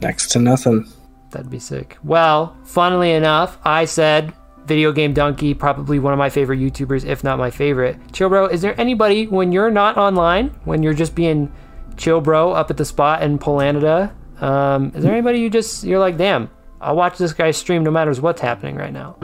next 0.00 0.28
to 0.32 0.38
nothing. 0.38 0.86
That'd 1.30 1.50
be 1.50 1.58
sick. 1.58 1.98
Well, 2.02 2.56
funnily 2.64 3.12
enough, 3.12 3.58
I 3.64 3.84
said 3.84 4.32
Video 4.64 4.92
Game 4.92 5.14
Dunkey, 5.14 5.58
probably 5.58 5.98
one 5.98 6.12
of 6.12 6.18
my 6.18 6.30
favorite 6.30 6.58
YouTubers, 6.58 7.04
if 7.04 7.22
not 7.22 7.38
my 7.38 7.50
favorite. 7.50 7.98
Chill 8.12 8.28
Bro, 8.28 8.46
is 8.46 8.62
there 8.62 8.78
anybody 8.80 9.26
when 9.26 9.52
you're 9.52 9.70
not 9.70 9.96
online, 9.96 10.48
when 10.64 10.82
you're 10.82 10.94
just 10.94 11.14
being 11.14 11.52
chill 11.96 12.20
bro 12.20 12.52
up 12.52 12.70
at 12.70 12.76
the 12.76 12.84
spot 12.84 13.22
in 13.22 13.38
Polanida, 13.38 14.12
um, 14.40 14.92
is 14.94 15.02
there 15.02 15.12
anybody 15.12 15.40
you 15.40 15.50
just 15.50 15.84
you're 15.84 15.98
like, 15.98 16.16
damn, 16.16 16.50
I'll 16.80 16.96
watch 16.96 17.18
this 17.18 17.32
guy 17.32 17.50
stream 17.50 17.82
no 17.82 17.90
matter 17.90 18.12
what's 18.14 18.40
happening 18.40 18.76
right 18.76 18.92
now. 18.92 19.16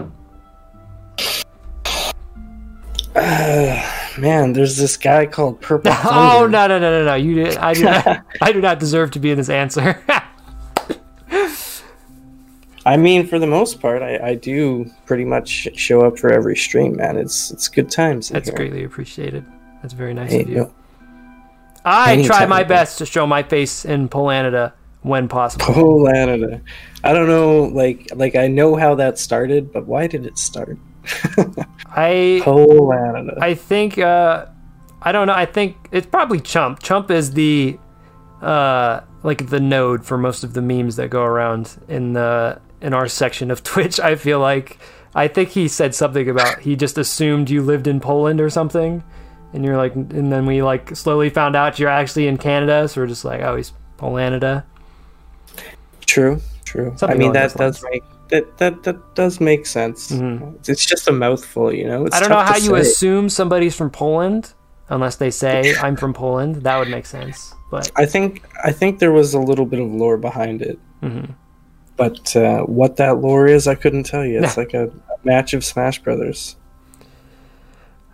Man, 4.19 4.53
there's 4.53 4.77
this 4.77 4.97
guy 4.97 5.27
called 5.27 5.61
Purple 5.61 5.93
Thunder. 5.93 6.09
oh 6.13 6.47
no 6.49 6.67
no 6.67 6.81
no 6.81 6.91
no 6.99 7.05
no! 7.05 7.15
You 7.15 7.35
did, 7.37 7.57
I 7.59 7.75
do 7.75 7.85
not, 7.85 8.25
I 8.41 8.51
do 8.53 8.61
not 8.61 8.81
deserve 8.81 9.13
to 9.13 9.21
be 9.21 9.31
in 9.31 9.37
this 9.37 9.49
answer. 9.49 10.03
I 12.87 12.97
mean, 12.99 13.27
for 13.27 13.39
the 13.39 13.47
most 13.47 13.81
part, 13.81 14.03
I, 14.03 14.19
I 14.19 14.35
do 14.35 14.91
pretty 15.07 15.25
much 15.25 15.69
show 15.77 16.03
up 16.05 16.19
for 16.19 16.33
every 16.33 16.57
stream, 16.57 16.97
man. 16.97 17.17
It's 17.17 17.51
it's 17.53 17.69
good 17.69 17.89
times. 17.91 18.31
That's 18.31 18.49
here. 18.49 18.57
greatly 18.57 18.83
appreciated. 18.85 19.45
That's 19.81 19.95
very 19.95 20.13
nice 20.13 20.33
Hey, 20.33 20.43
of 20.43 20.49
you. 20.49 20.57
yo, 20.57 20.75
I 21.85 22.23
try 22.25 22.47
my 22.47 22.65
best 22.65 22.99
to 22.99 23.07
show 23.07 23.27
my 23.27 23.43
face 23.45 23.85
in 23.85 24.09
Polanida 24.09 24.73
when 25.03 25.29
possible. 25.29 25.67
Polanida. 25.67 26.61
I 27.05 27.13
don't 27.13 27.29
know, 27.29 27.65
like 27.65 28.09
like 28.15 28.35
I 28.35 28.49
know 28.49 28.75
how 28.75 28.97
that 28.97 29.19
started, 29.19 29.73
but 29.73 29.87
why 29.87 30.09
did 30.09 30.27
it 30.27 30.37
start? 30.37 30.77
I. 31.87 32.41
I 33.41 33.55
think 33.55 33.99
uh, 33.99 34.47
I 35.05 35.13
don't 35.13 35.27
know. 35.27 35.35
I 35.35 35.47
think 35.47 35.77
it's 35.93 36.07
probably 36.07 36.41
Chump. 36.41 36.83
Chump 36.83 37.11
is 37.11 37.33
the 37.33 37.79
uh, 38.41 39.01
like 39.23 39.49
the 39.49 39.61
node 39.61 40.05
for 40.05 40.17
most 40.17 40.45
of 40.45 40.55
the 40.55 40.63
memes 40.63 40.97
that 40.97 41.11
go 41.11 41.23
around 41.23 41.77
in 41.89 42.15
the 42.15 42.61
in 42.81 42.95
our 42.95 43.09
section 43.09 43.51
of 43.51 43.63
Twitch. 43.65 44.01
I 44.01 44.17
feel 44.17 44.41
like 44.41 44.79
I 45.15 45.29
think 45.29 45.51
he 45.51 45.69
said 45.69 45.95
something 45.95 46.29
about 46.29 46.61
he 46.61 46.75
just 46.75 46.99
assumed 46.99 47.51
you 47.51 47.63
lived 47.63 47.87
in 47.87 48.01
Poland 48.01 48.41
or 48.41 48.49
something, 48.51 49.05
and 49.53 49.65
you're 49.65 49.77
like, 49.77 49.95
and 49.95 50.33
then 50.33 50.47
we 50.47 50.63
like 50.63 50.97
slowly 50.97 51.31
found 51.31 51.55
out 51.55 51.79
you're 51.79 51.91
actually 51.91 52.27
in 52.27 52.39
Canada. 52.39 52.89
So 52.89 53.03
we're 53.03 53.07
just 53.07 53.25
like, 53.25 53.43
oh, 53.43 53.57
he's 53.57 53.73
Polanida. 53.99 54.65
True, 56.07 56.41
true. 56.65 56.95
Something 56.97 57.17
I 57.17 57.19
mean 57.19 57.33
that 57.33 57.55
does 57.55 57.85
make 57.91 58.03
that 58.29 58.59
that 58.59 58.83
that 58.85 59.15
does 59.15 59.41
make 59.41 59.67
sense. 59.67 60.11
Mhm. 60.11 60.69
It's 60.69 60.85
just 60.85 61.09
a 61.09 61.13
mouthful, 61.13 61.73
you 61.73 61.87
know. 61.87 62.07
It's 62.07 62.17
I 62.17 62.21
don't 62.21 62.31
know 62.31 62.39
how 62.41 62.57
you 62.57 62.75
say. 62.75 62.81
assume 62.81 63.29
somebody's 63.29 63.77
from 63.77 63.91
Poland 63.91 64.55
unless 64.89 65.17
they 65.17 65.31
say 65.31 65.75
I'm 65.83 65.97
from 65.97 66.15
Poland. 66.15 66.57
That 66.57 66.79
would 66.79 66.89
make 66.89 67.07
sense. 67.07 67.55
But 67.71 67.91
I 67.97 68.07
think 68.07 68.43
I 68.63 68.73
think 68.73 68.99
there 68.99 69.13
was 69.13 69.35
a 69.35 69.41
little 69.41 69.67
bit 69.67 69.81
of 69.81 69.89
lore 69.91 70.17
behind 70.17 70.63
it, 70.63 70.79
mhm. 71.03 71.31
but 71.97 72.35
uh, 72.37 72.63
what 72.63 72.97
that 72.97 73.19
lore 73.21 73.47
is, 73.47 73.67
I 73.67 73.75
couldn't 73.75 74.05
tell 74.05 74.25
you. 74.25 74.43
It's 74.43 74.57
like 74.63 74.75
a, 74.75 74.87
a 74.87 74.91
match 75.25 75.55
of 75.55 75.65
Smash 75.65 75.99
Brothers. 76.01 76.57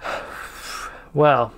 well, 1.14 1.52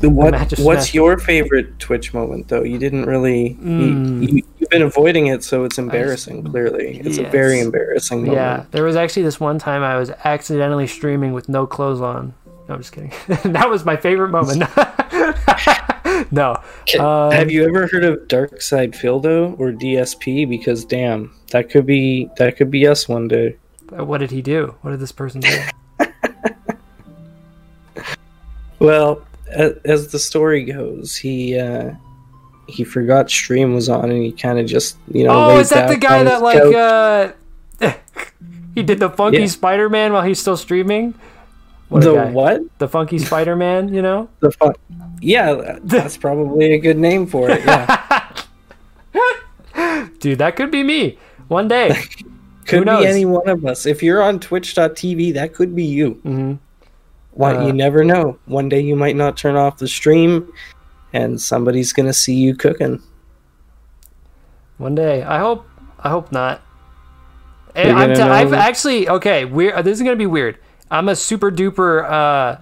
What 0.00 0.34
What's 0.34 0.60
Smash 0.60 0.94
your 0.94 1.18
favorite 1.18 1.78
Twitch 1.78 2.14
moment, 2.14 2.48
though? 2.48 2.62
You 2.62 2.78
didn't 2.78 3.04
really. 3.04 3.56
Mm. 3.60 4.22
You, 4.22 4.36
you, 4.36 4.42
you've 4.64 4.70
been 4.70 4.82
avoiding 4.82 5.26
it, 5.26 5.44
so 5.44 5.64
it's 5.64 5.78
embarrassing. 5.78 6.44
Clearly, 6.44 6.98
it's 7.04 7.18
a 7.18 7.24
very 7.24 7.60
embarrassing 7.60 8.20
moment. 8.20 8.36
yeah, 8.36 8.64
there 8.70 8.82
was 8.84 8.96
actually 8.96 9.22
this 9.22 9.38
one 9.38 9.58
time 9.58 9.82
I 9.82 9.96
was 9.98 10.10
accidentally 10.24 10.86
streaming 10.86 11.32
with 11.34 11.48
no 11.48 11.66
clothes 11.66 12.00
on. 12.00 12.34
No, 12.68 12.74
I'm 12.74 12.80
just 12.80 12.92
kidding. 12.92 13.12
that 13.52 13.68
was 13.68 13.84
my 13.84 13.96
favorite 13.96 14.30
moment. 14.30 14.60
no. 16.32 16.56
Um, 16.98 17.32
Have 17.32 17.50
you 17.50 17.64
ever 17.66 17.86
heard 17.86 18.04
of 18.04 18.26
Dark 18.26 18.62
Side 18.62 18.92
Fildo 18.94 19.54
or 19.58 19.70
DSP? 19.70 20.48
Because 20.48 20.84
damn, 20.86 21.34
that 21.50 21.68
could 21.68 21.84
be 21.84 22.30
that 22.38 22.56
could 22.56 22.70
be 22.70 22.86
us 22.86 23.06
one 23.08 23.28
day. 23.28 23.56
What 23.90 24.18
did 24.18 24.30
he 24.30 24.40
do? 24.40 24.74
What 24.80 24.92
did 24.92 25.00
this 25.00 25.12
person 25.12 25.40
do? 25.42 25.58
Well, 28.80 29.22
a- 29.50 29.76
as 29.86 30.08
the 30.08 30.18
story 30.18 30.64
goes, 30.64 31.16
he 31.16 31.58
uh, 31.58 31.92
he 32.66 32.84
forgot 32.84 33.30
stream 33.30 33.74
was 33.74 33.88
on, 33.88 34.10
and 34.10 34.22
he 34.22 34.32
kind 34.32 34.58
of 34.58 34.66
just 34.66 34.96
you 35.10 35.24
know. 35.24 35.30
Oh, 35.32 35.58
is 35.58 35.70
that 35.70 35.88
the 35.88 35.96
guy 35.96 36.22
that 36.24 36.42
like 36.42 36.58
couch. 36.58 36.74
uh 36.74 37.32
he 38.74 38.82
did 38.82 38.98
the 39.00 39.10
funky 39.10 39.38
Yeah. 39.40 39.46
Spider-Man 39.46 40.12
while 40.12 40.22
he's 40.22 40.38
still 40.40 40.56
streaming? 40.56 41.14
What 41.88 42.02
the 42.02 42.26
what 42.28 42.62
The 42.78 42.88
funky 42.88 43.18
Spider-Man, 43.18 43.92
you 43.92 44.02
know? 44.02 44.28
the 44.40 44.50
fuck? 44.52 44.78
Yeah, 45.20 45.78
that's 45.84 46.16
probably 46.16 46.72
a 46.72 46.78
good 46.78 46.98
name 46.98 47.26
for 47.26 47.50
it. 47.50 47.64
Yeah, 47.64 48.32
Dude, 50.18 50.38
that 50.38 50.56
could 50.56 50.70
be 50.70 50.82
me 50.82 51.18
one 51.48 51.68
day. 51.68 51.94
could 52.66 52.86
knows? 52.86 53.02
be 53.04 53.08
any 53.08 53.24
one 53.24 53.48
of 53.48 53.64
us. 53.66 53.86
If 53.86 54.02
you're 54.02 54.22
on 54.22 54.40
Twitch.tv, 54.40 55.34
that 55.34 55.52
could 55.54 55.74
be 55.76 55.84
you. 55.84 56.14
Mm-hmm. 56.24 56.54
Why 57.32 57.54
Uh, 57.56 57.66
you 57.66 57.72
never 57.72 58.04
know. 58.04 58.38
One 58.46 58.68
day 58.68 58.80
you 58.80 58.96
might 58.96 59.16
not 59.16 59.36
turn 59.36 59.56
off 59.56 59.78
the 59.78 59.88
stream, 59.88 60.50
and 61.14 61.40
somebody's 61.40 61.92
gonna 61.92 62.12
see 62.12 62.34
you 62.34 62.54
cooking. 62.56 63.00
One 64.76 64.94
day. 64.94 65.22
I 65.22 65.38
hope. 65.38 65.66
I 66.00 66.10
hope 66.10 66.32
not. 66.32 66.60
T- 67.74 67.82
i've 67.82 68.50
know- 68.50 68.56
actually 68.56 69.08
okay. 69.08 69.44
We're 69.44 69.80
This 69.82 69.98
is 69.98 70.02
gonna 70.02 70.16
be 70.16 70.26
weird. 70.26 70.58
I'm 70.90 71.08
a 71.08 71.16
super 71.16 71.50
duper 71.50 72.08
uh, 72.08 72.60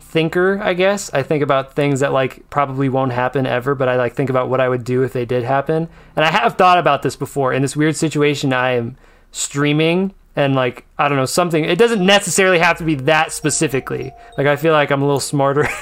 thinker. 0.00 0.60
I 0.62 0.74
guess 0.74 1.12
I 1.12 1.22
think 1.22 1.42
about 1.42 1.74
things 1.74 2.00
that 2.00 2.12
like 2.12 2.48
probably 2.50 2.88
won't 2.88 3.12
happen 3.12 3.46
ever, 3.46 3.74
but 3.74 3.88
I 3.88 3.96
like 3.96 4.14
think 4.14 4.30
about 4.30 4.48
what 4.48 4.60
I 4.60 4.68
would 4.68 4.84
do 4.84 5.02
if 5.02 5.12
they 5.12 5.26
did 5.26 5.44
happen. 5.44 5.88
And 6.16 6.24
I 6.24 6.30
have 6.30 6.56
thought 6.56 6.78
about 6.78 7.02
this 7.02 7.14
before. 7.14 7.52
In 7.52 7.62
this 7.62 7.76
weird 7.76 7.96
situation, 7.96 8.52
I 8.52 8.72
am 8.72 8.96
streaming 9.30 10.14
and 10.34 10.54
like 10.54 10.86
I 10.98 11.08
don't 11.08 11.18
know 11.18 11.26
something. 11.26 11.64
It 11.64 11.78
doesn't 11.78 12.04
necessarily 12.04 12.58
have 12.58 12.78
to 12.78 12.84
be 12.84 12.94
that 12.94 13.32
specifically. 13.32 14.12
Like 14.38 14.46
I 14.46 14.56
feel 14.56 14.72
like 14.72 14.90
I'm 14.90 15.02
a 15.02 15.06
little 15.06 15.20
smarter. 15.20 15.68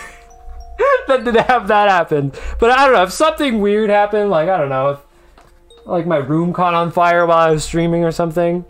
than 1.25 1.35
to 1.35 1.43
have 1.43 1.69
that 1.69 1.89
happen, 1.89 2.33
but 2.59 2.71
I 2.71 2.85
don't 2.85 2.95
know 2.95 3.03
if 3.03 3.13
something 3.13 3.61
weird 3.61 3.91
happened. 3.91 4.31
Like 4.31 4.49
I 4.49 4.57
don't 4.57 4.69
know 4.69 4.91
if 4.91 5.01
like 5.87 6.07
my 6.07 6.17
room 6.17 6.53
caught 6.53 6.75
on 6.75 6.91
fire 6.91 7.27
while 7.27 7.39
I 7.39 7.51
was 7.51 7.65
streaming 7.65 8.05
or 8.05 8.13
something. 8.13 8.65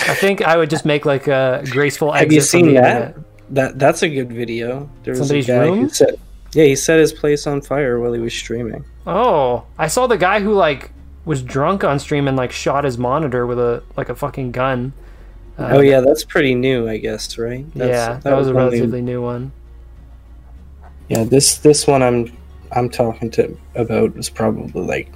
I 0.00 0.14
think 0.14 0.42
I 0.42 0.56
would 0.56 0.70
just 0.70 0.84
make 0.84 1.04
like 1.06 1.28
a 1.28 1.62
graceful 1.70 2.12
exit. 2.12 2.26
Have 2.26 2.32
you 2.32 2.40
seen 2.40 2.74
that? 2.74 3.14
internet. 3.14 3.16
That 3.50 3.78
that's 3.78 4.02
a 4.02 4.08
good 4.08 4.32
video. 4.32 4.88
There 5.02 5.12
was 5.12 5.20
Somebody's 5.20 5.48
a 5.48 5.52
guy 5.52 5.64
room? 5.66 5.80
who 5.82 5.88
set 5.88 6.14
yeah 6.52 6.64
he 6.64 6.76
set 6.76 6.98
his 6.98 7.12
place 7.12 7.46
on 7.46 7.60
fire 7.60 8.00
while 8.00 8.12
he 8.12 8.20
was 8.20 8.34
streaming. 8.34 8.84
Oh, 9.06 9.64
I 9.78 9.88
saw 9.88 10.06
the 10.06 10.16
guy 10.16 10.40
who 10.40 10.54
like 10.54 10.90
was 11.24 11.42
drunk 11.42 11.84
on 11.84 11.98
stream 11.98 12.28
and 12.28 12.36
like 12.36 12.52
shot 12.52 12.84
his 12.84 12.98
monitor 12.98 13.46
with 13.46 13.58
a 13.58 13.82
like 13.96 14.08
a 14.08 14.14
fucking 14.14 14.52
gun. 14.52 14.92
Uh, 15.58 15.68
oh 15.72 15.80
yeah, 15.80 16.00
that's 16.00 16.24
pretty 16.24 16.54
new, 16.54 16.88
I 16.88 16.96
guess, 16.96 17.38
right? 17.38 17.64
That's, 17.74 17.88
yeah, 17.88 18.18
that, 18.24 18.36
was, 18.36 18.48
a 18.48 18.50
only- 18.50 18.62
relatively 18.62 19.02
new 19.02 19.22
one. 19.22 19.52
Yeah, 21.08 21.24
this 21.24 21.58
this 21.58 21.86
one 21.86 22.02
I'm 22.02 22.32
I'm 22.72 22.88
talking 22.88 23.30
to 23.32 23.56
about 23.74 24.14
was 24.16 24.28
probably 24.30 24.82
like 24.82 25.14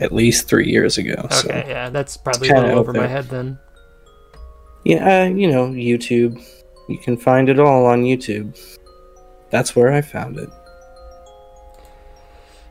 at 0.00 0.12
least 0.12 0.48
three 0.48 0.68
years 0.68 0.98
ago. 0.98 1.26
So 1.30 1.48
Okay, 1.48 1.64
yeah, 1.68 1.90
that's 1.90 2.16
probably 2.16 2.48
a 2.48 2.54
little 2.54 2.78
over 2.78 2.92
my 2.92 3.06
head 3.06 3.26
then. 3.28 3.58
yeah, 4.84 5.22
uh, 5.22 5.28
you 5.28 5.50
know 5.50 5.68
YouTube. 5.68 6.42
You 6.88 6.98
can 6.98 7.16
find 7.16 7.48
it 7.48 7.58
all 7.58 7.86
on 7.86 8.02
YouTube. 8.04 8.56
That's 9.50 9.74
where 9.76 9.92
I 9.92 10.00
found 10.02 10.38
it. 10.38 10.50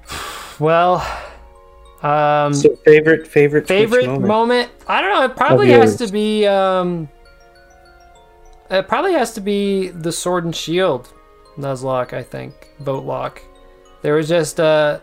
Well, 0.59 1.05
um, 2.01 2.53
So 2.53 2.75
favorite 2.85 3.27
favorite 3.27 3.67
favorite 3.67 4.05
moment? 4.05 4.25
moment? 4.27 4.71
I 4.87 5.01
don't 5.01 5.09
know. 5.09 5.25
It 5.25 5.35
probably 5.35 5.71
has 5.71 5.97
to 5.97 6.07
be. 6.07 6.45
Um, 6.47 7.09
it 8.71 8.87
probably 8.87 9.13
has 9.13 9.33
to 9.33 9.41
be 9.41 9.89
the 9.89 10.11
Sword 10.13 10.45
and 10.45 10.55
Shield 10.55 11.11
Nuzlocke. 11.57 12.13
I 12.13 12.23
think 12.23 12.53
vote 12.79 13.05
lock. 13.05 13.41
There 14.01 14.15
was 14.15 14.27
just. 14.27 14.59
Uh, 14.59 14.99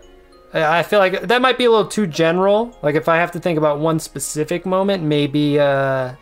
I 0.52 0.78
I 0.78 0.82
feel 0.82 0.98
like 0.98 1.22
that 1.22 1.42
might 1.42 1.58
be 1.58 1.64
a 1.64 1.70
little 1.70 1.88
too 1.88 2.06
general. 2.06 2.76
Like 2.82 2.94
if 2.94 3.08
I 3.08 3.16
have 3.16 3.32
to 3.32 3.40
think 3.40 3.58
about 3.58 3.78
one 3.80 3.98
specific 3.98 4.66
moment, 4.66 5.02
maybe. 5.02 5.58
Uh, 5.58 6.14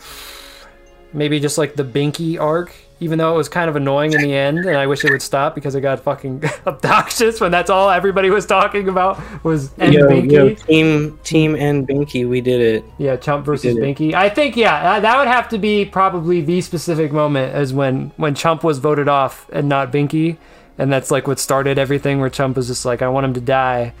maybe 1.12 1.40
just 1.40 1.58
like 1.58 1.76
the 1.76 1.84
Binky 1.84 2.40
arc. 2.40 2.74
Even 2.98 3.18
though 3.18 3.34
it 3.34 3.36
was 3.36 3.50
kind 3.50 3.68
of 3.68 3.76
annoying 3.76 4.14
in 4.14 4.22
the 4.22 4.34
end, 4.34 4.60
and 4.60 4.74
I 4.74 4.86
wish 4.86 5.04
it 5.04 5.10
would 5.10 5.20
stop 5.20 5.54
because 5.54 5.74
it 5.74 5.82
got 5.82 6.00
fucking 6.00 6.42
obnoxious 6.66 7.40
when 7.42 7.50
that's 7.50 7.68
all 7.68 7.90
everybody 7.90 8.30
was 8.30 8.46
talking 8.46 8.88
about 8.88 9.20
was 9.44 9.70
end 9.78 9.92
Yo, 9.92 10.08
Binky. 10.08 10.32
yo, 10.32 10.54
team 10.54 11.18
team 11.22 11.54
and 11.56 11.86
Binky, 11.86 12.26
we 12.26 12.40
did 12.40 12.62
it. 12.62 12.84
Yeah, 12.96 13.16
Chump 13.16 13.44
versus. 13.44 13.76
Binky. 13.76 14.14
I 14.14 14.30
think 14.30 14.56
yeah, 14.56 14.92
uh, 14.94 15.00
that 15.00 15.18
would 15.18 15.28
have 15.28 15.46
to 15.50 15.58
be 15.58 15.84
probably 15.84 16.40
the 16.40 16.62
specific 16.62 17.12
moment 17.12 17.54
as 17.54 17.74
when 17.74 18.12
when 18.16 18.34
Chump 18.34 18.64
was 18.64 18.78
voted 18.78 19.08
off 19.08 19.46
and 19.52 19.68
not 19.68 19.92
Binky, 19.92 20.38
and 20.78 20.90
that's 20.90 21.10
like 21.10 21.26
what 21.26 21.38
started 21.38 21.78
everything. 21.78 22.18
Where 22.18 22.30
Chump 22.30 22.56
was 22.56 22.66
just 22.66 22.86
like, 22.86 23.02
I 23.02 23.08
want 23.08 23.26
him 23.26 23.34
to 23.34 23.42
die, 23.42 23.92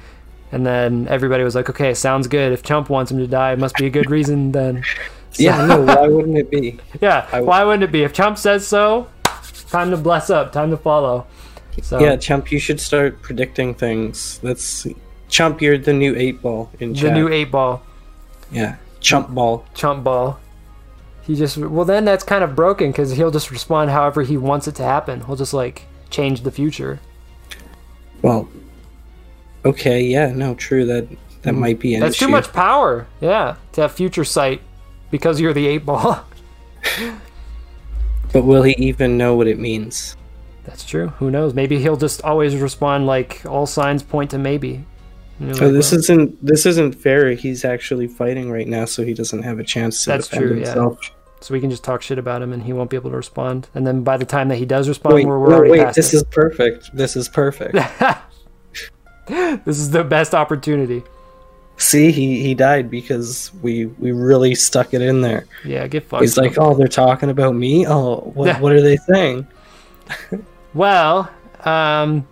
and 0.52 0.64
then 0.64 1.06
everybody 1.08 1.44
was 1.44 1.54
like, 1.54 1.68
okay, 1.68 1.92
sounds 1.92 2.28
good. 2.28 2.50
If 2.52 2.62
Chump 2.62 2.88
wants 2.88 3.10
him 3.10 3.18
to 3.18 3.26
die, 3.26 3.52
it 3.52 3.58
must 3.58 3.76
be 3.76 3.84
a 3.84 3.90
good 3.90 4.10
reason 4.10 4.52
then. 4.52 4.82
So- 5.36 5.42
Yeah, 5.42 5.66
no, 5.66 5.82
why 5.82 6.08
wouldn't 6.08 6.38
it 6.38 6.50
be? 6.50 6.78
yeah. 7.00 7.28
I- 7.30 7.42
why 7.42 7.62
wouldn't 7.62 7.84
it 7.84 7.92
be? 7.92 8.02
If 8.02 8.12
Chump 8.12 8.38
says 8.38 8.66
so, 8.66 9.08
time 9.68 9.90
to 9.90 9.96
bless 9.96 10.30
up, 10.30 10.52
time 10.52 10.70
to 10.70 10.76
follow. 10.76 11.26
So 11.82 12.00
Yeah, 12.00 12.16
Chump, 12.16 12.50
you 12.50 12.58
should 12.58 12.80
start 12.80 13.20
predicting 13.20 13.74
things. 13.74 14.38
That's 14.38 14.86
Chump, 15.28 15.60
you're 15.60 15.76
the 15.76 15.92
new 15.92 16.14
eight 16.16 16.40
ball 16.40 16.70
in 16.80 16.94
the 16.94 17.10
new 17.10 17.28
eight 17.28 17.50
ball, 17.50 17.82
yeah, 18.50 18.76
Chump 19.00 19.30
ball. 19.30 19.66
Chump 19.74 20.04
ball. 20.04 20.40
He 21.22 21.34
just 21.34 21.58
well 21.58 21.84
then 21.84 22.04
that's 22.04 22.24
kind 22.24 22.44
of 22.44 22.54
broken 22.54 22.92
because 22.92 23.10
he'll 23.12 23.32
just 23.32 23.50
respond 23.50 23.90
however 23.90 24.22
he 24.22 24.36
wants 24.36 24.68
it 24.68 24.76
to 24.76 24.84
happen. 24.84 25.24
He'll 25.26 25.36
just 25.36 25.52
like 25.52 25.82
change 26.08 26.42
the 26.42 26.52
future. 26.52 27.00
Well, 28.22 28.48
okay, 29.64 30.02
yeah, 30.02 30.32
no, 30.32 30.54
true. 30.54 30.86
That 30.86 31.08
that 31.42 31.54
hmm. 31.54 31.60
might 31.60 31.80
be 31.80 31.94
an. 31.94 32.00
That's 32.00 32.16
issue. 32.16 32.26
too 32.26 32.30
much 32.30 32.52
power. 32.52 33.06
Yeah, 33.20 33.56
to 33.72 33.82
have 33.82 33.92
future 33.92 34.24
sight 34.24 34.62
because 35.10 35.40
you're 35.40 35.52
the 35.52 35.66
eight 35.66 35.84
ball. 35.86 36.24
But 38.32 38.44
will 38.44 38.64
he 38.64 38.74
even 38.78 39.16
know 39.16 39.34
what 39.34 39.46
it 39.46 39.58
means? 39.58 40.16
That's 40.64 40.84
true. 40.84 41.08
Who 41.18 41.30
knows? 41.30 41.54
Maybe 41.54 41.78
he'll 41.78 41.96
just 41.96 42.22
always 42.22 42.54
respond 42.56 43.06
like 43.06 43.40
all 43.46 43.66
signs 43.66 44.02
point 44.02 44.32
to 44.32 44.38
maybe. 44.38 44.84
Oh, 45.40 45.44
like, 45.46 45.58
this 45.58 45.92
well, 45.92 46.00
isn't 46.00 46.44
this 46.44 46.66
isn't 46.66 46.92
fair. 46.96 47.30
He's 47.32 47.64
actually 47.64 48.08
fighting 48.08 48.50
right 48.50 48.66
now, 48.66 48.84
so 48.84 49.04
he 49.04 49.14
doesn't 49.14 49.42
have 49.42 49.58
a 49.58 49.64
chance 49.64 50.04
to 50.04 50.10
That's 50.10 50.28
defend 50.28 50.48
true, 50.48 50.58
yeah. 50.58 50.66
himself. 50.66 50.98
so 51.40 51.54
we 51.54 51.60
can 51.60 51.70
just 51.70 51.84
talk 51.84 52.02
shit 52.02 52.18
about 52.18 52.42
him 52.42 52.52
and 52.52 52.62
he 52.62 52.72
won't 52.72 52.90
be 52.90 52.96
able 52.96 53.10
to 53.10 53.16
respond. 53.16 53.68
And 53.74 53.86
then 53.86 54.02
by 54.02 54.16
the 54.16 54.24
time 54.24 54.48
that 54.48 54.56
he 54.56 54.66
does 54.66 54.88
respond, 54.88 55.14
Wait, 55.14 55.26
we're, 55.26 55.38
we're 55.38 55.48
no, 55.48 55.56
already 55.56 55.70
wait, 55.70 55.84
past 55.84 55.96
this 55.96 56.12
it. 56.12 56.16
is 56.16 56.24
perfect. 56.24 56.90
This 56.94 57.16
is 57.16 57.28
perfect. 57.28 57.72
this 59.28 59.78
is 59.78 59.90
the 59.90 60.04
best 60.04 60.34
opportunity. 60.34 61.02
See, 61.78 62.10
he 62.10 62.42
he 62.42 62.54
died 62.54 62.90
because 62.90 63.52
we 63.62 63.86
we 63.86 64.12
really 64.12 64.54
stuck 64.54 64.94
it 64.94 65.02
in 65.02 65.20
there. 65.20 65.46
Yeah, 65.64 65.86
get 65.88 66.04
fucked. 66.04 66.22
He's 66.22 66.38
like, 66.38 66.56
oh, 66.58 66.74
they're 66.74 66.88
talking 66.88 67.28
about 67.28 67.54
me. 67.54 67.86
Oh, 67.86 68.32
what 68.34 68.60
what 68.60 68.72
are 68.72 68.80
they 68.80 68.96
saying? 68.96 69.46
Well, 70.76 71.30
um, 71.64 72.28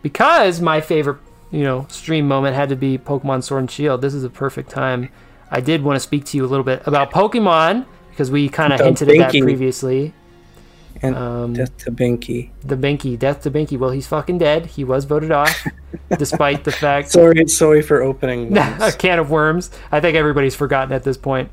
because 0.00 0.60
my 0.60 0.80
favorite, 0.80 1.18
you 1.50 1.64
know, 1.64 1.86
stream 1.90 2.28
moment 2.28 2.54
had 2.54 2.68
to 2.68 2.76
be 2.76 2.96
Pokemon 2.96 3.42
Sword 3.42 3.62
and 3.62 3.70
Shield. 3.70 4.02
This 4.02 4.14
is 4.14 4.22
a 4.22 4.30
perfect 4.30 4.70
time. 4.70 5.08
I 5.50 5.60
did 5.60 5.82
want 5.82 5.96
to 5.96 6.00
speak 6.00 6.24
to 6.26 6.36
you 6.36 6.44
a 6.44 6.46
little 6.46 6.64
bit 6.64 6.80
about 6.86 7.10
Pokemon 7.10 7.86
because 8.10 8.30
we 8.30 8.48
kind 8.48 8.72
of 8.72 8.78
hinted 8.78 9.08
at 9.08 9.18
that 9.18 9.42
previously. 9.42 10.14
And 11.02 11.16
Um, 11.16 11.52
death 11.52 11.76
to 11.78 11.90
Binky. 11.92 12.50
the 12.64 12.76
Binky, 12.76 13.18
death 13.18 13.42
to 13.42 13.50
Binky. 13.50 13.78
Well, 13.78 13.90
he's 13.90 14.06
fucking 14.06 14.38
dead. 14.38 14.66
He 14.66 14.84
was 14.84 15.04
voted 15.04 15.30
off, 15.30 15.66
despite 16.18 16.64
the 16.64 16.72
fact 16.72 17.10
Sorry, 17.10 17.46
sorry 17.48 17.82
for 17.82 18.02
opening. 18.02 18.56
a 18.80 18.92
can 18.92 19.18
of 19.18 19.30
worms. 19.30 19.70
I 19.92 20.00
think 20.00 20.16
everybody's 20.16 20.54
forgotten 20.54 20.92
at 20.92 21.02
this 21.04 21.16
point. 21.16 21.50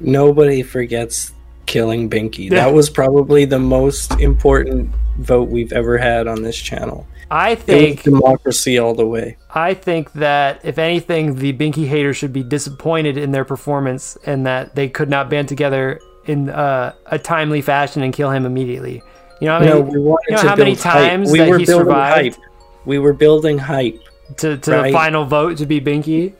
Nobody 0.00 0.62
forgets 0.62 1.32
killing 1.66 2.08
Binky. 2.08 2.48
That 2.50 2.72
was 2.72 2.88
probably 2.90 3.44
the 3.44 3.58
most 3.58 4.18
important 4.20 4.90
vote 5.18 5.48
we've 5.48 5.72
ever 5.72 5.98
had 5.98 6.26
on 6.26 6.42
this 6.42 6.56
channel. 6.56 7.06
I 7.32 7.54
think 7.54 8.02
democracy 8.02 8.78
all 8.78 8.94
the 8.94 9.06
way. 9.06 9.36
I 9.54 9.74
think 9.74 10.12
that 10.14 10.60
if 10.64 10.78
anything, 10.78 11.36
the 11.36 11.52
Binky 11.52 11.86
haters 11.86 12.16
should 12.16 12.32
be 12.32 12.42
disappointed 12.42 13.16
in 13.16 13.30
their 13.30 13.44
performance 13.44 14.18
and 14.26 14.46
that 14.46 14.74
they 14.74 14.88
could 14.88 15.08
not 15.08 15.30
band 15.30 15.48
together 15.48 16.00
in 16.26 16.50
uh, 16.50 16.94
a 17.06 17.18
timely 17.18 17.62
fashion 17.62 18.02
and 18.02 18.12
kill 18.12 18.30
him 18.30 18.44
immediately. 18.46 19.02
You 19.40 19.46
know, 19.48 19.54
what 19.58 19.62
I 19.62 19.66
no, 19.66 19.82
mean, 19.82 19.92
we 19.94 19.98
wanted 20.00 20.24
you 20.28 20.36
know 20.36 20.42
to 20.42 20.48
how 20.48 20.56
many 20.56 20.74
hype. 20.74 20.82
times 20.82 21.30
we 21.32 21.38
that 21.38 21.48
were 21.48 21.58
he 21.58 21.64
building 21.64 21.86
survived? 21.86 22.36
hype. 22.36 22.44
We 22.84 22.98
were 22.98 23.12
building 23.12 23.58
hype. 23.58 24.00
to, 24.38 24.56
to 24.58 24.70
right. 24.70 24.86
the 24.88 24.92
final 24.92 25.24
vote 25.24 25.56
to 25.58 25.66
be 25.66 25.80
Binky. 25.80 26.34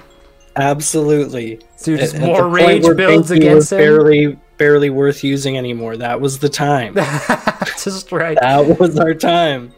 Absolutely. 0.57 1.61
So 1.77 1.97
just 1.97 2.15
At- 2.15 2.23
at 2.23 2.27
more 2.27 2.43
point 2.43 2.85
rage 2.85 2.97
builds 2.97 3.31
Binky 3.31 3.37
against 3.37 3.73
him. 3.73 3.79
Barely, 3.79 4.39
barely 4.59 4.91
worth 4.91 5.25
using 5.25 5.57
anymore. 5.57 5.97
That 5.97 6.21
was 6.21 6.39
the 6.39 6.49
time. 6.49 6.95
just 7.83 8.13
right. 8.13 8.39
that 8.41 8.79
was 8.79 8.99
our 8.99 9.15
time. 9.15 9.73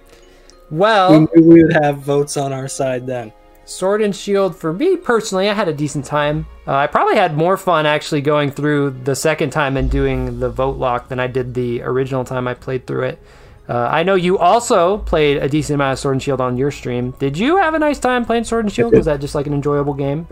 We 0.71 0.79
Well, 0.79 1.21
knew 1.21 1.29
we 1.35 1.63
would 1.63 1.75
have 1.83 1.99
votes 1.99 2.37
on 2.37 2.53
our 2.53 2.67
side 2.69 3.07
then. 3.07 3.33
Sword 3.73 4.03
and 4.03 4.15
Shield 4.15 4.57
for 4.57 4.73
me 4.73 4.97
personally, 4.97 5.49
I 5.49 5.55
had 5.55 5.69
a 5.69 5.73
decent 5.73 6.05
time. 6.05 6.47
Uh, 6.67 6.75
I 6.77 6.87
probably 6.87 7.17
had 7.17 7.37
more 7.37 7.57
fun 7.57 7.87
actually 7.87 8.21
going 8.21 8.51
through 8.51 8.91
the 9.05 9.17
second 9.17 9.51
time 9.51 9.77
and 9.77 9.91
doing 9.91 10.39
the 10.41 10.51
vote 10.51 10.77
lock 10.77 11.09
than 11.09 11.19
I 11.19 11.27
did 11.27 11.55
the 11.55 11.83
original 11.83 12.25
time 12.25 12.47
I 12.47 12.55
played 12.55 12.87
through 12.87 13.05
it. 13.05 13.23
Uh, 13.69 13.89
I 13.91 14.03
know 14.03 14.15
you 14.15 14.39
also 14.39 14.99
played 14.99 15.39
a 15.39 15.49
decent 15.49 15.77
amount 15.77 15.95
of 15.95 15.99
Sword 15.99 16.17
and 16.17 16.23
Shield 16.23 16.41
on 16.41 16.57
your 16.57 16.71
stream. 16.71 17.13
Did 17.19 17.39
you 17.39 17.57
have 17.57 17.75
a 17.75 17.79
nice 17.79 17.99
time 17.99 18.25
playing 18.25 18.45
Sword 18.45 18.65
and 18.65 18.73
Shield? 18.73 18.93
Was 18.93 19.07
that 19.07 19.21
just 19.21 19.35
like 19.35 19.47
an 19.47 19.55
enjoyable 19.55 19.95
game? 19.95 20.27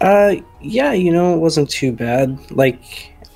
Uh, 0.00 0.36
yeah, 0.60 0.92
you 0.92 1.12
know, 1.12 1.34
it 1.34 1.38
wasn't 1.38 1.70
too 1.70 1.92
bad. 1.92 2.38
Like, 2.50 2.82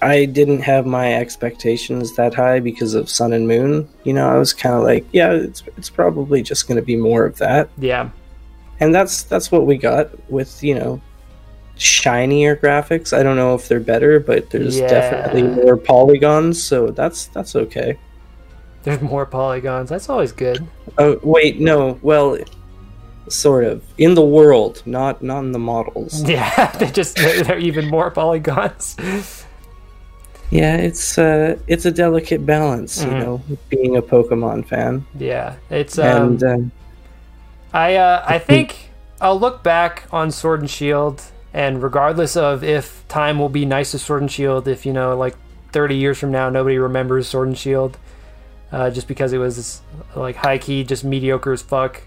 I 0.02 0.26
didn't 0.26 0.60
have 0.60 0.86
my 0.86 1.14
expectations 1.14 2.14
that 2.16 2.34
high 2.34 2.60
because 2.60 2.94
of 2.94 3.08
Sun 3.08 3.32
and 3.32 3.48
Moon. 3.48 3.88
You 4.04 4.12
know, 4.12 4.28
I 4.28 4.36
was 4.36 4.52
kind 4.52 4.74
of 4.74 4.82
like, 4.82 5.06
yeah, 5.12 5.32
it's 5.32 5.62
it's 5.76 5.90
probably 5.90 6.42
just 6.42 6.68
going 6.68 6.76
to 6.76 6.84
be 6.84 6.96
more 6.96 7.24
of 7.24 7.38
that, 7.38 7.70
Yeah, 7.78 8.10
and 8.80 8.94
that's 8.94 9.22
that's 9.24 9.50
what 9.52 9.66
we 9.66 9.76
got 9.76 10.10
with 10.30 10.62
you 10.62 10.74
know 10.74 11.00
shinier 11.76 12.56
graphics. 12.56 13.16
I 13.16 13.22
don't 13.22 13.36
know 13.36 13.54
if 13.54 13.68
they're 13.68 13.80
better, 13.80 14.18
but 14.20 14.50
there's 14.50 14.80
Yeah. 14.80 14.88
definitely 14.88 15.42
more 15.64 15.76
polygons, 15.76 16.62
so 16.62 16.88
that's 16.88 17.26
that's 17.26 17.54
okay. 17.56 17.98
there's 18.84 19.00
more 19.02 19.26
polygons. 19.26 19.90
That's 19.90 20.08
always 20.08 20.32
good. 20.32 20.66
Oh 20.98 21.18
wait, 21.22 21.60
no, 21.60 21.98
well, 22.02 22.38
sort 23.28 23.64
of 23.64 23.82
in 23.98 24.14
the 24.14 24.24
world, 24.24 24.82
not 24.86 25.22
not 25.22 25.40
in 25.40 25.52
the 25.52 25.58
models. 25.58 26.22
Yeah, 26.28 26.72
they 26.78 26.90
just 26.90 27.16
they're 27.16 27.58
even 27.58 27.86
more 27.86 28.10
polygons. 28.10 28.96
Yeah, 30.50 30.76
it's 30.78 31.18
uh, 31.18 31.58
it's 31.66 31.84
a 31.84 31.90
delicate 31.90 32.46
balance, 32.46 33.04
you 33.04 33.10
Mhm. 33.12 33.18
know, 33.18 33.42
being 33.68 33.96
a 33.96 34.02
Pokemon 34.02 34.66
fan. 34.66 35.04
Yeah, 35.18 35.56
it's 35.68 35.98
um, 35.98 36.06
and 36.06 36.42
um, 36.44 36.72
I 37.72 37.96
uh, 37.96 38.24
I 38.26 38.38
think 38.38 38.90
I'll 39.20 39.38
look 39.38 39.62
back 39.62 40.04
on 40.12 40.30
Sword 40.30 40.60
and 40.60 40.70
Shield, 40.70 41.22
and 41.52 41.82
regardless 41.82 42.36
of 42.36 42.64
if 42.64 43.06
time 43.08 43.38
will 43.38 43.48
be 43.48 43.64
nice 43.64 43.90
to 43.92 43.98
Sword 43.98 44.22
and 44.22 44.30
Shield, 44.30 44.68
if 44.68 44.86
you 44.86 44.92
know, 44.92 45.16
like 45.16 45.36
30 45.72 45.96
years 45.96 46.18
from 46.18 46.30
now, 46.30 46.48
nobody 46.48 46.78
remembers 46.78 47.28
Sword 47.28 47.48
and 47.48 47.58
Shield, 47.58 47.98
uh, 48.72 48.90
just 48.90 49.08
because 49.08 49.32
it 49.32 49.38
was 49.38 49.82
like 50.14 50.36
high 50.36 50.58
key, 50.58 50.84
just 50.84 51.04
mediocre 51.04 51.52
as 51.52 51.62
fuck. 51.62 52.02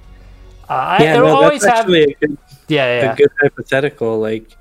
Uh, 0.69 0.73
I, 0.73 1.03
yeah, 1.03 1.15
it'll 1.15 1.27
no, 1.27 1.43
always 1.43 1.65
have, 1.65 1.89
a 1.89 2.13
good, 2.13 2.37
yeah, 2.67 3.01
yeah, 3.01 3.13
a 3.13 3.15
good 3.15 3.29
hypothetical. 3.41 4.19
Like, 4.19 4.55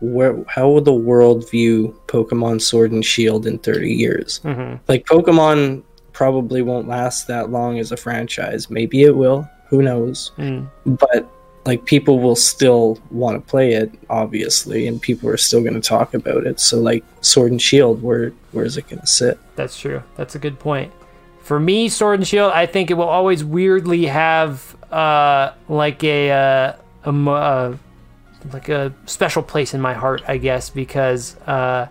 where 0.00 0.44
how 0.48 0.68
will 0.68 0.80
the 0.80 0.94
world 0.94 1.50
view 1.50 2.00
Pokemon 2.06 2.62
Sword 2.62 2.92
and 2.92 3.04
Shield 3.04 3.46
in 3.46 3.58
thirty 3.58 3.92
years? 3.92 4.38
hmm 4.38 4.76
Like, 4.86 5.06
Pokemon 5.06 5.82
probably 6.12 6.62
won't 6.62 6.88
last 6.88 7.26
that 7.26 7.50
long 7.50 7.78
as 7.78 7.92
a 7.92 7.96
franchise. 7.96 8.70
Maybe 8.70 9.02
it 9.02 9.16
will. 9.16 9.48
Who 9.68 9.82
knows? 9.82 10.32
Mm. 10.38 10.68
But 10.84 11.30
like, 11.66 11.84
people 11.84 12.20
will 12.20 12.36
still 12.36 12.98
want 13.10 13.36
to 13.36 13.50
play 13.50 13.72
it, 13.72 13.90
obviously, 14.08 14.86
and 14.86 15.02
people 15.02 15.28
are 15.28 15.36
still 15.36 15.60
going 15.62 15.74
to 15.74 15.80
talk 15.80 16.14
about 16.14 16.46
it. 16.46 16.60
So, 16.60 16.78
like, 16.78 17.04
Sword 17.22 17.50
and 17.50 17.60
Shield, 17.60 18.02
where 18.02 18.32
where 18.52 18.64
is 18.64 18.76
it 18.76 18.88
going 18.88 19.00
to 19.00 19.06
sit? 19.06 19.38
That's 19.56 19.78
true. 19.78 20.02
That's 20.16 20.34
a 20.34 20.38
good 20.38 20.58
point. 20.58 20.92
For 21.40 21.58
me, 21.58 21.88
Sword 21.88 22.20
and 22.20 22.26
Shield, 22.26 22.52
I 22.52 22.66
think 22.66 22.90
it 22.90 22.94
will 22.94 23.08
always 23.08 23.44
weirdly 23.44 24.06
have 24.06 24.76
uh, 24.92 25.52
like 25.68 26.02
a, 26.04 26.30
uh, 26.30 26.72
a 27.04 27.10
uh, 27.10 27.76
like 28.52 28.68
a 28.68 28.92
special 29.06 29.42
place 29.42 29.74
in 29.74 29.80
my 29.80 29.94
heart, 29.94 30.22
I 30.28 30.38
guess, 30.38 30.70
because 30.70 31.36
uh, 31.46 31.88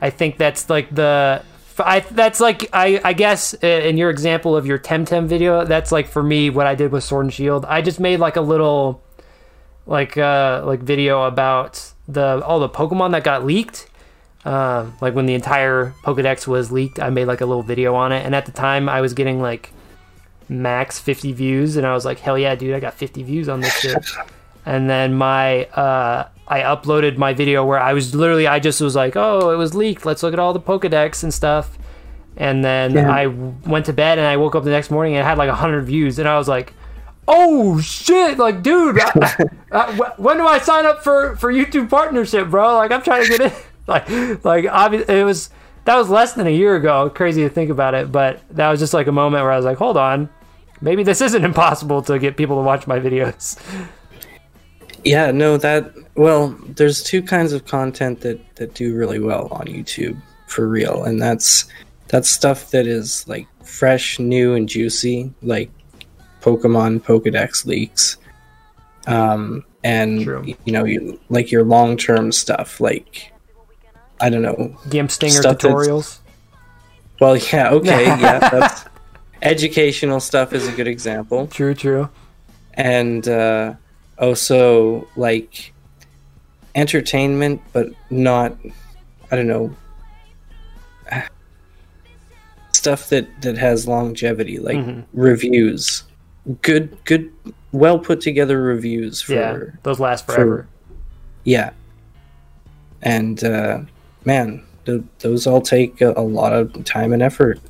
I 0.00 0.10
think 0.10 0.36
that's 0.36 0.68
like 0.68 0.94
the 0.94 1.42
I 1.84 2.00
that's 2.00 2.38
like 2.38 2.68
I 2.72 3.00
I 3.04 3.12
guess 3.14 3.54
uh, 3.62 3.66
in 3.66 3.96
your 3.96 4.10
example 4.10 4.56
of 4.56 4.66
your 4.66 4.78
Temtem 4.78 5.26
video, 5.26 5.64
that's 5.64 5.90
like 5.90 6.06
for 6.06 6.22
me 6.22 6.50
what 6.50 6.66
I 6.66 6.74
did 6.74 6.92
with 6.92 7.02
Sword 7.02 7.26
and 7.26 7.34
Shield. 7.34 7.64
I 7.64 7.82
just 7.82 7.98
made 7.98 8.20
like 8.20 8.36
a 8.36 8.40
little 8.40 9.02
like 9.86 10.16
uh 10.16 10.62
like 10.64 10.80
video 10.80 11.24
about 11.24 11.92
the 12.06 12.44
all 12.44 12.60
the 12.60 12.68
Pokemon 12.68 13.12
that 13.12 13.24
got 13.24 13.44
leaked. 13.44 13.88
Uh, 14.44 14.90
like 15.00 15.14
when 15.14 15.24
the 15.26 15.34
entire 15.34 15.94
Pokedex 16.04 16.46
was 16.46 16.70
leaked, 16.70 17.00
I 17.00 17.08
made 17.10 17.24
like 17.24 17.40
a 17.40 17.46
little 17.46 17.62
video 17.62 17.94
on 17.94 18.12
it, 18.12 18.24
and 18.24 18.34
at 18.34 18.46
the 18.46 18.52
time 18.52 18.88
I 18.88 19.00
was 19.00 19.14
getting 19.14 19.40
like 19.40 19.72
max 20.48 20.98
50 20.98 21.32
views, 21.32 21.76
and 21.76 21.86
I 21.86 21.94
was 21.94 22.04
like, 22.04 22.18
hell 22.18 22.38
yeah, 22.38 22.54
dude, 22.54 22.74
I 22.74 22.80
got 22.80 22.94
50 22.94 23.22
views 23.22 23.48
on 23.48 23.60
this 23.60 23.74
shit. 23.80 24.04
and 24.66 24.88
then 24.88 25.14
my 25.14 25.64
uh, 25.66 26.28
I 26.46 26.60
uploaded 26.60 27.16
my 27.16 27.32
video 27.32 27.64
where 27.64 27.80
I 27.80 27.92
was 27.94 28.14
literally 28.14 28.46
I 28.46 28.58
just 28.58 28.80
was 28.80 28.94
like, 28.94 29.16
oh, 29.16 29.50
it 29.50 29.56
was 29.56 29.74
leaked. 29.74 30.04
Let's 30.04 30.22
look 30.22 30.32
at 30.32 30.38
all 30.38 30.52
the 30.52 30.60
Pokedex 30.60 31.22
and 31.22 31.32
stuff. 31.32 31.78
And 32.36 32.64
then 32.64 32.92
Yeah. 32.94 33.10
I 33.10 33.26
went 33.26 33.86
to 33.86 33.92
bed 33.92 34.18
and 34.18 34.26
I 34.26 34.36
woke 34.36 34.54
up 34.54 34.64
the 34.64 34.70
next 34.70 34.90
morning 34.90 35.14
and 35.14 35.20
it 35.22 35.24
had 35.24 35.38
like 35.38 35.48
100 35.48 35.82
views, 35.82 36.18
and 36.18 36.28
I 36.28 36.36
was 36.36 36.48
like, 36.48 36.72
oh 37.26 37.80
shit, 37.80 38.38
like 38.38 38.62
dude, 38.62 38.98
I, 39.00 39.46
I, 39.72 39.76
uh, 39.78 40.10
when 40.18 40.36
do 40.36 40.46
I 40.46 40.58
sign 40.58 40.84
up 40.84 41.02
for 41.02 41.36
for 41.36 41.52
YouTube 41.52 41.88
partnership, 41.88 42.48
bro? 42.50 42.74
Like 42.76 42.90
I'm 42.90 43.02
trying 43.02 43.24
to 43.24 43.28
get 43.30 43.40
in. 43.40 43.52
like 43.86 44.08
like 44.44 44.66
obviously 44.70 45.20
it 45.20 45.24
was 45.24 45.50
that 45.86 45.96
was 45.96 46.08
less 46.10 46.32
than 46.34 46.46
a 46.46 46.50
year 46.50 46.76
ago. 46.76 47.08
Crazy 47.08 47.42
to 47.42 47.48
think 47.48 47.70
about 47.70 47.94
it, 47.94 48.10
but 48.12 48.40
that 48.50 48.68
was 48.70 48.80
just 48.80 48.92
like 48.94 49.06
a 49.06 49.12
moment 49.12 49.42
where 49.44 49.52
I 49.52 49.56
was 49.56 49.64
like, 49.64 49.78
hold 49.78 49.96
on, 49.96 50.28
maybe 50.80 51.02
this 51.04 51.20
isn't 51.20 51.44
impossible 51.44 52.02
to 52.02 52.18
get 52.18 52.36
people 52.36 52.56
to 52.56 52.62
watch 52.62 52.86
my 52.86 52.98
videos. 52.98 53.58
Yeah, 55.04 55.30
no, 55.30 55.56
that 55.58 55.92
well, 56.14 56.56
there's 56.76 57.02
two 57.02 57.22
kinds 57.22 57.52
of 57.52 57.66
content 57.66 58.20
that 58.20 58.56
that 58.56 58.74
do 58.74 58.94
really 58.94 59.18
well 59.18 59.48
on 59.50 59.66
YouTube 59.66 60.20
for 60.46 60.68
real, 60.68 61.04
and 61.04 61.20
that's 61.20 61.66
that's 62.08 62.30
stuff 62.30 62.70
that 62.70 62.86
is 62.86 63.26
like 63.28 63.46
fresh, 63.64 64.18
new, 64.18 64.54
and 64.54 64.68
juicy, 64.68 65.32
like 65.42 65.70
Pokemon 66.40 67.00
Pokedex 67.00 67.66
leaks, 67.66 68.16
um, 69.06 69.64
and 69.82 70.22
True. 70.22 70.44
you 70.64 70.72
know, 70.72 70.84
you, 70.84 71.20
like 71.28 71.50
your 71.50 71.64
long 71.64 71.96
term 71.96 72.32
stuff, 72.32 72.80
like 72.80 73.32
I 74.20 74.30
don't 74.30 74.42
know. 74.42 74.76
Gimp 74.88 75.10
Stinger 75.10 75.40
tutorials. 75.40 76.18
Well, 77.20 77.36
yeah, 77.36 77.70
okay, 77.70 78.04
yeah, 78.20 78.38
that's 78.38 78.84
educational 79.42 80.20
stuff 80.20 80.52
is 80.52 80.66
a 80.66 80.72
good 80.72 80.88
example. 80.88 81.46
True, 81.46 81.74
true. 81.74 82.08
and 82.74 83.26
uh, 83.28 83.74
also 84.18 85.06
like 85.16 85.72
entertainment, 86.74 87.60
but 87.72 87.88
not 88.10 88.56
I 89.30 89.36
don't 89.36 89.46
know 89.48 89.74
stuff 92.72 93.08
that 93.08 93.26
that 93.42 93.56
has 93.56 93.86
longevity, 93.88 94.58
like 94.58 94.76
Mhm. 94.76 95.04
reviews, 95.14 96.04
good 96.62 96.96
good 97.04 97.30
well 97.72 97.98
put 97.98 98.20
together 98.20 98.60
reviews 98.60 99.22
for 99.22 99.34
yeah, 99.34 99.58
those 99.82 100.00
last 100.00 100.26
for- 100.26 100.32
forever. 100.34 100.66
yeah, 101.44 101.70
and 103.02 103.42
uh, 103.44 103.80
man, 104.24 104.62
th- 104.84 105.02
those 105.20 105.46
all 105.46 105.60
take 105.60 106.00
a, 106.00 106.12
a 106.16 106.22
lot 106.22 106.52
of 106.52 106.84
time 106.84 107.12
and 107.12 107.22
effort. 107.22 107.60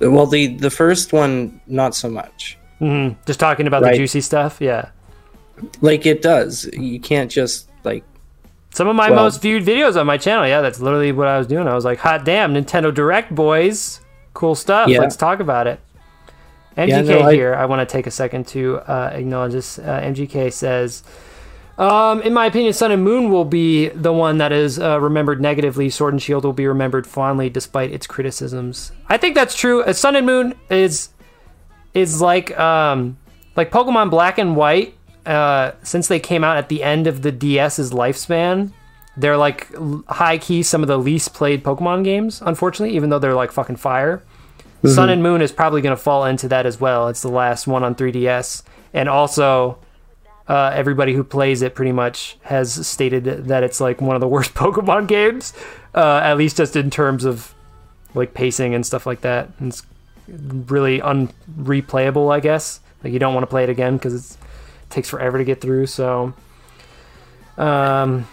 Well, 0.00 0.26
the 0.26 0.48
the 0.56 0.70
first 0.70 1.12
one 1.12 1.60
not 1.66 1.94
so 1.94 2.08
much. 2.10 2.58
hmm 2.78 3.10
Just 3.26 3.40
talking 3.40 3.66
about 3.66 3.82
Right. 3.82 3.92
the 3.92 3.98
juicy 3.98 4.20
stuff. 4.20 4.58
Yeah. 4.60 4.88
Like 5.80 6.06
it 6.06 6.22
does. 6.22 6.68
You 6.72 7.00
can't 7.00 7.30
just 7.30 7.68
like 7.84 8.04
Some 8.70 8.88
of 8.88 8.96
my 8.96 9.10
Well- 9.10 9.24
most 9.24 9.40
viewed 9.40 9.64
videos 9.64 9.98
on 9.98 10.06
my 10.06 10.18
channel. 10.18 10.46
Yeah, 10.46 10.60
that's 10.60 10.80
literally 10.80 11.12
what 11.12 11.28
I 11.28 11.38
was 11.38 11.46
doing. 11.46 11.66
I 11.66 11.74
was 11.74 11.84
like, 11.84 11.98
hot 11.98 12.24
damn, 12.24 12.52
Nintendo 12.54 12.92
Direct, 12.92 13.34
boys. 13.34 14.00
Cool 14.34 14.54
stuff. 14.54 14.88
Yeah. 14.88 15.00
Let's 15.00 15.16
talk 15.16 15.40
about 15.40 15.66
it. 15.66 15.80
MGK 16.76 16.88
Yeah, 16.88 17.00
no, 17.00 17.20
I- 17.28 17.32
here, 17.34 17.54
I 17.54 17.64
want 17.64 17.86
to 17.88 17.90
take 17.90 18.06
a 18.06 18.10
second 18.10 18.46
to 18.48 18.76
uh, 18.80 19.10
acknowledge 19.14 19.52
this. 19.52 19.78
Uh, 19.78 20.00
MGK 20.04 20.52
says, 20.52 21.02
Um, 21.78 22.20
in 22.22 22.34
my 22.34 22.44
opinion, 22.46 22.72
Sun 22.74 22.90
and 22.92 23.02
Moon 23.02 23.30
will 23.30 23.44
be 23.46 23.88
the 23.88 24.12
one 24.12 24.36
that 24.38 24.52
is 24.52 24.78
uh, 24.78 25.00
remembered 25.00 25.40
negatively. 25.40 25.88
Sword 25.88 26.12
and 26.14 26.22
Shield 26.22 26.44
will 26.44 26.52
be 26.52 26.66
remembered 26.66 27.06
fondly, 27.06 27.48
despite 27.48 27.92
its 27.92 28.06
criticisms. 28.06 28.92
I 29.08 29.16
think 29.16 29.34
that's 29.34 29.54
true. 29.54 29.82
Uh, 29.84 29.92
Sun 29.94 30.16
and 30.16 30.26
Moon 30.26 30.54
is 30.70 31.08
is 31.94 32.20
like 32.20 32.58
um, 32.60 33.16
like 33.56 33.70
Pokemon 33.70 34.10
Black 34.10 34.36
and 34.38 34.54
White. 34.56 34.94
Uh, 35.26 35.72
since 35.82 36.08
they 36.08 36.20
came 36.20 36.44
out 36.44 36.56
at 36.56 36.68
the 36.68 36.82
end 36.82 37.06
of 37.06 37.22
the 37.22 37.32
DS's 37.32 37.92
lifespan, 37.92 38.72
they're 39.16 39.36
like 39.36 39.74
high 40.08 40.38
key 40.38 40.62
some 40.62 40.82
of 40.82 40.88
the 40.88 40.98
least 40.98 41.34
played 41.34 41.64
Pokemon 41.64 42.04
games. 42.04 42.40
Unfortunately, 42.44 42.94
even 42.94 43.10
though 43.10 43.18
they're 43.18 43.34
like 43.34 43.52
fucking 43.52 43.76
fire. 43.76 44.22
Sun 44.84 45.08
and 45.08 45.20
Moon 45.20 45.42
is 45.42 45.50
probably 45.50 45.80
going 45.80 45.96
to 45.96 46.00
fall 46.00 46.24
into 46.26 46.46
that 46.48 46.64
as 46.64 46.80
well. 46.80 47.08
It's 47.08 47.22
the 47.22 47.28
last 47.28 47.66
one 47.66 47.82
on 47.82 47.96
3DS, 47.96 48.62
and 48.94 49.08
also 49.08 49.78
uh, 50.48 50.70
everybody 50.74 51.12
who 51.12 51.24
plays 51.24 51.62
it 51.62 51.74
pretty 51.74 51.92
much 51.92 52.36
has 52.42 52.86
stated 52.86 53.24
that 53.24 53.64
it's 53.64 53.80
like 53.80 54.00
one 54.00 54.14
of 54.14 54.20
the 54.20 54.28
worst 54.28 54.54
Pokemon 54.54 55.08
games, 55.08 55.52
uh, 55.94 56.20
at 56.22 56.36
least 56.36 56.56
just 56.56 56.76
in 56.76 56.90
terms 56.90 57.24
of 57.24 57.54
like 58.14 58.32
pacing 58.34 58.74
and 58.74 58.86
stuff 58.86 59.06
like 59.06 59.22
that. 59.22 59.48
And 59.58 59.68
it's 59.68 59.82
really 60.28 61.00
unreplayable, 61.00 62.32
I 62.32 62.40
guess. 62.40 62.80
Like 63.02 63.12
you 63.12 63.18
don't 63.18 63.34
want 63.34 63.42
to 63.42 63.48
play 63.48 63.64
it 63.64 63.70
again 63.70 63.96
because 63.96 64.38
it 64.88 64.90
takes 64.94 65.08
forever 65.10 65.38
to 65.38 65.44
get 65.44 65.60
through. 65.60 65.86
So, 65.86 66.34
um, 67.58 68.26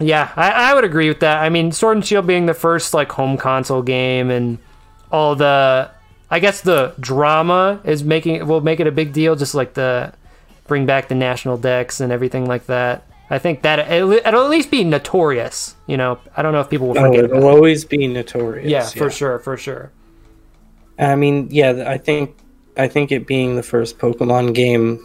yeah, 0.00 0.32
I, 0.36 0.50
I 0.70 0.74
would 0.74 0.84
agree 0.84 1.08
with 1.08 1.20
that. 1.20 1.42
I 1.42 1.48
mean, 1.48 1.72
Sword 1.72 1.96
and 1.98 2.04
Shield 2.06 2.26
being 2.26 2.46
the 2.46 2.54
first 2.54 2.94
like 2.94 3.12
home 3.12 3.36
console 3.36 3.82
game 3.82 4.30
and 4.30 4.58
all 5.12 5.36
the, 5.36 5.90
I 6.30 6.40
guess 6.40 6.62
the 6.62 6.94
drama 6.98 7.80
is 7.84 8.02
making 8.02 8.46
will 8.46 8.60
make 8.60 8.80
it 8.80 8.86
a 8.86 8.92
big 8.92 9.12
deal. 9.12 9.36
Just 9.36 9.54
like 9.54 9.74
the 9.74 10.12
bring 10.66 10.86
back 10.86 11.08
the 11.08 11.14
National 11.14 11.56
Dex 11.56 12.00
and 12.00 12.10
everything 12.12 12.46
like 12.46 12.66
that. 12.66 13.06
I 13.30 13.38
think 13.38 13.62
that 13.62 13.78
it'll, 13.90 14.12
it'll 14.12 14.44
at 14.44 14.50
least 14.50 14.70
be 14.70 14.84
notorious. 14.84 15.76
You 15.86 15.96
know, 15.96 16.18
I 16.36 16.42
don't 16.42 16.52
know 16.52 16.60
if 16.60 16.68
people 16.68 16.88
will 16.88 16.98
Oh, 16.98 17.12
it'll 17.12 17.24
about 17.26 17.36
it. 17.38 17.44
always 17.44 17.84
be 17.84 18.06
notorious. 18.06 18.68
Yeah, 18.68 18.86
for 18.86 19.10
sure, 19.10 19.38
for 19.38 19.56
sure. 19.56 19.92
I 20.98 21.14
mean, 21.16 21.48
yeah, 21.50 21.84
I 21.86 21.98
think 21.98 22.36
I 22.76 22.88
think 22.88 23.12
it 23.12 23.26
being 23.26 23.56
the 23.56 23.62
first 23.62 23.98
Pokemon 23.98 24.54
game 24.54 25.04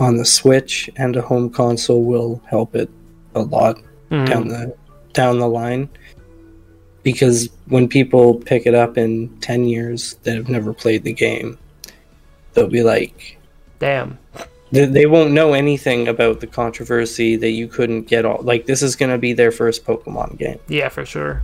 on 0.00 0.16
the 0.16 0.24
Switch 0.24 0.90
and 0.96 1.14
a 1.16 1.22
home 1.22 1.50
console 1.50 2.02
will 2.02 2.42
help 2.48 2.74
it 2.74 2.88
a 3.34 3.42
lot 3.42 3.76
Mhm. 4.10 4.26
down 4.26 4.48
the 4.48 4.74
down 5.12 5.38
the 5.38 5.48
line. 5.48 5.88
Because 7.02 7.48
when 7.68 7.88
people 7.88 8.34
pick 8.34 8.66
it 8.66 8.74
up 8.74 8.98
in 8.98 9.28
ten 9.40 9.64
years 9.64 10.16
that 10.24 10.34
have 10.36 10.48
never 10.48 10.72
played 10.74 11.02
the 11.04 11.12
game, 11.12 11.58
they'll 12.52 12.68
be 12.68 12.82
like, 12.82 13.38
Damn. 13.78 14.18
they, 14.70 14.84
they 14.84 15.06
won't 15.06 15.32
know 15.32 15.54
anything 15.54 16.08
about 16.08 16.40
the 16.40 16.46
controversy 16.46 17.36
that 17.36 17.50
you 17.50 17.68
couldn't 17.68 18.02
get 18.02 18.24
all. 18.26 18.42
Like 18.42 18.66
this 18.66 18.82
is 18.82 18.96
going 18.96 19.10
to 19.12 19.18
be 19.18 19.32
their 19.32 19.50
first 19.50 19.84
Pokemon 19.86 20.36
game 20.38 20.58
Yeah, 20.68 20.88
for 20.90 21.06
sure. 21.06 21.42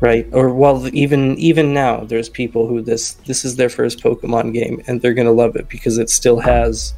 right 0.00 0.26
or 0.32 0.54
well 0.54 0.88
even 0.94 1.36
even 1.38 1.74
now 1.74 2.04
there's 2.04 2.28
people 2.28 2.66
who 2.68 2.80
this 2.80 3.14
this 3.26 3.44
is 3.44 3.56
their 3.56 3.68
first 3.68 3.98
pokemon 4.00 4.52
game 4.54 4.80
and 4.86 5.02
they're 5.02 5.12
going 5.12 5.26
to 5.26 5.32
love 5.32 5.56
it 5.56 5.68
because 5.68 5.98
it 5.98 6.08
still 6.08 6.38
has 6.38 6.94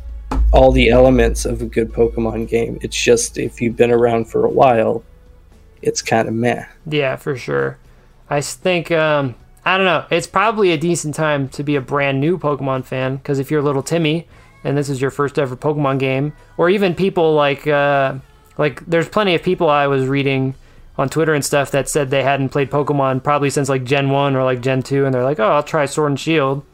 all 0.53 0.72
the 0.72 0.90
elements 0.90 1.44
of 1.44 1.62
a 1.62 1.66
good 1.66 1.92
pokemon 1.92 2.48
game 2.48 2.78
it's 2.82 2.96
just 2.96 3.38
if 3.38 3.61
you've 3.61 3.76
been 3.76 3.90
around 3.90 4.24
for 4.24 4.44
a 4.44 4.51
while 4.51 5.05
it's 5.82 6.03
kind 6.03 6.28
of 6.28 6.34
meh 6.34 6.64
Yeah, 6.86 7.16
for 7.16 7.36
sure. 7.36 7.78
I 8.28 8.40
think 8.40 8.90
um, 8.90 9.34
I 9.64 9.76
don't 9.76 9.86
know. 9.86 10.07
It's 10.11 10.26
probably 10.26 10.72
a 10.72 10.78
decent 10.78 11.14
time 11.14 11.48
to 11.51 11.62
be 11.62 11.76
a 11.76 11.80
brand 11.80 12.20
new 12.20 12.38
Pokemon 12.38 12.84
fan 12.84 13.16
because 13.16 13.38
if 13.38 13.51
you're 13.51 13.61
a 13.61 13.64
little 13.64 13.82
Timmy 13.82 14.28
and 14.62 14.76
this 14.76 14.88
is 14.88 15.01
your 15.01 15.11
first 15.11 15.38
ever 15.38 15.57
Pokemon 15.57 15.98
game, 15.98 16.32
or 16.57 16.68
even 16.68 16.94
people 16.94 17.34
like 17.34 17.66
uh, 17.66 18.14
like 18.59 18.84
there's 18.86 19.09
plenty 19.09 19.34
of 19.34 19.42
people 19.42 19.68
I 19.68 19.86
was 19.86 20.07
reading 20.07 20.55
on 20.98 21.09
Twitter 21.09 21.32
and 21.32 21.44
stuff 21.44 21.70
that 21.70 21.88
said 21.88 22.11
they 22.11 22.22
hadn't 22.22 22.51
played 22.51 22.70
Pokemon 22.70 23.24
probably 23.24 23.48
since 23.48 23.68
like 23.68 23.84
Gen 23.84 24.11
One 24.11 24.36
or 24.36 24.44
like 24.44 24.61
Gen 24.61 24.82
Two, 24.82 25.07
and 25.07 25.14
they're 25.14 25.24
like, 25.24 25.40
oh, 25.40 25.51
I'll 25.51 25.62
try 25.62 25.86
Sword 25.86 26.12
and 26.12 26.20
Shield. 26.20 26.64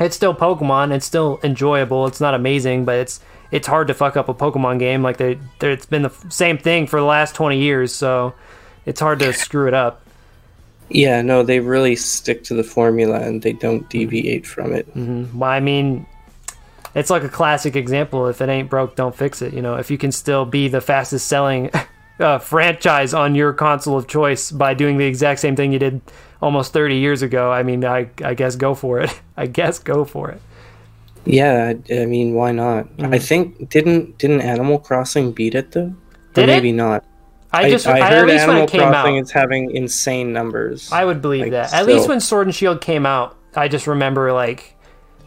It's 0.00 0.14
still 0.16 0.34
Pokemon. 0.34 0.92
It's 0.92 1.06
still 1.06 1.40
enjoyable. 1.42 2.06
It's 2.06 2.20
not 2.20 2.34
amazing, 2.34 2.84
but 2.84 2.96
it's 2.96 3.20
it's 3.50 3.66
hard 3.66 3.88
to 3.88 3.94
fuck 3.94 4.16
up 4.16 4.28
a 4.28 4.34
Pokemon 4.34 4.78
game. 4.78 5.02
Like 5.02 5.16
they, 5.16 5.38
it's 5.60 5.86
been 5.86 6.02
the 6.02 6.12
same 6.28 6.58
thing 6.58 6.86
for 6.86 7.00
the 7.00 7.06
last 7.06 7.34
twenty 7.34 7.60
years, 7.60 7.92
so 7.94 8.34
it's 8.86 9.00
hard 9.00 9.18
to 9.20 9.32
screw 9.32 9.66
it 9.68 9.74
up. 9.74 10.02
yeah 10.88 11.20
no 11.20 11.42
they 11.42 11.60
really 11.60 11.94
stick 11.94 12.42
to 12.44 12.54
the 12.54 12.64
formula 12.64 13.20
and 13.20 13.42
they 13.42 13.52
don't 13.52 13.90
deviate 13.90 14.46
from 14.46 14.72
it 14.72 14.86
mm-hmm. 14.94 15.38
Well, 15.38 15.50
I 15.50 15.60
mean, 15.60 16.06
it's 16.94 17.10
like 17.10 17.22
a 17.24 17.28
classic 17.28 17.76
example. 17.76 18.26
If 18.28 18.40
it 18.40 18.48
ain't 18.48 18.70
broke, 18.70 18.96
don't 18.96 19.14
fix 19.14 19.42
it. 19.42 19.52
You 19.52 19.60
know, 19.60 19.76
if 19.76 19.90
you 19.90 19.98
can 19.98 20.12
still 20.12 20.44
be 20.46 20.68
the 20.68 20.80
fastest 20.80 21.26
selling 21.26 21.70
uh, 22.20 22.38
franchise 22.38 23.14
on 23.14 23.34
your 23.34 23.52
console 23.52 23.96
of 23.98 24.06
choice 24.08 24.50
by 24.50 24.74
doing 24.74 24.96
the 24.98 25.04
exact 25.06 25.40
same 25.40 25.56
thing 25.56 25.72
you 25.72 25.78
did 25.78 26.00
almost 26.42 26.72
30 26.72 26.96
years 26.96 27.22
ago, 27.22 27.50
I 27.52 27.62
mean, 27.62 27.84
I, 27.84 28.10
I 28.24 28.34
guess 28.34 28.56
go 28.56 28.74
for 28.74 29.00
it. 29.00 29.20
I 29.36 29.46
guess 29.46 29.78
go 29.78 30.04
for 30.04 30.30
it. 30.30 30.40
yeah 31.24 31.72
i, 31.90 31.94
I 32.02 32.06
mean 32.06 32.34
why 32.34 32.52
not 32.52 32.86
Mm-hmm. 32.96 33.12
i 33.14 33.18
think 33.18 33.68
didn't 33.68 34.18
didn't 34.18 34.40
animal 34.40 34.78
crossing 34.78 35.32
beat 35.32 35.54
it 35.54 35.72
though 35.72 35.94
Did 36.34 36.42
or 36.42 36.44
it? 36.44 36.46
maybe 36.46 36.72
not 36.72 37.04
I 37.52 37.70
just, 37.70 37.86
I, 37.86 38.00
I 38.00 38.10
heard 38.10 38.30
animal 38.30 38.64
it 38.64 38.70
crossing 38.70 39.16
out, 39.16 39.22
is 39.22 39.30
having 39.32 39.70
insane 39.74 40.32
numbers 40.32 40.92
I 40.92 41.04
would 41.04 41.22
believe 41.22 41.42
like, 41.44 41.52
that. 41.52 41.72
At 41.72 41.86
least 41.86 42.06
when 42.08 42.20
Sword 42.20 42.46
and 42.46 42.54
Shield 42.54 42.80
came 42.82 43.06
out, 43.06 43.36
I 43.54 43.68
just 43.68 43.86
remember 43.86 44.32
like 44.32 44.76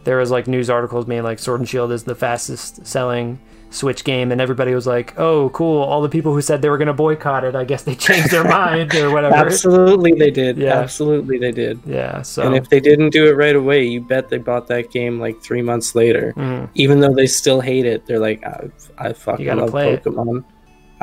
there 0.04 0.18
was 0.18 0.30
like 0.30 0.46
news 0.46 0.70
articles 0.70 1.06
made 1.08 1.22
like 1.22 1.38
Sword 1.40 1.60
and 1.60 1.68
Shield 1.68 1.90
is 1.92 2.04
the 2.04 2.14
fastest 2.14 2.86
selling 2.86 3.40
Switch 3.72 4.04
game, 4.04 4.30
and 4.32 4.40
everybody 4.40 4.74
was 4.74 4.86
like, 4.86 5.18
"Oh, 5.18 5.48
cool!" 5.50 5.82
All 5.82 6.02
the 6.02 6.08
people 6.08 6.32
who 6.32 6.40
said 6.40 6.62
they 6.62 6.68
were 6.68 6.78
going 6.78 6.86
to 6.88 6.92
boycott 6.94 7.44
it, 7.44 7.54
I 7.56 7.64
guess 7.64 7.82
they 7.82 7.94
changed 8.08 8.30
their 8.30 8.44
mind 8.44 8.94
or 8.94 9.10
whatever. 9.10 9.34
Absolutely, 9.34 10.12
they 10.12 10.30
did. 10.30 10.56
Yeah. 10.58 10.78
Absolutely, 10.78 11.38
they 11.38 11.52
did. 11.52 11.80
Yeah. 11.86 12.22
So 12.22 12.42
And 12.42 12.54
if 12.54 12.68
they 12.68 12.80
didn't 12.80 13.10
do 13.10 13.26
it 13.26 13.32
right 13.36 13.56
away, 13.56 13.84
you 13.84 14.00
bet 14.00 14.28
they 14.28 14.38
bought 14.38 14.66
that 14.68 14.90
game 14.90 15.18
like 15.20 15.42
three 15.42 15.62
months 15.62 15.94
later. 15.94 16.32
Mhm. 16.36 16.68
Even 16.74 17.00
though 17.00 17.14
they 17.14 17.26
still 17.26 17.60
hate 17.60 17.86
it, 17.86 18.06
they're 18.06 18.18
like, 18.20 18.44
I, 18.44 18.70
I 18.98 19.12
fucking 19.12 19.46
love 19.56 19.70
play 19.70 19.94
it." 19.94 20.04
Pokemon. 20.04 20.44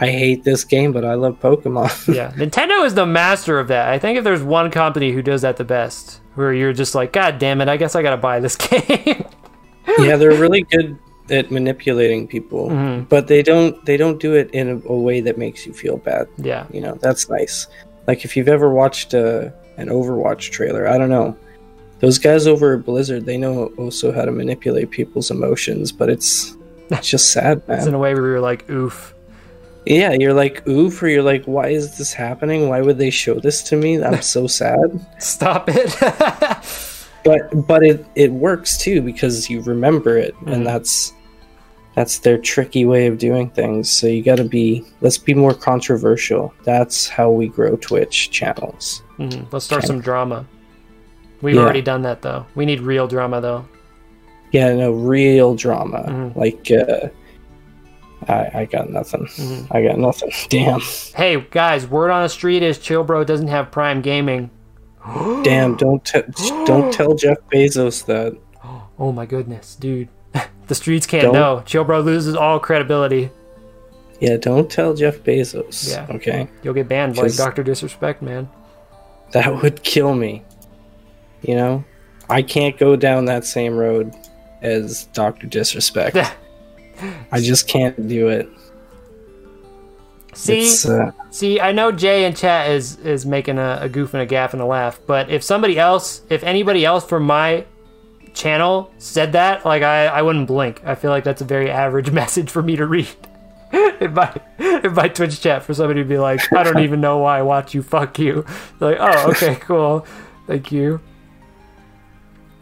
I 0.01 0.07
hate 0.11 0.45
this 0.45 0.63
game, 0.63 0.93
but 0.93 1.03
I 1.03 1.15
love 1.15 1.39
Pokemon. 1.41 2.13
yeah, 2.15 2.32
Nintendo 2.32 2.86
is 2.86 2.93
the 2.93 3.05
master 3.05 3.59
of 3.59 3.67
that. 3.67 3.89
I 3.89 3.99
think 3.99 4.17
if 4.17 4.24
there's 4.24 4.41
one 4.41 4.72
company 4.72 5.11
who 5.11 5.22
does 5.22 5.41
that 5.41 5.57
the 5.57 5.65
best, 5.65 6.22
where 6.36 6.53
you're 6.53 6.72
just 6.72 6.95
like, 6.95 7.11
God 7.11 7.38
damn 7.38 7.59
it, 7.59 7.67
I 7.67 7.76
guess 7.76 7.95
I 7.95 8.01
gotta 8.01 8.15
buy 8.15 8.39
this 8.39 8.55
game. 8.72 9.26
yeah, 9.99 10.15
they're 10.15 10.32
really 10.39 10.61
good 10.61 10.97
at 11.32 11.51
manipulating 11.51 12.27
people, 12.27 12.69
Mhm. 12.69 13.07
but 13.09 13.27
they 13.27 13.41
don't 13.43 13.84
they 13.86 13.97
don't 13.97 14.19
do 14.19 14.34
it 14.34 14.49
in 14.51 14.69
a, 14.69 14.91
a 14.91 14.97
way 14.99 15.21
that 15.21 15.38
makes 15.38 15.65
you 15.65 15.73
feel 15.73 15.97
bad. 15.97 16.27
yeah. 16.38 16.65
You 16.71 16.82
know, 16.82 16.97
that's 17.01 17.30
nice. 17.30 17.67
Like 18.07 18.25
if 18.25 18.36
you've 18.36 18.47
ever 18.49 18.69
watched 18.73 19.13
uh, 19.13 19.49
an 19.77 19.88
Overwatch 19.89 20.49
trailer, 20.51 20.88
I 20.88 20.97
don't 20.97 21.09
know. 21.09 21.36
Those 21.99 22.17
guys 22.17 22.47
over 22.47 22.75
at 22.75 22.86
Blizzard, 22.86 23.25
they 23.25 23.38
know 23.38 23.71
also 23.77 24.11
how 24.11 24.23
to 24.25 24.32
manipulate 24.32 24.89
people's 24.89 25.30
emotions, 25.32 25.91
but 25.91 26.09
it's 26.09 26.55
it's 26.89 27.09
just 27.09 27.32
sad, 27.32 27.61
It's 27.67 27.86
in 27.86 27.93
a 27.93 27.99
way 27.99 28.13
where 28.15 28.25
you're 28.27 28.39
like, 28.41 28.69
oof. 28.69 29.13
Yeah, 29.86 30.11
you're 30.13 30.34
like 30.34 30.67
oof, 30.67 31.01
or 31.01 31.07
you're 31.07 31.23
like, 31.23 31.45
why 31.45 31.69
is 31.69 31.97
this 31.97 32.13
happening? 32.13 32.67
Why 32.69 32.82
would 32.82 32.97
they 32.97 33.09
show 33.09 33.36
this 33.39 33.63
to 33.69 33.75
me? 33.75 34.03
I'm 34.03 34.21
so 34.21 34.45
sad. 34.61 34.99
Stop 35.19 35.69
it. 35.69 35.95
But 37.25 37.67
but 37.67 37.84
it 37.84 38.05
it 38.15 38.32
works 38.32 38.77
too 38.77 39.01
because 39.01 39.49
you 39.49 39.61
remember 39.61 40.17
it, 40.17 40.34
Mhm. 40.38 40.53
and 40.53 40.65
that's 40.65 41.11
that's 42.00 42.20
their 42.20 42.38
tricky 42.38 42.86
way 42.86 43.08
of 43.08 43.18
doing 43.18 43.50
things. 43.50 43.91
So 43.91 44.08
you 44.08 44.24
got 44.24 44.38
to 44.38 44.45
be 44.45 44.86
let's 45.02 45.18
be 45.18 45.34
more 45.34 45.54
controversial. 45.54 46.54
That's 46.64 47.10
how 47.10 47.30
we 47.30 47.50
grow 47.50 47.76
Twitch 47.76 48.32
channels. 48.32 49.04
Mhm. 49.18 49.52
Let's 49.52 49.66
start 49.66 49.84
some 49.84 50.00
drama. 50.00 50.45
We've 51.41 51.56
Yeah. 51.56 51.62
already 51.64 51.82
done 51.82 52.04
that 52.04 52.22
though. 52.22 52.45
We 52.56 52.66
need 52.66 52.80
real 52.80 53.06
drama 53.06 53.41
though. 53.41 53.66
Yeah, 54.54 54.74
no 54.76 54.91
real 54.93 55.56
drama. 55.56 56.04
Mhm. 56.08 56.36
Like 56.38 56.72
uh 56.72 57.10
I 58.32 58.62
I 58.62 58.66
got 58.66 58.89
nothing. 58.89 59.26
Mhm. 59.26 59.68
I 59.70 59.84
got 59.84 59.97
nothing. 59.97 60.32
Damn. 60.50 60.80
Hey 61.16 61.45
guys, 61.52 61.86
word 61.86 62.12
on 62.12 62.24
the 62.24 62.30
street 62.30 62.64
is 62.64 62.78
Chill 62.80 63.04
Bro 63.04 63.26
doesn't 63.26 63.50
have 63.50 63.72
Prime 63.72 64.02
Gaming. 64.02 64.50
Damn, 65.43 65.76
don't 65.76 66.06
te- 66.06 66.24
don't 66.66 66.93
tell 66.97 67.14
Jeff 67.16 67.39
Bezos 67.52 68.06
that. 68.06 68.38
Oh 68.97 69.12
my 69.12 69.26
goodness, 69.26 69.76
dude. 69.76 70.08
The 70.70 70.76
streets 70.76 71.05
can't 71.05 71.24
Don't- 71.24 71.34
know. 71.34 71.63
Chill 71.65 71.84
Bro 71.84 72.01
loses 72.01 72.36
all 72.36 72.59
credibility. 72.59 73.32
Yeah, 74.22 74.38
don't 74.38 74.70
tell 74.70 74.93
Jeff 74.93 75.17
Bezos. 75.20 75.89
Yeah. 75.89 76.05
Okay. 76.15 76.47
You'll 76.61 76.74
get 76.74 76.88
banned 76.88 77.17
like 77.17 77.36
Doctor 77.36 77.63
Disrespect, 77.63 78.22
man. 78.22 78.49
That 79.32 79.61
would 79.61 79.84
kill 79.84 80.13
me. 80.13 80.43
You 81.41 81.55
know? 81.55 81.84
I 82.30 82.41
can't 82.41 82.78
go 82.78 82.95
down 82.95 83.26
that 83.26 83.45
same 83.45 83.76
road 83.76 84.13
as 84.61 85.05
Dr. 85.13 85.47
Disrespect. 85.47 86.17
I 87.32 87.39
just 87.41 87.67
can't 87.67 88.07
do 88.07 88.28
it. 88.28 88.49
See, 90.34 90.70
uh, 90.88 91.11
see, 91.32 91.59
I 91.59 91.72
know 91.72 91.91
Jay 91.91 92.26
in 92.26 92.36
chat 92.36 92.70
is 92.70 92.97
is 92.97 93.26
making 93.26 93.57
a, 93.57 93.80
a 93.82 93.89
goof 93.89 94.13
and 94.13 94.22
a 94.22 94.26
gaff 94.26 94.53
and 94.53 94.61
a 94.61 94.65
laugh, 94.65 94.99
but 95.07 95.30
if 95.30 95.43
somebody 95.43 95.80
else, 95.80 96.22
if 96.30 96.43
anybody 96.43 96.86
else 96.86 97.03
from 97.03 97.24
my 97.24 97.65
channel 98.34 98.91
said 98.97 99.34
that, 99.34 99.65
like 99.65 99.84
I, 99.84 100.07
I 100.07 100.21
wouldn't 100.21 100.47
blink. 100.47 100.82
I 100.86 100.95
feel 100.95 101.11
like 101.11 101.23
that's 101.23 101.41
a 101.41 101.45
very 101.45 101.69
average 101.69 102.11
message 102.21 102.49
for 102.49 102.61
me 102.61 102.75
to 102.75 102.86
read. 102.86 103.07
in 103.99 104.13
my 104.13 104.34
in 104.57 104.93
my 104.93 105.07
Twitch 105.07 105.41
chat 105.41 105.63
for 105.63 105.73
somebody 105.73 106.01
to 106.01 106.07
be 106.07 106.17
like, 106.17 106.41
I 106.53 106.63
don't 106.63 106.80
even 106.80 107.01
know 107.01 107.19
why 107.19 107.39
I 107.39 107.41
watch 107.43 107.73
you. 107.73 107.84
Fuck 107.84 108.17
you. 108.17 108.45
Like, 108.80 108.97
oh, 108.99 109.30
okay, 109.32 109.55
cool. 109.55 110.05
Thank 110.47 110.71
you. 110.71 110.99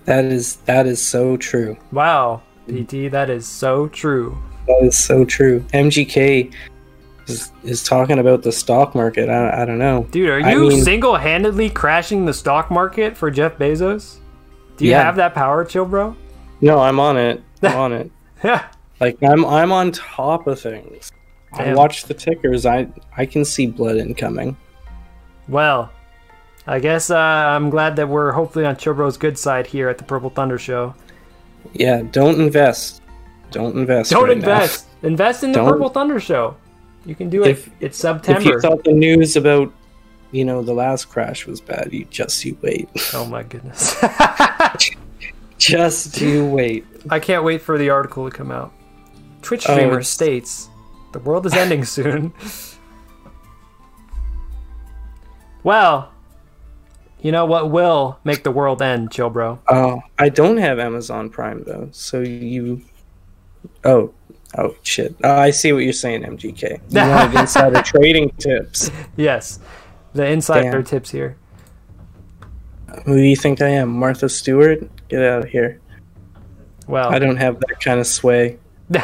That 0.05 0.25
is 0.25 0.57
that 0.65 0.85
is 0.85 1.01
so 1.01 1.37
true. 1.37 1.77
Wow, 1.91 2.41
PT, 2.67 3.11
that 3.11 3.29
is 3.29 3.47
so 3.47 3.87
true. 3.87 4.37
That 4.67 4.83
is 4.83 4.97
so 4.97 5.23
true. 5.23 5.61
MGK 5.73 6.53
is, 7.27 7.51
is 7.63 7.83
talking 7.83 8.19
about 8.19 8.43
the 8.43 8.51
stock 8.51 8.93
market. 8.93 9.29
I, 9.29 9.61
I 9.61 9.65
don't 9.65 9.79
know. 9.79 10.07
Dude, 10.11 10.29
are 10.29 10.41
I 10.43 10.51
you 10.51 10.69
mean- 10.69 10.83
single-handedly 10.83 11.69
crashing 11.69 12.25
the 12.25 12.33
stock 12.33 12.69
market 12.69 13.15
for 13.15 13.31
Jeff 13.31 13.57
Bezos? 13.57 14.17
Do 14.77 14.85
you 14.85 14.91
Yeah. 14.91 15.03
have 15.03 15.15
that 15.17 15.33
power, 15.33 15.65
chill, 15.65 15.85
bro? 15.85 16.15
No, 16.61 16.79
I'm 16.79 16.99
on 16.99 17.17
it. 17.17 17.41
I'm 17.63 17.75
on 17.77 17.93
it. 17.93 18.11
Yeah. 18.43 18.67
Like 18.99 19.17
I'm 19.21 19.45
I'm 19.45 19.71
on 19.71 19.91
top 19.91 20.47
of 20.47 20.59
things. 20.59 21.11
I 21.53 21.73
watch 21.73 22.03
the 22.05 22.13
tickers. 22.13 22.65
I 22.65 22.87
I 23.15 23.25
can 23.25 23.45
see 23.45 23.67
blood 23.67 23.97
incoming. 23.97 24.57
Well, 25.47 25.91
I 26.65 26.79
guess 26.79 27.09
uh, 27.09 27.15
I'm 27.17 27.69
glad 27.69 27.95
that 27.95 28.09
we're 28.09 28.31
hopefully 28.31 28.65
on 28.65 28.75
Chill 28.77 28.93
Bro's 28.93 29.17
good 29.17 29.37
side 29.37 29.65
here 29.67 29.87
at 29.89 29.97
the 29.97 30.03
Purple 30.03 30.29
Thunder 30.29 30.57
Show. 30.59 30.93
Yeah, 31.73 32.01
don't 32.11 32.39
invest. 32.41 33.01
Don't 33.51 33.75
invest. 33.77 34.11
Don't 34.11 34.23
right 34.27 34.37
now. 34.37 34.53
invest. 34.55 34.87
Invest 35.03 35.43
in 35.43 35.51
the 35.53 35.59
Don't- 35.59 35.69
Purple 35.69 35.89
Thunder 35.89 36.19
Show. 36.19 36.55
You 37.05 37.15
can 37.15 37.29
do 37.29 37.43
it. 37.43 37.51
If- 37.51 37.67
it's 37.79 37.97
If 37.97 38.01
September. 38.01 38.41
you 38.41 38.59
thought 38.59 38.83
the 38.83 38.91
news 38.91 39.35
about 39.37 39.71
you 40.31 40.43
know 40.43 40.61
the 40.61 40.73
last 40.73 41.05
crash 41.05 41.45
was 41.47 41.61
bad, 41.61 41.89
you 41.93 42.05
just 42.05 42.43
you 42.43 42.57
wait. 42.61 42.89
oh 43.13 43.25
my 43.25 43.43
goodness. 43.43 43.95
just 45.57 46.19
you 46.21 46.45
wait. 46.45 46.85
I 47.09 47.19
can't 47.19 47.43
wait 47.43 47.61
for 47.61 47.77
the 47.77 47.89
article 47.89 48.29
to 48.29 48.35
come 48.35 48.51
out. 48.51 48.73
Twitch 49.41 49.65
Oh, 49.69 49.73
streamer 49.73 49.93
it's- 49.93 50.09
states 50.09 50.69
the 51.13 51.19
world 51.19 51.45
is 51.45 51.53
ending 51.53 51.83
soon. 51.97 52.33
well, 55.63 56.11
you 57.21 57.31
know 57.31 57.45
what 57.45 57.71
will 57.71 58.19
make 58.23 58.43
the 58.43 58.51
world 58.51 58.81
end, 58.81 59.11
chill 59.11 59.29
bro? 59.29 59.59
Oh, 59.67 60.01
I 60.19 60.29
don't 60.29 60.57
have 60.57 60.79
Amazon 60.79 61.29
Prime 61.29 61.63
though. 61.65 61.89
So 61.91 62.21
you. 62.21 62.81
Oh, 63.83 64.13
oh 64.57 64.75
shit! 64.83 65.15
Oh, 65.23 65.31
I 65.33 65.49
see 65.51 65.71
what 65.73 65.79
you're 65.79 65.93
saying, 65.93 66.23
MGK. 66.23 66.79
You 66.89 66.99
wanted 67.09 67.39
insider 67.39 67.81
trading 67.81 68.29
tips. 68.37 68.91
Yes. 69.15 69.59
The 70.13 70.25
insider 70.27 70.71
Damn. 70.71 70.83
tips 70.83 71.11
here. 71.11 71.37
Who 73.05 73.15
do 73.15 73.21
you 73.21 73.35
think 73.35 73.61
I 73.61 73.67
am, 73.69 73.89
Martha 73.89 74.29
Stewart? 74.29 74.79
Get 75.09 75.21
out 75.21 75.43
of 75.45 75.49
here! 75.49 75.79
Well, 76.87 77.09
I 77.09 77.19
don't 77.19 77.37
have 77.37 77.59
that 77.59 77.79
kind 77.81 77.99
of 77.99 78.07
sway. 78.07 78.57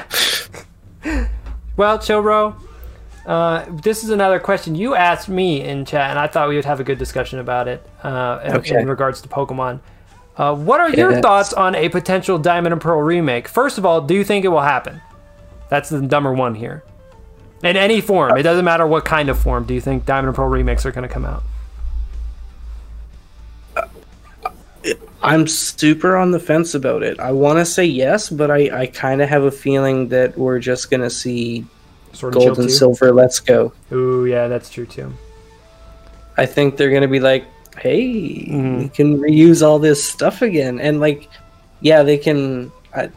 well, 1.76 2.00
Chill 2.00 2.22
Bro, 2.22 2.56
uh, 3.26 3.66
this 3.82 4.04
is 4.04 4.10
another 4.10 4.40
question 4.40 4.76
you 4.76 4.96
asked 4.96 5.28
me 5.30 5.62
in 5.62 5.86
chat, 5.86 6.10
and 6.10 6.20
I 6.20 6.28
thought 6.28 6.50
we 6.50 6.56
would 6.56 6.66
have 6.66 6.80
a 6.80 6.84
good 6.84 6.98
discussion 6.98 7.40
about 7.40 7.68
it 7.68 7.86
uh, 8.04 8.40
in, 8.46 8.56
Okay. 8.58 8.80
in 8.80 8.88
regards 8.88 9.22
to 9.22 9.30
Pokemon. 9.30 9.80
Uh, 10.38 10.56
what 10.56 10.80
are 10.80 10.90
your 10.90 11.12
Yes. 11.12 11.22
thoughts 11.22 11.54
on 11.54 11.76
a 11.76 11.90
potential 11.90 12.38
Diamond 12.40 12.74
and 12.74 12.82
Pearl 12.82 13.02
remake? 13.02 13.48
First 13.48 13.78
of 13.78 13.86
all, 13.86 14.02
do 14.02 14.14
you 14.14 14.24
think 14.24 14.46
it 14.46 14.50
will 14.50 14.62
happen? 14.62 15.02
That's 15.70 15.90
the 15.90 16.02
number 16.02 16.34
one 16.34 16.56
here. 16.56 16.84
In 17.64 17.78
any 17.78 18.02
form, 18.02 18.38
it 18.38 18.44
doesn't 18.44 18.66
matter 18.66 18.86
what 18.88 19.06
kind 19.06 19.30
of 19.30 19.38
form. 19.40 19.64
Do 19.66 19.74
you 19.74 19.82
think 19.82 20.06
Diamond 20.06 20.28
and 20.30 20.36
Pearl 20.36 20.48
remakes 20.50 20.86
are 20.86 20.92
going 20.92 21.08
to 21.08 21.14
come 21.14 21.24
out? 21.26 21.44
I'm 25.22 25.48
super 25.48 26.18
on 26.18 26.32
the 26.32 26.40
fence 26.40 26.76
about 26.76 27.04
it. 27.04 27.20
I 27.20 27.32
want 27.32 27.60
to 27.60 27.66
say 27.66 27.86
yes, 27.86 28.30
but 28.30 28.52
I, 28.52 28.82
I 28.82 28.86
kind 28.88 29.22
of 29.22 29.30
have 29.30 29.44
a 29.44 29.52
feeling 29.52 30.10
that 30.10 30.38
we're 30.38 30.60
just 30.60 30.92
gonna 30.92 31.10
see 31.10 31.66
Sword 32.12 32.34
and 32.34 32.42
gold 32.42 32.44
Shield 32.56 32.60
and 32.60 32.68
2? 32.70 32.74
silver. 32.74 33.12
Let's 33.14 33.40
go. 33.40 33.72
Ooh, 33.92 34.26
yeah, 34.26 34.48
that's 34.50 34.70
true 34.70 34.86
too. 34.86 35.14
I 36.38 36.46
think 36.46 36.76
they're 36.78 36.92
gonna 36.92 37.08
be 37.08 37.20
like, 37.22 37.46
hey, 37.80 38.46
Mhm. 38.50 38.78
we 38.80 38.90
can 38.90 39.18
reuse 39.20 39.66
all 39.66 39.80
this 39.80 40.04
stuff 40.04 40.42
again, 40.42 40.80
and 40.80 41.00
like, 41.00 41.30
yeah, 41.82 42.04
they 42.04 42.18
can. 42.18 42.72
I, 42.96 43.10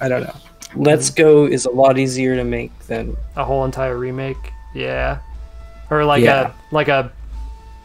I 0.00 0.08
don't 0.08 0.22
know. 0.22 0.34
Let's 0.76 1.10
Mm-hmm. 1.10 1.22
go 1.22 1.44
is 1.46 1.66
a 1.66 1.70
lot 1.70 1.98
easier 1.98 2.34
to 2.36 2.44
make 2.44 2.72
than 2.86 3.16
A 3.36 3.44
whole 3.44 3.64
entire 3.64 3.96
remake, 3.96 4.52
yeah, 4.74 5.18
or 5.90 6.04
like 6.04 6.22
Yeah. 6.24 6.52
a 6.70 6.74
like 6.74 6.88
a, 6.88 7.12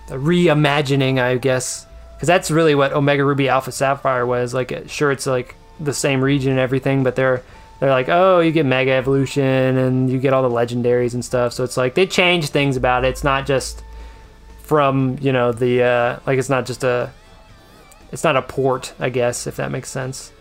a 0.10 0.14
reimagining, 0.14 1.20
I 1.22 1.36
guess, 1.38 1.86
because 2.20 2.28
that's 2.28 2.52
really 2.52 2.76
what 2.76 2.92
Omega 2.92 3.24
Ruby 3.24 3.48
Alpha 3.48 3.72
Sapphire 3.72 4.26
was. 4.26 4.54
Like, 4.54 4.74
sure, 4.88 5.10
it's 5.12 5.26
like 5.26 5.56
the 5.80 5.94
same 5.94 6.22
region 6.22 6.52
and 6.52 6.60
everything, 6.60 7.02
but 7.04 7.16
they're 7.16 7.42
they're 7.80 7.90
like, 7.90 8.10
oh, 8.10 8.42
you 8.42 8.52
get 8.52 8.66
Mega 8.66 8.92
Evolution 8.92 9.78
and 9.78 10.10
you 10.10 10.20
get 10.20 10.34
all 10.34 10.44
the 10.48 10.54
legendaries 10.54 11.14
and 11.14 11.24
stuff. 11.24 11.54
So 11.54 11.64
it's 11.64 11.78
like 11.78 11.96
they 11.96 12.06
change 12.06 12.50
things 12.50 12.76
about 12.76 13.06
it. 13.06 13.08
It's 13.10 13.24
not 13.24 13.46
just 13.46 13.84
from 14.64 15.18
you 15.22 15.32
know 15.32 15.52
the 15.54 15.84
uh, 15.84 16.20
like 16.28 16.38
it's 16.38 16.50
not 16.50 16.66
just 16.66 16.84
a 16.84 17.12
it's 18.12 18.24
not 18.26 18.36
a 18.36 18.42
port, 18.42 18.94
I 19.00 19.10
guess, 19.10 19.48
if 19.48 19.56
that 19.56 19.72
makes 19.72 19.90
sense. 19.90 20.32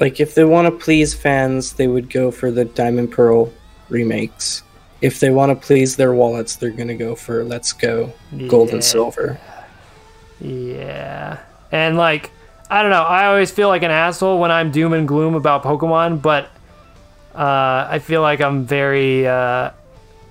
like 0.00 0.18
if 0.20 0.34
they 0.34 0.44
want 0.44 0.66
to 0.66 0.84
please 0.84 1.12
fans, 1.14 1.74
they 1.74 1.88
would 1.88 2.08
go 2.08 2.30
for 2.30 2.50
the 2.50 2.64
Diamond 2.64 3.12
Pearl 3.12 3.52
remakes. 3.90 4.62
If 5.02 5.20
they 5.20 5.28
want 5.30 5.50
to 5.60 5.66
please 5.66 5.96
their 5.96 6.14
wallets, 6.14 6.56
they're 6.56 6.70
gonna 6.70 6.94
go 6.96 7.14
for 7.14 7.44
Let's 7.44 7.72
Go 7.74 8.12
Gold 8.48 8.68
Yeah. 8.68 8.74
and 8.76 8.84
Silver. 8.84 9.38
Yeah. 10.40 11.38
And 11.72 11.96
like, 11.96 12.30
I 12.70 12.82
don't 12.82 12.90
know. 12.90 13.02
I 13.02 13.26
always 13.26 13.50
feel 13.50 13.68
like 13.68 13.82
an 13.82 13.90
asshole 13.90 14.38
when 14.38 14.50
I'm 14.50 14.70
doom 14.70 14.92
and 14.92 15.06
gloom 15.06 15.34
about 15.34 15.62
Pokemon, 15.62 16.22
but 16.22 16.44
uh, 17.34 17.86
I 17.90 17.98
feel 17.98 18.22
like 18.22 18.40
I'm 18.40 18.64
very. 18.64 19.26
Uh, 19.26 19.70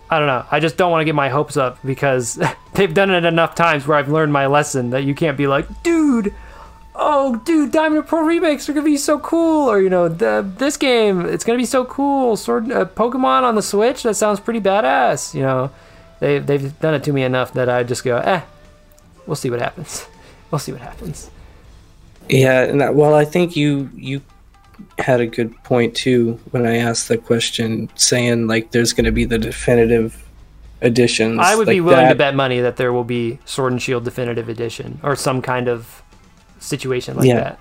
I 0.09 0.19
don't 0.19 0.27
know. 0.27 0.45
I 0.51 0.59
just 0.59 0.77
don't 0.77 0.91
want 0.91 1.01
to 1.01 1.05
get 1.05 1.15
my 1.15 1.29
hopes 1.29 1.57
up 1.57 1.79
because 1.83 2.39
they've 2.73 2.93
done 2.93 3.11
it 3.11 3.25
enough 3.25 3.55
times 3.55 3.87
where 3.87 3.97
I've 3.97 4.09
learned 4.09 4.31
my 4.31 4.45
lesson 4.45 4.91
that 4.91 5.03
you 5.03 5.15
can't 5.15 5.37
be 5.37 5.47
like, 5.47 5.67
dude, 5.83 6.33
oh, 6.95 7.37
dude, 7.37 7.71
Diamond 7.71 7.99
and 7.99 8.07
Pearl 8.07 8.23
remakes 8.23 8.69
are 8.69 8.73
gonna 8.73 8.85
be 8.85 8.97
so 8.97 9.19
cool, 9.19 9.69
or 9.69 9.81
you 9.81 9.89
know, 9.89 10.07
the 10.07 10.47
this 10.57 10.77
game 10.77 11.25
it's 11.25 11.43
gonna 11.43 11.57
be 11.57 11.65
so 11.65 11.85
cool. 11.85 12.37
Sword 12.37 12.71
uh, 12.71 12.85
Pokemon 12.85 13.43
on 13.43 13.55
the 13.55 13.61
Switch 13.61 14.03
that 14.03 14.15
sounds 14.15 14.39
pretty 14.39 14.61
badass. 14.61 15.33
You 15.33 15.41
know, 15.41 15.71
they 16.19 16.39
they've 16.39 16.79
done 16.79 16.93
it 16.93 17.03
to 17.05 17.13
me 17.13 17.23
enough 17.23 17.53
that 17.53 17.69
I 17.69 17.83
just 17.83 18.03
go, 18.03 18.17
eh, 18.17 18.41
we'll 19.27 19.35
see 19.35 19.49
what 19.49 19.59
happens. 19.61 20.05
We'll 20.51 20.59
see 20.59 20.71
what 20.71 20.81
happens. 20.81 21.29
Yeah, 22.29 22.63
and 22.63 22.79
that, 22.81 22.95
well, 22.95 23.15
I 23.15 23.25
think 23.25 23.55
you 23.55 23.89
you 23.95 24.21
had 24.99 25.19
a 25.21 25.27
good 25.27 25.55
point 25.63 25.95
too 25.95 26.39
when 26.51 26.65
I 26.65 26.77
asked 26.77 27.07
the 27.07 27.17
question, 27.17 27.89
saying 27.95 28.47
like 28.47 28.71
there's 28.71 28.93
going 28.93 29.05
to 29.05 29.11
be 29.11 29.25
the 29.25 29.37
definitive 29.37 30.23
editions. 30.81 31.39
I 31.41 31.55
would 31.55 31.67
be 31.67 31.79
like 31.81 31.89
willing 31.89 32.09
to 32.09 32.15
bet 32.15 32.35
money 32.35 32.59
that 32.61 32.77
there 32.77 32.93
will 32.93 33.03
be 33.03 33.39
Sword 33.45 33.71
and 33.73 33.81
Shield 33.81 34.03
Definitive 34.05 34.49
Edition 34.49 34.99
or 35.03 35.15
some 35.15 35.41
kind 35.41 35.67
of 35.67 36.01
situation 36.59 37.17
like 37.17 37.27
Yeah. 37.27 37.35
that, 37.39 37.59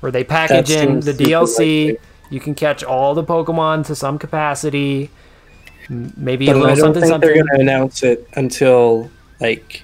where 0.00 0.12
they 0.12 0.24
package 0.24 0.68
That 0.68 0.88
in 0.88 1.00
the 1.00 1.12
DLC. 1.12 1.86
likely. 1.88 1.98
You 2.30 2.40
can 2.40 2.54
catch 2.54 2.82
all 2.82 3.14
the 3.14 3.22
Pokemon 3.24 3.84
to 3.86 3.94
some 3.94 4.18
capacity. 4.18 5.10
Maybe 5.90 6.46
But 6.46 6.56
a 6.56 6.58
I 6.58 6.60
little 6.60 6.66
don't 6.68 6.76
something 6.78 7.02
think 7.02 7.10
something. 7.12 7.28
they're 7.28 7.44
going 7.44 7.56
to 7.56 7.60
announce 7.60 8.02
it 8.02 8.26
until 8.34 9.10
like 9.40 9.82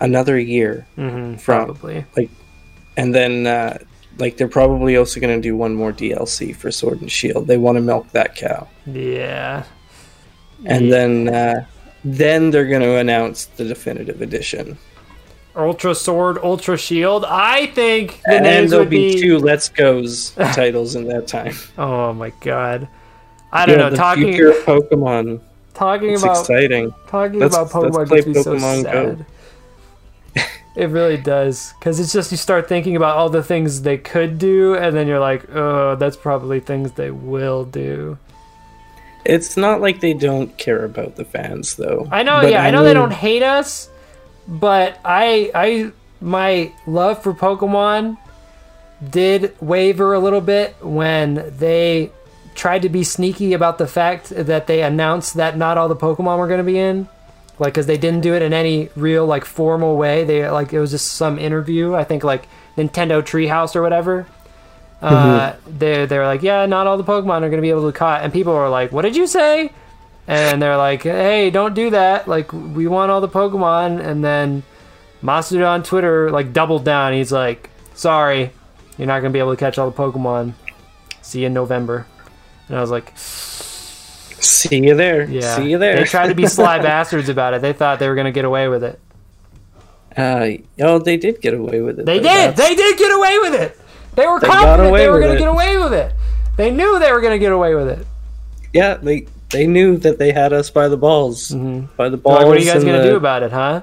another 0.00 0.38
year, 0.38 0.86
hmm 0.96 1.34
from- 1.36 1.66
probably. 1.66 2.04
Like, 2.16 2.30
and 2.96 3.14
then 3.14 3.46
uh, 3.46 3.78
like 4.18 4.36
they're 4.36 4.48
probably 4.48 4.96
also 4.96 5.20
going 5.20 5.36
to 5.36 5.42
do 5.42 5.56
one 5.56 5.74
more 5.74 5.92
DLC 5.92 6.54
for 6.54 6.70
Sword 6.70 7.00
and 7.00 7.10
Shield. 7.10 7.46
They 7.46 7.58
want 7.58 7.76
to 7.76 7.82
milk 7.82 8.10
that 8.12 8.34
cow, 8.36 8.68
Yeah. 8.86 9.64
and 10.64 10.86
Yeah. 10.86 10.90
then 10.90 11.28
uh, 11.28 11.64
then 12.04 12.50
they're 12.50 12.66
going 12.68 12.82
to 12.82 12.96
announce 12.96 13.46
the 13.46 13.64
definitive 13.64 14.20
edition. 14.22 14.78
Ultra 15.56 15.94
Sword, 15.94 16.38
Ultra 16.42 16.76
Shield. 16.76 17.24
I 17.26 17.66
think 17.66 18.20
the 18.26 18.34
and 18.34 18.44
then 18.44 18.66
there'll 18.68 18.82
would 18.84 18.90
be, 18.90 19.14
be. 19.14 19.20
two 19.20 19.38
Let's 19.38 19.68
Go's 19.68 20.30
titles 20.52 20.96
in 20.96 21.06
that 21.08 21.26
time. 21.28 21.54
Oh 21.78 22.12
my 22.12 22.30
god. 22.40 22.88
I 23.52 23.64
don't 23.66 23.78
Yeah, 23.78 23.84
know. 23.84 23.90
the 23.90 23.96
Talking 23.96 24.32
future 24.34 24.50
Pokemon. 24.64 25.40
talking 25.74 26.10
It's 26.12 26.22
about 26.24 26.40
exciting. 26.40 26.92
Talking 27.06 27.38
Let's- 27.38 27.54
about 27.56 27.72
let's 27.72 27.96
Pokemon 27.96 28.06
play 28.08 28.16
gets 28.22 28.26
me 28.26 28.42
so 28.42 28.54
Pokemon 28.56 28.92
Go. 28.92 29.24
It 30.76 30.90
really 30.90 31.16
does, 31.16 31.72
because 31.78 32.00
it's 32.00 32.12
just 32.12 32.32
you 32.32 32.36
start 32.36 32.68
thinking 32.68 32.96
about 32.96 33.16
all 33.16 33.30
the 33.30 33.42
things 33.42 33.82
they 33.82 33.96
could 33.96 34.38
do, 34.38 34.74
and 34.74 34.96
then 34.96 35.06
you're 35.06 35.20
like, 35.20 35.48
oh, 35.54 35.94
that's 35.96 36.16
probably 36.16 36.60
things 36.60 36.92
they 36.92 37.10
will 37.10 37.64
do. 37.64 38.18
It's 39.24 39.56
not 39.56 39.80
like 39.80 40.00
they 40.00 40.12
don't 40.12 40.56
care 40.58 40.84
about 40.84 41.16
the 41.16 41.24
fans, 41.24 41.76
though. 41.76 42.08
I 42.10 42.22
know, 42.22 42.42
But 42.42 42.50
yeah, 42.50 42.62
I 42.62 42.70
know 42.70 42.84
they 42.84 42.92
don't 42.92 43.12
hate 43.12 43.42
us, 43.42 43.88
but 44.46 44.98
I, 45.04 45.50
I, 45.54 45.92
my 46.20 46.72
love 46.86 47.22
for 47.22 47.32
Pokemon 47.32 48.18
did 49.10 49.54
waver 49.60 50.12
a 50.12 50.18
little 50.18 50.40
bit 50.40 50.76
when 50.82 51.54
they 51.56 52.10
tried 52.54 52.82
to 52.82 52.88
be 52.88 53.02
sneaky 53.04 53.52
about 53.52 53.78
the 53.78 53.86
fact 53.86 54.28
that 54.30 54.66
they 54.66 54.82
announced 54.82 55.34
that 55.34 55.56
not 55.56 55.78
all 55.78 55.88
the 55.88 55.96
Pokemon 55.96 56.38
were 56.38 56.46
going 56.46 56.58
to 56.58 56.64
be 56.64 56.78
in. 56.78 57.08
Like, 57.58 57.74
because 57.74 57.86
they 57.86 57.98
didn't 57.98 58.22
do 58.22 58.34
it 58.34 58.42
in 58.42 58.52
any 58.52 58.88
real, 58.96 59.26
like, 59.26 59.44
formal 59.44 59.96
way. 59.96 60.24
They, 60.24 60.48
like, 60.50 60.72
it 60.72 60.80
was 60.80 60.90
just 60.90 61.12
some 61.12 61.38
interview, 61.38 61.94
I 61.94 62.02
think, 62.04 62.24
like, 62.24 62.48
Nintendo 62.76 63.22
Treehouse 63.22 63.76
or 63.76 63.82
whatever. 63.82 64.26
uh, 65.02 65.54
they 65.68 66.06
they're 66.06 66.24
like, 66.26 66.42
yeah, 66.42 66.64
not 66.66 66.86
all 66.86 66.96
the 66.96 67.04
Pokemon 67.04 67.42
are 67.42 67.50
gonna 67.50 67.60
be 67.62 67.70
able 67.70 67.90
to 67.90 67.96
caught, 67.96 68.22
and 68.22 68.32
people 68.32 68.54
are 68.54 68.70
like, 68.70 68.90
what 68.90 69.02
did 69.02 69.14
you 69.14 69.26
say? 69.26 69.70
And 70.26 70.62
they're 70.62 70.78
like, 70.78 71.02
hey, 71.02 71.50
don't 71.50 71.74
do 71.74 71.90
that. 71.90 72.26
Like, 72.26 72.50
we 72.52 72.86
want 72.86 73.10
all 73.10 73.20
the 73.20 73.28
Pokemon. 73.28 74.02
And 74.02 74.24
then 74.24 74.62
Masuda 75.22 75.68
on 75.68 75.82
Twitter 75.82 76.30
like 76.30 76.54
doubled 76.54 76.84
down. 76.84 77.12
He's 77.12 77.30
like, 77.30 77.68
sorry, 77.94 78.50
you're 78.96 79.06
not 79.06 79.20
gonna 79.20 79.32
be 79.32 79.38
able 79.38 79.52
to 79.52 79.58
catch 79.58 79.76
all 79.76 79.90
the 79.90 79.96
Pokemon. 79.96 80.54
See 81.20 81.40
you 81.40 81.46
in 81.48 81.52
November. 81.52 82.06
And 82.68 82.78
I 82.78 82.80
was 82.80 82.90
like, 82.90 83.12
See 84.40 84.78
you 84.84 84.94
there. 84.94 85.24
yeah. 85.24 85.56
See 85.56 85.70
you 85.70 85.78
there. 85.78 85.96
They 85.96 86.04
tried 86.04 86.28
to 86.28 86.34
be 86.34 86.46
sly 86.58 86.78
bastards 86.78 87.28
about 87.28 87.54
it. 87.54 87.62
They 87.62 87.72
thought 87.72 87.98
they 87.98 88.08
were 88.08 88.14
gonna 88.14 88.32
get 88.32 88.44
away 88.44 88.68
with 88.68 88.84
it. 88.84 89.00
Uh, 90.16 90.50
oh, 90.80 90.98
they 90.98 91.16
did 91.16 91.40
get 91.40 91.54
away 91.54 91.80
with 91.80 91.98
it. 91.98 92.06
They 92.06 92.18
though. 92.18 92.22
did. 92.28 92.56
That's- 92.56 92.58
They 92.68 92.74
did 92.76 92.96
get 92.98 93.10
away 93.12 93.38
with 93.40 93.54
it. 93.60 93.80
They 94.14 94.26
were 94.28 94.38
They 94.38 94.46
confident 94.46 94.94
they 94.96 95.08
were 95.10 95.18
going 95.18 95.32
to 95.32 95.38
get 95.40 95.48
away 95.48 95.76
with 95.76 95.92
it. 95.92 96.12
They 96.56 96.70
knew 96.70 97.00
they 97.00 97.10
were 97.10 97.20
going 97.20 97.32
to 97.32 97.38
get 97.40 97.50
away 97.50 97.74
with 97.74 97.88
it. 97.88 98.06
Yeah, 98.72 98.94
they 98.94 99.26
they 99.50 99.66
knew 99.66 99.96
that 99.98 100.20
they 100.20 100.30
had 100.30 100.52
us 100.52 100.70
by 100.70 100.86
the 100.86 100.96
balls. 100.96 101.50
By 101.50 101.58
the 101.58 101.64
Mm-hmm. 101.66 102.22
Balls. 102.22 102.36
Like, 102.38 102.46
what 102.46 102.56
are 102.56 102.60
you 102.60 102.64
guys 102.72 102.84
going 102.84 102.94
to 102.96 103.02
the- 103.02 103.08
do 103.10 103.16
about 103.16 103.42
it, 103.42 103.50
huh? 103.50 103.80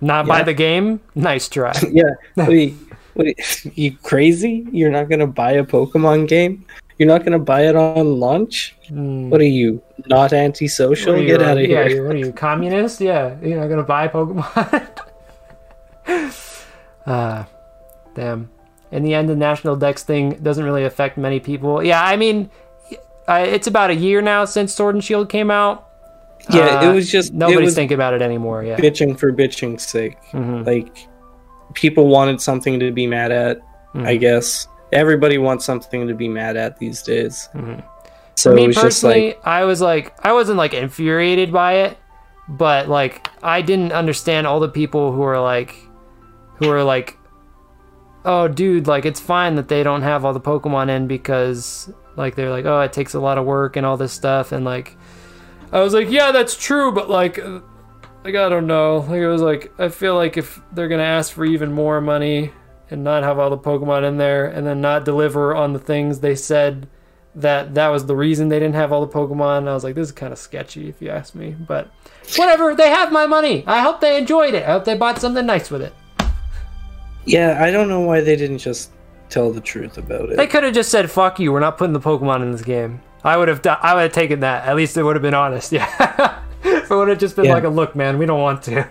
Not 0.00 0.28
Yeah. 0.28 0.42
the 0.44 0.54
game? 0.54 1.00
Nice 1.16 1.48
try. 1.48 1.72
Yeah. 1.90 2.04
What 2.36 2.46
you, 3.26 3.34
what 3.36 3.64
are 3.64 3.68
you, 3.68 3.72
you 3.90 3.96
crazy? 3.98 4.66
You're 4.72 4.90
not 4.90 5.08
gonna 5.08 5.26
buy 5.26 5.52
a 5.52 5.64
Pokemon 5.64 6.28
game? 6.28 6.64
You're 6.98 7.08
not 7.08 7.24
gonna 7.24 7.38
buy 7.38 7.66
it 7.66 7.76
on 7.76 8.18
launch? 8.20 8.74
What 8.90 9.40
are 9.40 9.44
you? 9.44 9.82
Not 10.06 10.32
antisocial? 10.32 11.16
You, 11.18 11.26
Get 11.26 11.42
uh, 11.42 11.46
out 11.46 11.58
of 11.58 11.64
yeah, 11.64 11.86
here. 11.88 12.06
what 12.06 12.16
are 12.16 12.18
you, 12.18 12.32
communist? 12.32 13.00
Yeah, 13.00 13.36
you're 13.42 13.58
not 13.60 13.66
going 13.68 13.78
to 13.78 13.84
buy 13.84 14.08
Pokemon? 14.08 14.88
Ah, 17.06 17.46
damn. 18.14 18.50
In 18.92 19.02
the 19.02 19.14
end, 19.14 19.28
the 19.28 19.36
National 19.36 19.76
Dex 19.76 20.02
thing 20.02 20.30
doesn't 20.42 20.64
really 20.64 20.84
affect 20.84 21.16
many 21.16 21.40
people. 21.40 21.82
Yeah, 21.82 22.02
I 22.02 22.16
mean, 22.16 22.50
I, 23.28 23.42
it's 23.42 23.66
about 23.66 23.90
a 23.90 23.94
year 23.94 24.20
now 24.20 24.44
since 24.44 24.74
Sword 24.74 24.94
and 24.96 25.04
Shield 25.04 25.28
came 25.28 25.50
out. 25.50 25.88
Yeah, 26.52 26.80
Uh, 26.80 26.90
it 26.90 26.94
was 26.94 27.10
just 27.10 27.32
Nobody's 27.32 27.60
was 27.66 27.74
thinking 27.74 27.94
about 27.94 28.14
it 28.14 28.22
anymore. 28.22 28.64
Yeah. 28.64 28.76
bitching 28.76 29.18
for 29.18 29.32
bitching's 29.32 29.86
sake. 29.86 30.16
Mhm. 30.32 30.66
Like 30.66 31.06
people 31.74 32.08
wanted 32.08 32.40
something 32.40 32.80
to 32.80 32.90
be 32.90 33.06
mad 33.06 33.32
at. 33.32 33.58
Mm-hmm. 33.94 34.06
I 34.06 34.16
guess 34.16 34.68
everybody 34.92 35.38
wants 35.38 35.64
something 35.64 36.06
to 36.08 36.14
be 36.14 36.28
mad 36.28 36.56
at 36.56 36.78
these 36.78 37.02
days. 37.02 37.48
Mhm. 37.54 37.82
So 38.36 38.54
me 38.54 38.64
it 38.64 38.66
was 38.68 38.76
just 38.76 39.02
like 39.02 39.14
personally, 39.14 39.36
I 39.44 39.64
was 39.64 39.80
like, 39.80 40.14
I 40.24 40.32
wasn't 40.32 40.58
like 40.58 40.74
infuriated 40.74 41.52
by 41.52 41.74
it, 41.74 41.98
but 42.48 42.88
like 42.88 43.28
I 43.42 43.62
didn't 43.62 43.92
understand 43.92 44.46
all 44.46 44.60
the 44.60 44.68
people 44.68 45.12
who 45.12 45.22
are 45.22 45.40
like, 45.40 45.74
who 46.56 46.70
are 46.70 46.84
like, 46.84 47.18
oh, 48.24 48.48
dude, 48.48 48.86
like 48.86 49.04
it's 49.04 49.20
fine 49.20 49.56
that 49.56 49.68
they 49.68 49.82
don't 49.82 50.02
have 50.02 50.24
all 50.24 50.32
the 50.32 50.40
Pokemon 50.40 50.88
in 50.88 51.06
because 51.06 51.92
like 52.16 52.34
they're 52.34 52.50
like, 52.50 52.64
oh, 52.64 52.80
it 52.80 52.92
takes 52.92 53.14
a 53.14 53.20
lot 53.20 53.38
of 53.38 53.44
work 53.44 53.76
and 53.76 53.84
all 53.84 53.96
this 53.96 54.12
stuff, 54.12 54.52
and 54.52 54.64
like, 54.64 54.96
I 55.72 55.80
was 55.80 55.94
like, 55.94 56.10
yeah, 56.10 56.32
that's 56.32 56.56
true, 56.56 56.92
but 56.92 57.10
like. 57.10 57.38
Like 58.24 58.34
I 58.34 58.48
don't 58.48 58.66
know. 58.66 58.98
Like 58.98 59.20
it 59.20 59.28
was 59.28 59.42
like 59.42 59.72
I 59.78 59.88
feel 59.88 60.14
like 60.14 60.36
if 60.36 60.60
they're 60.72 60.88
gonna 60.88 61.02
ask 61.02 61.32
for 61.32 61.44
even 61.44 61.72
more 61.72 62.00
money 62.00 62.52
and 62.90 63.02
not 63.04 63.22
have 63.22 63.38
all 63.38 63.50
the 63.50 63.58
Pokemon 63.58 64.06
in 64.06 64.18
there 64.18 64.46
and 64.46 64.66
then 64.66 64.80
not 64.80 65.04
deliver 65.04 65.54
on 65.54 65.72
the 65.72 65.78
things 65.78 66.20
they 66.20 66.34
said 66.34 66.88
that 67.34 67.74
that 67.74 67.88
was 67.88 68.06
the 68.06 68.16
reason 68.16 68.48
they 68.48 68.58
didn't 68.58 68.74
have 68.74 68.92
all 68.92 69.06
the 69.06 69.12
Pokemon. 69.12 69.68
I 69.68 69.74
was 69.74 69.84
like, 69.84 69.94
this 69.94 70.08
is 70.08 70.12
kind 70.12 70.32
of 70.32 70.38
sketchy 70.38 70.88
if 70.88 71.00
you 71.00 71.10
ask 71.10 71.34
me. 71.34 71.52
But 71.52 71.90
whatever, 72.36 72.74
they 72.74 72.90
have 72.90 73.12
my 73.12 73.26
money. 73.26 73.64
I 73.66 73.80
hope 73.80 74.00
they 74.00 74.18
enjoyed 74.18 74.54
it. 74.54 74.64
I 74.64 74.72
hope 74.72 74.84
they 74.84 74.96
bought 74.96 75.18
something 75.18 75.46
nice 75.46 75.70
with 75.70 75.82
it. 75.82 75.94
Yeah, 77.24 77.62
I 77.62 77.70
don't 77.70 77.88
know 77.88 78.00
why 78.00 78.20
they 78.20 78.34
didn't 78.36 78.58
just 78.58 78.90
tell 79.28 79.52
the 79.52 79.60
truth 79.60 79.96
about 79.96 80.30
it. 80.30 80.36
They 80.36 80.46
could 80.46 80.64
have 80.64 80.74
just 80.74 80.90
said, 80.90 81.10
"Fuck 81.10 81.38
you, 81.38 81.52
we're 81.52 81.60
not 81.60 81.78
putting 81.78 81.92
the 81.92 82.00
Pokemon 82.00 82.42
in 82.42 82.50
this 82.50 82.62
game." 82.62 83.00
I 83.22 83.36
would 83.36 83.48
have, 83.48 83.64
I 83.66 83.94
would 83.94 84.02
have 84.04 84.12
taken 84.12 84.40
that. 84.40 84.66
At 84.66 84.76
least 84.76 84.96
it 84.96 85.02
would 85.02 85.14
have 85.16 85.22
been 85.22 85.34
honest. 85.34 85.72
Yeah, 85.80 86.42
if 86.90 86.94
it 86.94 86.96
would 86.98 87.08
have 87.08 87.18
just 87.18 87.36
been 87.36 87.44
Yeah. 87.44 87.54
like 87.54 87.62
a 87.64 87.68
look, 87.68 87.94
man, 87.94 88.18
we 88.18 88.26
don't 88.26 88.40
want 88.40 88.62
to. 88.64 88.84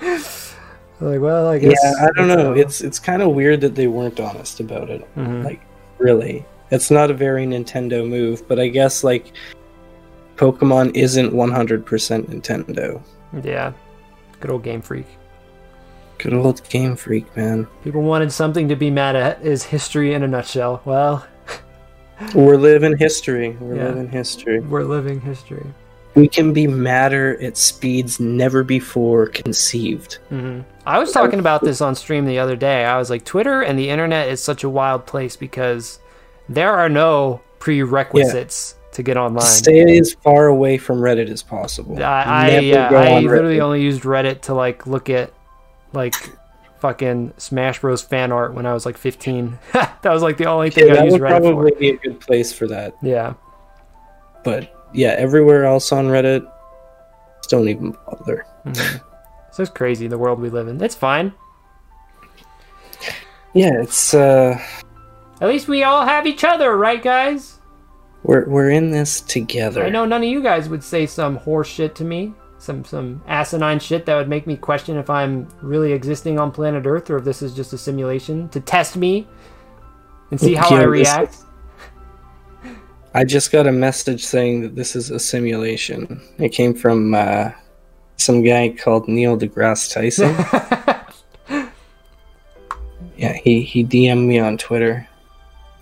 like, 1.00 1.20
well, 1.20 1.48
I 1.48 1.58
guess. 1.58 1.76
yeah, 1.82 2.06
I 2.06 2.10
don't 2.16 2.28
know. 2.28 2.52
It's 2.52 2.80
it's 2.80 2.98
kind 3.00 3.22
of 3.22 3.30
weird 3.34 3.60
that 3.62 3.74
they 3.74 3.88
weren't 3.88 4.20
honest 4.20 4.60
about 4.60 4.88
it. 4.88 5.04
Mhm. 5.16 5.44
Like, 5.44 5.60
really, 5.98 6.44
it's 6.70 6.90
not 6.92 7.10
a 7.10 7.14
very 7.14 7.44
Nintendo 7.46 8.08
move. 8.08 8.46
But 8.46 8.60
I 8.60 8.68
guess 8.68 9.02
like 9.02 9.32
Pokemon 10.36 10.94
isn't 10.96 11.32
100% 11.32 12.28
Nintendo. 12.30 13.00
yeah, 13.42 13.72
good 14.40 14.50
old 14.52 14.62
Game 14.62 14.80
Freak. 14.80 15.06
Good 16.18 16.34
old 16.34 16.62
Game 16.68 16.94
Freak, 16.94 17.36
man. 17.36 17.66
People 17.82 18.02
wanted 18.02 18.30
something 18.30 18.68
to 18.68 18.76
be 18.76 18.90
mad 18.90 19.16
at. 19.16 19.42
Is 19.44 19.64
history 19.64 20.14
in 20.14 20.22
a 20.22 20.28
nutshell? 20.28 20.80
Well, 20.84 21.26
We're 22.34 22.56
living 22.56 22.96
history. 22.96 23.56
We're 23.58 23.74
Yeah. 23.74 23.88
living 23.88 24.08
history. 24.08 24.60
we're 24.60 24.84
living 24.84 25.20
history. 25.20 25.66
We 26.14 26.28
can 26.28 26.52
be 26.52 26.66
madder 26.66 27.36
at 27.42 27.56
speeds 27.56 28.20
never 28.20 28.62
before 28.62 29.26
conceived. 29.26 30.14
hmm 30.28 30.60
I 30.86 30.98
was 30.98 31.12
talking 31.12 31.38
about 31.38 31.62
this 31.62 31.80
on 31.80 31.94
stream 31.94 32.26
the 32.26 32.38
other 32.38 32.56
day. 32.56 32.84
I 32.84 32.98
was 32.98 33.08
like, 33.08 33.24
Twitter 33.24 33.62
and 33.62 33.78
the 33.78 33.88
internet 33.88 34.28
is 34.28 34.42
such 34.42 34.64
a 34.64 34.68
wild 34.68 35.06
place 35.06 35.34
because 35.34 35.98
there 36.48 36.72
are 36.72 36.90
no 36.90 37.40
prerequisites 37.58 38.74
to 38.92 39.02
get 39.02 39.16
online. 39.16 39.46
Stay 39.46 39.98
as 39.98 40.12
far 40.22 40.46
away 40.46 40.76
from 40.76 40.98
Reddit 41.00 41.30
as 41.30 41.42
possible. 41.42 41.96
I, 42.02 42.22
I 42.22 42.58
yeah, 42.58 42.88
I 42.90 43.18
literally 43.20 43.56
Reddit. 43.56 43.62
only 43.62 43.82
used 43.82 44.02
Reddit 44.02 44.42
to 44.42 44.54
like 44.54 44.86
look 44.86 45.08
at 45.08 45.32
like 45.94 46.14
fucking 46.80 47.32
Smash 47.38 47.80
Bros 47.80 48.02
fan 48.02 48.30
art 48.30 48.52
when 48.52 48.66
I 48.66 48.74
was 48.74 48.84
like 48.84 48.98
15. 48.98 49.58
that 49.72 50.04
was 50.04 50.22
like 50.22 50.36
the 50.36 50.44
only 50.44 50.68
thing 50.68 50.86
Yeah, 50.88 50.92
I 50.92 50.96
that 50.96 51.04
used 51.06 51.12
would 51.18 51.22
Reddit 51.22 51.40
probably 51.40 51.72
for. 51.72 51.78
be 51.78 51.90
a 51.90 51.96
good 51.96 52.20
place 52.20 52.52
for 52.52 52.66
that. 52.68 52.94
Yeah. 53.00 53.34
But 54.44 54.73
yeah, 54.94 55.14
everywhere 55.18 55.64
else 55.64 55.92
on 55.92 56.06
Reddit, 56.06 56.50
don't 57.48 57.68
even 57.68 57.96
bother. 58.06 58.46
So 59.52 59.62
it's 59.62 59.70
crazy 59.70 60.06
the 60.08 60.18
world 60.18 60.40
we 60.40 60.48
live 60.50 60.68
in. 60.68 60.82
It's 60.82 60.94
fine. 60.94 61.32
Yeah, 63.52 63.80
it's 63.80 64.14
uh, 64.14 64.60
At 65.40 65.48
least 65.48 65.68
we 65.68 65.84
all 65.84 66.04
have 66.04 66.26
each 66.26 66.42
other, 66.42 66.76
right, 66.76 67.02
guys? 67.02 67.60
we're 68.24 68.48
we're 68.48 68.70
in 68.70 68.90
this 68.90 69.20
together. 69.20 69.84
I 69.84 69.90
know 69.90 70.04
none 70.06 70.22
of 70.22 70.28
you 70.28 70.42
guys 70.42 70.68
would 70.68 70.82
say 70.82 71.06
some 71.06 71.36
horse 71.36 71.68
shit 71.68 71.94
to 71.96 72.04
me, 72.04 72.32
some 72.58 72.84
some 72.84 73.22
asinine 73.28 73.78
shit 73.78 74.06
that 74.06 74.16
would 74.16 74.28
make 74.28 74.46
me 74.46 74.56
question 74.56 74.96
if 74.96 75.08
I'm 75.10 75.46
really 75.60 75.92
existing 75.92 76.38
on 76.40 76.50
planet 76.50 76.86
Earth 76.86 77.10
or 77.10 77.18
if 77.18 77.24
this 77.24 77.42
is 77.42 77.54
just 77.54 77.72
a 77.74 77.78
simulation 77.78 78.48
to 78.48 78.60
test 78.60 78.96
me 78.96 79.28
and 80.30 80.40
see 80.40 80.54
how 80.54 80.68
I 80.70 80.80
Yeah, 80.80 80.86
this 80.86 81.08
react. 81.08 81.36
I 83.14 83.24
just 83.24 83.52
got 83.52 83.66
a 83.66 83.72
message 83.72 84.24
saying 84.24 84.62
that 84.62 84.74
this 84.74 84.96
is 84.96 85.10
a 85.10 85.18
simulation. 85.20 86.20
It 86.38 86.48
came 86.50 86.74
from 86.74 87.14
uh, 87.14 87.52
some 88.16 88.42
guy 88.42 88.70
called 88.70 89.06
Neil 89.08 89.38
deGrasse 89.38 89.92
Tyson. 89.92 90.34
yeah, 93.16 93.32
he 93.34 93.62
he 93.62 93.84
DM'd 93.84 94.26
me 94.26 94.38
on 94.38 94.58
Twitter. 94.58 95.06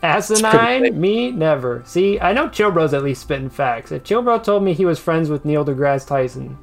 Asinine? 0.03 1.01
Me? 1.01 1.30
Never. 1.30 1.83
See, 1.87 2.18
I 2.18 2.33
know 2.33 2.49
Chill 2.49 2.72
Bro's 2.72 2.93
at 2.93 3.05
least 3.05 3.22
spitting 3.22 3.49
facts. 3.51 3.93
If 3.93 4.03
Chill 4.03 4.20
Bro 4.20 4.41
told 4.41 4.64
me 4.64 4.74
he 4.74 4.85
was 4.85 4.99
friends 4.99 5.30
with 5.30 5.45
Neil 5.45 5.64
deGrasse 5.64 6.07
Tyson, 6.09 6.59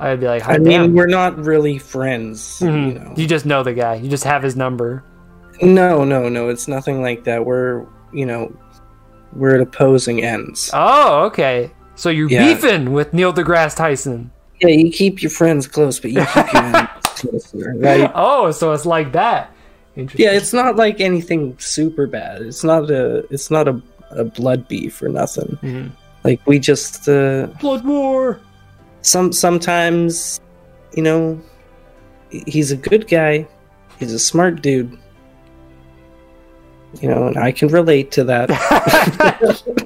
I'd 0.00 0.18
be 0.20 0.26
like, 0.26 0.42
I 0.42 0.52
"Hot 0.52 0.60
mean, 0.62 0.80
damn." 0.80 0.94
we're 0.94 1.06
not 1.06 1.38
really 1.38 1.78
friends, 1.78 2.58
you 2.60 2.66
Mhm. 2.68 2.94
know. 3.04 3.14
You 3.16 3.26
just 3.28 3.46
know 3.46 3.62
the 3.62 3.74
guy. 3.74 3.94
You 3.94 4.08
just 4.10 4.24
have 4.24 4.42
his 4.42 4.56
number. 4.56 5.04
No, 5.62 6.04
no, 6.04 6.28
no. 6.28 6.48
It's 6.48 6.66
nothing 6.68 7.00
like 7.00 7.24
that. 7.24 7.44
We're 7.46 7.86
you 8.12 8.26
know, 8.26 8.52
we're 9.34 9.54
at 9.54 9.60
opposing 9.60 10.22
ends. 10.24 10.70
Oh, 10.72 11.24
okay. 11.26 11.70
So 11.94 12.10
you're 12.10 12.28
Yeah. 12.30 12.54
beefing 12.54 12.92
with 12.92 13.12
Neil 13.12 13.32
deGrasse 13.32 13.76
Tyson. 13.76 14.30
Yeah, 14.60 14.68
you 14.68 14.90
keep 14.90 15.22
your 15.22 15.30
friends 15.30 15.66
close, 15.66 16.00
but 16.00 16.10
you 16.12 16.24
keep 16.24 16.52
your 16.52 16.64
enemies 16.64 16.88
closer, 17.16 17.74
right? 17.76 18.10
Oh, 18.14 18.50
so 18.50 18.72
it's 18.72 18.86
like 18.86 19.12
that. 19.12 19.52
Interesting. 19.96 20.24
Yeah, 20.26 20.32
it's 20.36 20.52
not 20.52 20.76
like 20.76 21.00
anything 21.00 21.56
super 21.58 22.06
bad. 22.06 22.42
It's 22.42 22.62
not 22.64 22.90
a 22.90 23.24
it's 23.32 23.50
not 23.50 23.66
a, 23.68 23.80
a 24.10 24.24
blood 24.24 24.68
beef 24.68 25.02
or 25.02 25.08
nothing. 25.08 25.58
Mhm. 25.62 25.90
Like 26.24 26.40
we 26.46 26.58
just 26.60 27.08
uh 27.08 27.46
Blood 27.60 27.84
War. 27.84 28.40
some 29.02 29.32
sometimes 29.32 30.40
you 30.94 31.02
know 31.02 31.40
he's 32.30 32.70
a 32.72 32.76
good 32.76 33.08
guy. 33.08 33.46
He's 33.98 34.12
a 34.12 34.18
smart 34.18 34.62
dude. 34.62 34.96
You 37.00 37.08
know, 37.08 37.28
and 37.28 37.38
I 37.38 37.52
can 37.52 37.68
relate 37.68 38.10
to 38.12 38.24
that. 38.24 38.50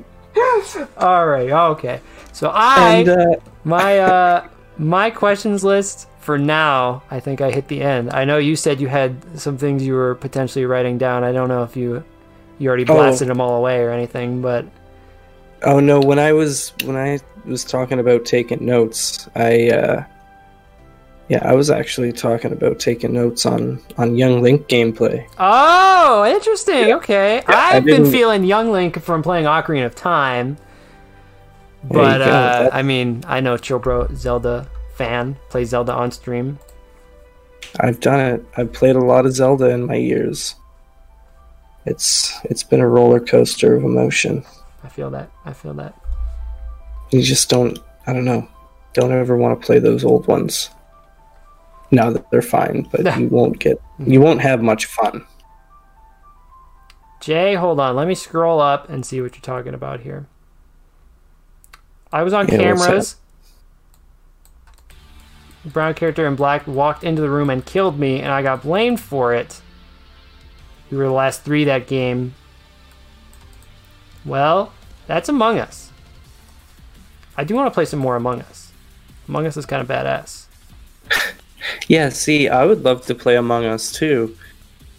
All 0.97 1.27
right. 1.27 1.51
Okay. 1.51 2.01
So 2.33 2.51
I 2.55 2.97
and 2.99 3.09
uh, 3.09 3.37
my 3.65 3.99
uh 3.99 4.49
my 4.79 5.11
questions 5.11 5.65
list 5.65 6.09
for 6.21 6.39
now. 6.39 7.03
I 7.11 7.21
think 7.21 7.41
I 7.41 7.51
hit 7.51 7.69
the 7.69 7.83
end. 7.83 8.11
I 8.13 8.25
know 8.25 8.39
you 8.39 8.57
said 8.57 8.81
you 8.81 8.89
had 8.89 9.39
some 9.39 9.59
things 9.59 9.85
you 9.85 9.95
were 9.95 10.15
potentially 10.15 10.65
writing 10.65 10.99
down. 10.99 11.25
I 11.25 11.33
don't 11.33 11.49
know 11.49 11.63
if 11.63 11.77
you 11.77 12.03
you 12.59 12.69
already 12.69 12.85
Oh. 12.89 12.95
blasted 12.95 13.29
them 13.29 13.41
all 13.41 13.57
away 13.57 13.81
or 13.81 13.91
anything, 13.91 14.41
but 14.41 14.65
oh 15.63 15.81
no, 15.81 16.01
when 16.01 16.19
I 16.19 16.33
was 16.33 16.73
when 16.85 16.97
I 16.97 17.19
was 17.45 17.65
talking 17.65 17.99
about 17.99 18.25
taking 18.25 18.65
notes, 18.65 19.29
I 19.35 19.71
uh 19.71 20.05
Yeah, 21.29 21.41
I 21.43 21.55
was 21.55 21.71
actually 21.71 22.13
talking 22.13 22.53
about 22.53 22.79
taking 22.79 23.13
notes 23.13 23.47
on 23.47 23.81
on 23.97 24.17
Young 24.17 24.43
Link 24.43 24.69
gameplay. 24.69 25.27
Oh, 25.39 26.25
interesting. 26.27 26.93
Okay, 26.95 27.43
I 27.47 27.77
I've 27.77 27.85
been 27.85 28.11
feeling 28.11 28.45
Young 28.45 28.73
Link 28.73 29.01
from 29.01 29.23
playing 29.23 29.47
Ocarina 29.47 29.87
of 29.87 29.95
Time, 29.95 30.59
but 31.85 32.21
uh, 32.21 32.71
I 32.73 32.83
mean, 32.83 33.25
I 33.27 33.41
know 33.41 33.57
Chill 33.57 33.79
Bro 33.79 34.09
Zelda 34.15 34.69
fan 34.95 35.37
plays 35.49 35.71
Zelda 35.71 35.93
on 35.93 36.11
stream. 36.11 36.59
I've 37.81 38.01
done 38.01 38.21
it. 38.21 38.45
I've 38.57 38.73
played 38.73 38.97
a 38.97 39.01
lot 39.01 39.25
of 39.25 39.33
Zelda 39.33 39.71
in 39.71 39.87
my 39.87 39.95
years. 39.95 40.57
It's 41.87 42.33
it's 42.45 42.63
been 42.63 42.81
a 42.81 42.89
roller 42.89 43.21
coaster 43.21 43.75
of 43.77 43.85
emotion. 43.85 44.45
I 44.85 44.89
feel 44.89 45.11
that. 45.11 45.31
I 45.45 45.53
feel 45.53 45.75
that. 45.75 45.99
You 47.11 47.23
just 47.23 47.49
don't. 47.49 47.79
I 48.07 48.13
don't 48.13 48.25
know. 48.25 48.49
Don't 48.93 49.13
ever 49.13 49.37
want 49.37 49.59
to 49.59 49.67
play 49.67 49.79
those 49.79 50.05
old 50.05 50.27
ones. 50.27 50.71
Now 51.93 52.11
that 52.11 52.31
they're 52.31 52.43
fine, 52.43 52.89
but 52.91 53.19
you 53.21 53.29
won't 53.29 53.59
get. 53.59 53.79
Mm-hmm. 53.79 54.11
You 54.11 54.21
won't 54.21 54.41
have 54.41 54.63
much 54.63 54.87
fun. 54.87 55.27
Jay, 57.21 57.55
hold 57.55 57.79
on. 57.79 57.95
Let 57.95 58.09
me 58.09 58.15
scroll 58.15 58.61
up 58.61 58.89
and 58.89 59.07
see 59.07 59.21
what 59.21 59.35
you're 59.35 59.43
talking 59.43 59.75
about 59.75 60.01
here. 60.01 60.27
I 62.11 62.23
was 62.23 62.33
on 62.33 62.49
Yeah, 62.49 62.57
cameras. 62.57 63.17
Brown 65.65 65.95
character 65.95 66.27
in 66.27 66.35
black 66.35 66.67
walked 66.67 67.05
into 67.05 67.23
the 67.23 67.31
room 67.31 67.49
and 67.49 67.65
killed 67.65 67.99
me, 67.99 68.21
and 68.21 68.33
I 68.33 68.43
got 68.43 68.63
blamed 68.63 69.01
for 69.01 69.33
it. 69.33 69.61
We 70.91 70.97
were 70.97 71.05
the 71.05 71.13
last 71.13 71.43
three 71.43 71.65
that 71.65 71.87
game. 71.87 72.35
Well, 74.25 74.73
that's 75.07 75.29
Among 75.29 75.59
Us. 75.59 75.91
I 77.37 77.45
do 77.45 77.55
want 77.55 77.67
to 77.67 77.75
play 77.75 77.85
some 77.85 78.01
more 78.01 78.17
Among 78.17 78.41
Us. 78.41 78.73
Among 79.29 79.47
Us 79.47 79.57
is 79.57 79.67
kind 79.67 79.81
of 79.81 79.89
badass. 79.89 80.42
Yeah. 81.89 82.09
See, 82.11 82.49
I 82.49 82.65
would 82.65 82.83
love 82.85 83.07
to 83.07 83.15
play 83.15 83.37
Among 83.37 83.65
Us 83.65 83.93
too. 83.93 84.37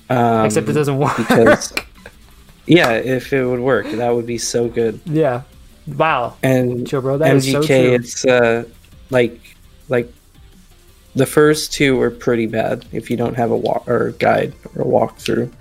Um, 0.09 0.45
Except 0.45 0.69
it 0.69 0.73
doesn't 0.73 0.97
work. 0.97 1.17
because. 1.17 1.73
yeah, 2.67 2.91
if 2.91 3.33
it 3.33 3.45
would 3.45 3.59
work, 3.59 3.87
that 3.91 4.09
would 4.15 4.25
be 4.25 4.37
so 4.37 4.67
good. 4.67 4.99
yeah. 5.05 5.43
Wow. 5.85 6.37
And 6.41 6.87
Chill, 6.87 7.01
bro. 7.01 7.17
That 7.17 7.43
so 7.43 7.61
MGK, 7.61 7.67
true. 7.67 7.93
it's 7.93 8.25
uh, 8.25 8.63
like 9.09 9.37
like 9.89 10.11
the 11.13 11.25
first 11.25 11.73
two 11.73 11.99
are 12.01 12.09
pretty 12.09 12.45
bad 12.45 12.85
if 12.93 13.09
you 13.11 13.17
don't 13.17 13.35
have 13.35 13.51
a 13.51 13.57
walk 13.57 13.87
or 13.87 14.07
a 14.07 14.13
guide 14.13 14.53
or 14.75 14.83
a 14.83 14.85
walkthrough, 14.85 15.51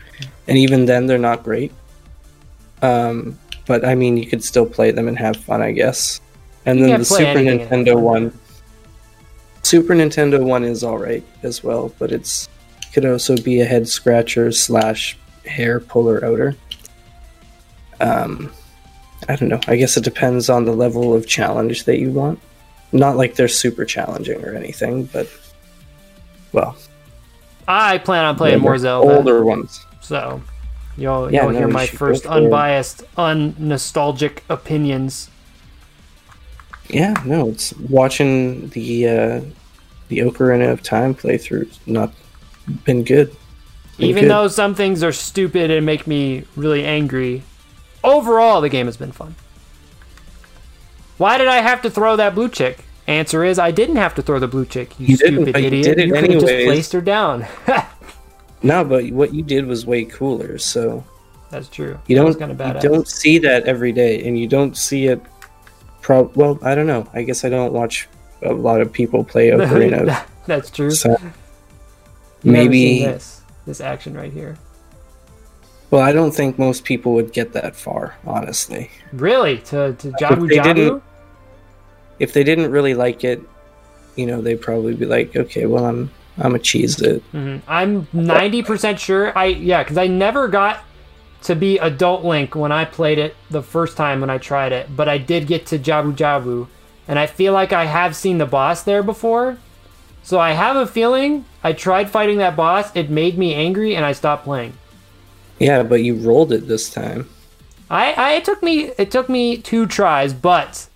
and 0.46 0.58
even 0.58 0.86
then 0.86 1.06
they're 1.08 1.18
not 1.18 1.42
great. 1.42 1.72
Um, 2.82 3.36
but 3.66 3.84
I 3.84 3.96
mean, 3.96 4.16
you 4.16 4.26
could 4.26 4.44
still 4.44 4.64
play 4.66 4.92
them 4.92 5.08
and 5.08 5.18
have 5.18 5.36
fun, 5.36 5.60
I 5.60 5.72
guess. 5.72 6.20
And 6.66 6.78
You 6.78 6.86
then 6.86 7.00
the 7.00 7.04
Super 7.04 7.40
Nintendo 7.40 8.00
one, 8.00 8.38
Super 9.62 9.94
Nintendo 9.94 10.42
one 10.44 10.64
is 10.64 10.82
all 10.84 10.98
right 10.98 11.24
as 11.42 11.62
well, 11.64 11.92
but 11.98 12.12
it's 12.12 12.48
could 12.92 13.06
also 13.06 13.36
be 13.36 13.60
a 13.60 13.64
head 13.64 13.88
scratcher 13.88 14.52
slash 14.52 15.16
hair 15.46 15.80
puller 15.80 16.22
outer. 16.24 16.54
Um, 18.00 18.52
I 19.28 19.36
don't 19.36 19.48
know. 19.48 19.60
I 19.66 19.76
guess 19.76 19.96
it 19.96 20.04
depends 20.04 20.50
on 20.50 20.64
the 20.64 20.72
level 20.72 21.14
of 21.14 21.26
challenge 21.26 21.84
that 21.84 21.98
you 21.98 22.10
want. 22.10 22.38
Not 22.92 23.16
like 23.16 23.34
they're 23.36 23.48
super 23.48 23.84
challenging 23.86 24.44
or 24.44 24.54
anything, 24.54 25.04
but 25.04 25.26
well, 26.52 26.76
I 27.66 27.98
plan 27.98 28.24
on 28.26 28.36
playing 28.36 28.58
more 28.60 28.76
Zelda. 28.76 29.16
older 29.16 29.44
ones. 29.44 29.86
So 30.02 30.42
you'll 30.98 31.32
Yeah, 31.32 31.44
you'll 31.44 31.52
no, 31.52 31.58
hear 31.60 31.68
my 31.68 31.86
first 31.86 32.26
unbiased, 32.26 33.04
unnostalgic 33.16 34.40
opinions. 34.50 35.30
Yeah, 36.92 37.14
no, 37.24 37.48
it's 37.48 37.72
watching 37.78 38.68
the 38.70 39.08
uh, 39.08 39.40
the 40.08 40.18
Ocarina 40.18 40.70
of 40.70 40.82
Time 40.82 41.14
playthroughs 41.14 41.78
Not 41.86 42.12
been 42.84 43.02
good. 43.02 43.34
Been 43.96 44.08
Even 44.10 44.24
good. 44.24 44.30
though 44.30 44.48
some 44.48 44.74
things 44.74 45.02
are 45.02 45.12
stupid 45.12 45.70
and 45.70 45.84
make 45.86 46.06
me 46.06 46.44
really 46.56 46.84
angry, 46.84 47.42
overall 48.04 48.60
the 48.60 48.68
game 48.68 48.86
has 48.86 48.96
been 48.96 49.12
fun. 49.12 49.34
Why 51.18 51.38
did 51.38 51.48
I 51.48 51.56
have 51.62 51.82
to 51.82 51.90
throw 51.90 52.16
that 52.16 52.34
blue 52.34 52.48
chick? 52.48 52.84
Answer 53.06 53.44
is 53.44 53.58
I 53.58 53.70
didn't 53.70 53.96
have 53.96 54.14
to 54.16 54.22
throw 54.22 54.38
the 54.38 54.48
blue 54.48 54.64
chick. 54.64 54.98
You, 54.98 55.08
You 55.08 55.16
stupid 55.16 55.52
but 55.52 55.60
you 55.60 55.66
idiot! 55.68 55.84
did 55.84 55.98
it 55.98 56.12
could 56.12 56.30
have 56.30 56.40
just 56.40 56.64
placed 56.66 56.92
her 56.92 57.00
down. 57.00 57.46
no, 58.62 58.84
but 58.84 59.10
what 59.10 59.34
you 59.34 59.42
did 59.42 59.66
was 59.66 59.84
way 59.86 60.04
cooler. 60.04 60.58
So 60.58 61.04
That's 61.50 61.68
true. 61.68 61.98
you 62.06 62.16
don't 62.16 62.38
kind 62.38 62.52
of 62.52 62.82
you 62.82 62.88
don't 62.88 63.08
see 63.08 63.38
that 63.38 63.64
every 63.64 63.92
day, 63.92 64.26
and 64.26 64.38
you 64.38 64.46
don't 64.46 64.76
see 64.76 65.06
it. 65.06 65.20
Pro 66.02 66.24
well, 66.34 66.58
I 66.62 66.74
don't 66.74 66.86
know. 66.86 67.08
I 67.14 67.22
guess 67.22 67.44
I 67.44 67.48
don't 67.48 67.72
watch 67.72 68.08
a 68.42 68.52
lot 68.52 68.80
of 68.80 68.92
people 68.92 69.24
play 69.24 69.48
Ocarina. 69.50 70.24
That's 70.46 70.70
true. 70.70 70.90
so 70.90 71.10
You've 71.10 71.20
never 71.20 71.34
seen 72.44 72.52
maybe. 72.52 73.04
this 73.06 73.40
this 73.66 73.80
action 73.80 74.14
right 74.14 74.32
here. 74.32 74.56
Well, 75.90 76.02
I 76.02 76.12
don't 76.12 76.32
think 76.32 76.58
most 76.58 76.84
people 76.84 77.12
would 77.14 77.32
get 77.32 77.52
that 77.52 77.76
far, 77.76 78.16
honestly. 78.26 78.90
Really? 79.12 79.58
To 79.58 79.92
to 79.94 80.10
Jabu 80.12 80.48
they 80.48 80.56
Jabu? 80.58 81.02
If 82.18 82.32
they 82.32 82.44
didn't 82.44 82.70
really 82.70 82.94
like 82.94 83.24
it, 83.24 83.40
you 84.16 84.26
know, 84.26 84.40
they'd 84.40 84.60
probably 84.60 84.94
be 84.94 85.06
like, 85.06 85.36
"Okay, 85.36 85.66
well, 85.66 85.84
I'm 85.84 86.10
I'm 86.38 86.54
a 86.54 86.58
cheese 86.58 87.00
it." 87.00 87.22
Mhm. 87.32 87.60
I'm 87.68 88.06
90% 88.06 88.98
sure. 88.98 89.36
I 89.36 89.46
yeah, 89.46 89.82
because 89.82 89.98
I 89.98 90.06
never 90.08 90.48
got 90.48 90.82
to 91.42 91.54
be 91.54 91.78
adult 91.78 92.24
Link 92.24 92.54
when 92.54 92.72
I 92.72 92.84
played 92.84 93.18
it 93.18 93.34
the 93.50 93.62
first 93.62 93.96
time 93.96 94.20
when 94.20 94.30
I 94.30 94.38
tried 94.38 94.72
it, 94.72 94.94
but 94.96 95.08
I 95.08 95.18
did 95.18 95.46
get 95.46 95.66
to 95.66 95.78
Jabu 95.78 96.14
Jabu, 96.14 96.68
and 97.08 97.18
I 97.18 97.26
feel 97.26 97.52
like 97.52 97.72
I 97.72 97.86
have 97.86 98.14
seen 98.16 98.38
the 98.38 98.46
boss 98.46 98.82
there 98.82 99.02
before. 99.02 99.58
So 100.22 100.38
I 100.38 100.52
have 100.52 100.76
a 100.76 100.86
feeling 100.86 101.44
I 101.64 101.72
tried 101.72 102.10
fighting 102.10 102.38
that 102.38 102.54
boss. 102.56 102.94
It 102.94 103.10
made 103.10 103.36
me 103.36 103.54
angry, 103.54 103.96
and 103.96 104.04
I 104.04 104.12
stopped 104.12 104.44
playing. 104.44 104.74
Yeah, 105.58 105.82
but 105.82 106.02
you 106.02 106.14
rolled 106.14 106.52
it 106.52 106.68
this 106.68 106.90
time. 106.90 107.28
I, 107.90 108.12
I 108.12 108.32
it 108.34 108.44
took 108.44 108.62
me 108.62 108.92
it 108.98 109.10
took 109.10 109.28
me 109.28 109.58
two 109.58 109.86
tries, 109.86 110.32
but 110.32 110.88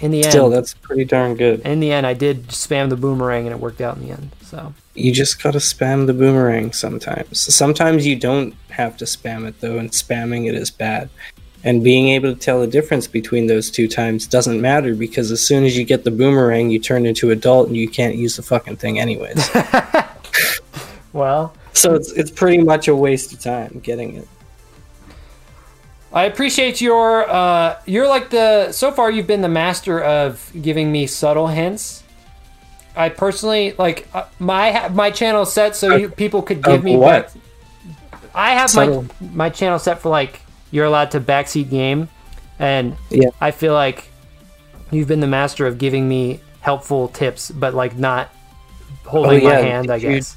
in 0.00 0.10
the 0.12 0.22
end, 0.22 0.30
Still, 0.30 0.48
that's 0.50 0.74
pretty 0.74 1.04
darn 1.04 1.34
good. 1.34 1.60
in 1.60 1.80
the 1.80 1.90
end, 1.90 2.06
I 2.06 2.14
did 2.14 2.48
spam 2.48 2.88
the 2.88 2.96
boomerang, 2.96 3.46
and 3.46 3.54
it 3.54 3.60
worked 3.60 3.80
out 3.80 3.96
in 3.96 4.06
the 4.06 4.12
end. 4.12 4.30
So 4.42 4.74
You 4.98 5.12
just 5.12 5.42
gotta 5.42 5.58
spam 5.58 6.06
the 6.06 6.14
boomerang 6.14 6.72
sometimes. 6.72 7.54
Sometimes 7.54 8.06
you 8.06 8.16
don't 8.16 8.54
have 8.70 8.96
to 8.98 9.04
spam 9.04 9.46
it 9.46 9.60
though, 9.60 9.78
and 9.78 9.90
spamming 9.90 10.48
it 10.48 10.54
is 10.54 10.70
bad. 10.70 11.08
And 11.64 11.82
being 11.82 12.08
able 12.10 12.32
to 12.32 12.38
tell 12.38 12.60
the 12.60 12.66
difference 12.66 13.08
between 13.08 13.48
those 13.48 13.70
two 13.70 13.88
times 13.88 14.26
doesn't 14.26 14.60
matter 14.60 14.94
because 14.94 15.30
as 15.32 15.44
soon 15.44 15.64
as 15.64 15.76
you 15.76 15.84
get 15.84 16.04
the 16.04 16.10
boomerang, 16.10 16.70
you 16.70 16.78
turn 16.78 17.04
into 17.04 17.30
adult 17.30 17.66
and 17.66 17.76
you 17.76 17.88
can't 17.88 18.14
use 18.14 18.36
the 18.36 18.42
fucking 18.42 18.76
thing 18.76 19.00
anyways. 19.00 19.50
well. 21.12 21.54
so 21.72 21.94
it's 21.94 22.12
it's 22.12 22.30
pretty 22.30 22.58
much 22.58 22.88
a 22.88 22.94
waste 22.94 23.32
of 23.32 23.40
time 23.40 23.80
getting 23.82 24.16
it. 24.16 24.28
I 26.12 26.24
appreciate 26.24 26.80
your 26.80 27.28
uh 27.28 27.80
you're 27.86 28.08
like 28.08 28.30
the 28.30 28.72
so 28.72 28.92
far 28.92 29.10
you've 29.10 29.26
been 29.26 29.42
the 29.42 29.48
master 29.48 30.00
of 30.00 30.50
giving 30.62 30.90
me 30.90 31.06
subtle 31.06 31.48
hints. 31.48 32.02
I 32.98 33.08
personally 33.10 33.74
like 33.78 34.08
uh, 34.12 34.24
my 34.38 34.88
my 34.88 35.10
channel 35.10 35.46
set 35.46 35.76
so 35.76 35.94
you 35.96 36.08
people 36.10 36.42
could 36.42 36.62
give 36.62 36.74
Of 36.80 36.84
me 36.84 36.96
what? 36.96 37.32
back- 37.32 37.42
I 38.34 38.50
have 38.54 38.70
Subtle. 38.70 39.02
my 39.20 39.28
my 39.32 39.50
channel 39.50 39.78
set 39.78 40.00
for 40.00 40.08
like 40.10 40.40
you're 40.70 40.84
allowed 40.84 41.12
to 41.12 41.20
backseat 41.20 41.70
game 41.70 42.08
and 42.58 42.96
Yeah. 43.10 43.30
I 43.40 43.52
feel 43.52 43.72
like 43.72 44.10
you've 44.90 45.08
been 45.08 45.20
the 45.20 45.26
master 45.28 45.66
of 45.66 45.78
giving 45.78 46.08
me 46.08 46.40
helpful 46.60 47.08
tips 47.08 47.50
but 47.50 47.72
like 47.72 47.96
not 47.96 48.30
holding 49.06 49.44
my 49.44 49.50
Oh, 49.54 49.58
yeah. 49.58 49.60
hand, 49.60 49.90
I 49.90 49.96
you- 49.96 50.08
guess. 50.16 50.36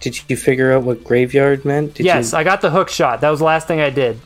Did 0.00 0.18
you 0.30 0.36
figure 0.36 0.72
out 0.72 0.84
what 0.84 1.02
graveyard 1.04 1.64
meant? 1.64 1.94
Did 1.94 2.06
yes, 2.06 2.32
You... 2.32 2.38
I 2.38 2.44
got 2.44 2.60
the 2.60 2.70
hook 2.70 2.88
shot. 2.88 3.20
That 3.20 3.30
was 3.30 3.40
the 3.40 3.44
last 3.44 3.66
thing 3.66 3.80
I 3.80 3.90
did. 3.90 4.20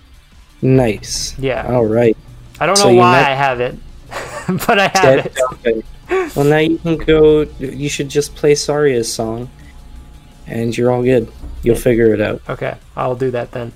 Nice. 0.60 1.34
Yeah. 1.38 1.66
All 1.66 1.86
right. 1.86 2.16
I 2.60 2.66
don't 2.66 2.76
So 2.76 2.90
know 2.90 2.96
why 2.98 3.12
met- 3.20 3.30
I 3.30 3.34
have 3.34 3.60
it. 3.60 3.74
but 4.66 4.78
I 4.78 4.82
have 4.82 4.92
Dead 5.02 5.26
it. 5.26 5.34
Falcon. 5.34 5.82
Well, 6.36 6.44
now 6.44 6.58
you 6.58 6.78
can 6.78 6.96
go. 6.98 7.42
You 7.58 7.88
should 7.88 8.08
just 8.08 8.34
play 8.34 8.54
Saria's 8.54 9.12
song, 9.12 9.48
and 10.46 10.76
you're 10.76 10.90
all 10.90 11.02
good. 11.02 11.30
You'll 11.62 11.76
figure 11.76 12.12
it 12.14 12.20
out. 12.20 12.42
Okay, 12.48 12.76
I'll 12.96 13.14
do 13.16 13.30
that 13.32 13.52
then. 13.52 13.72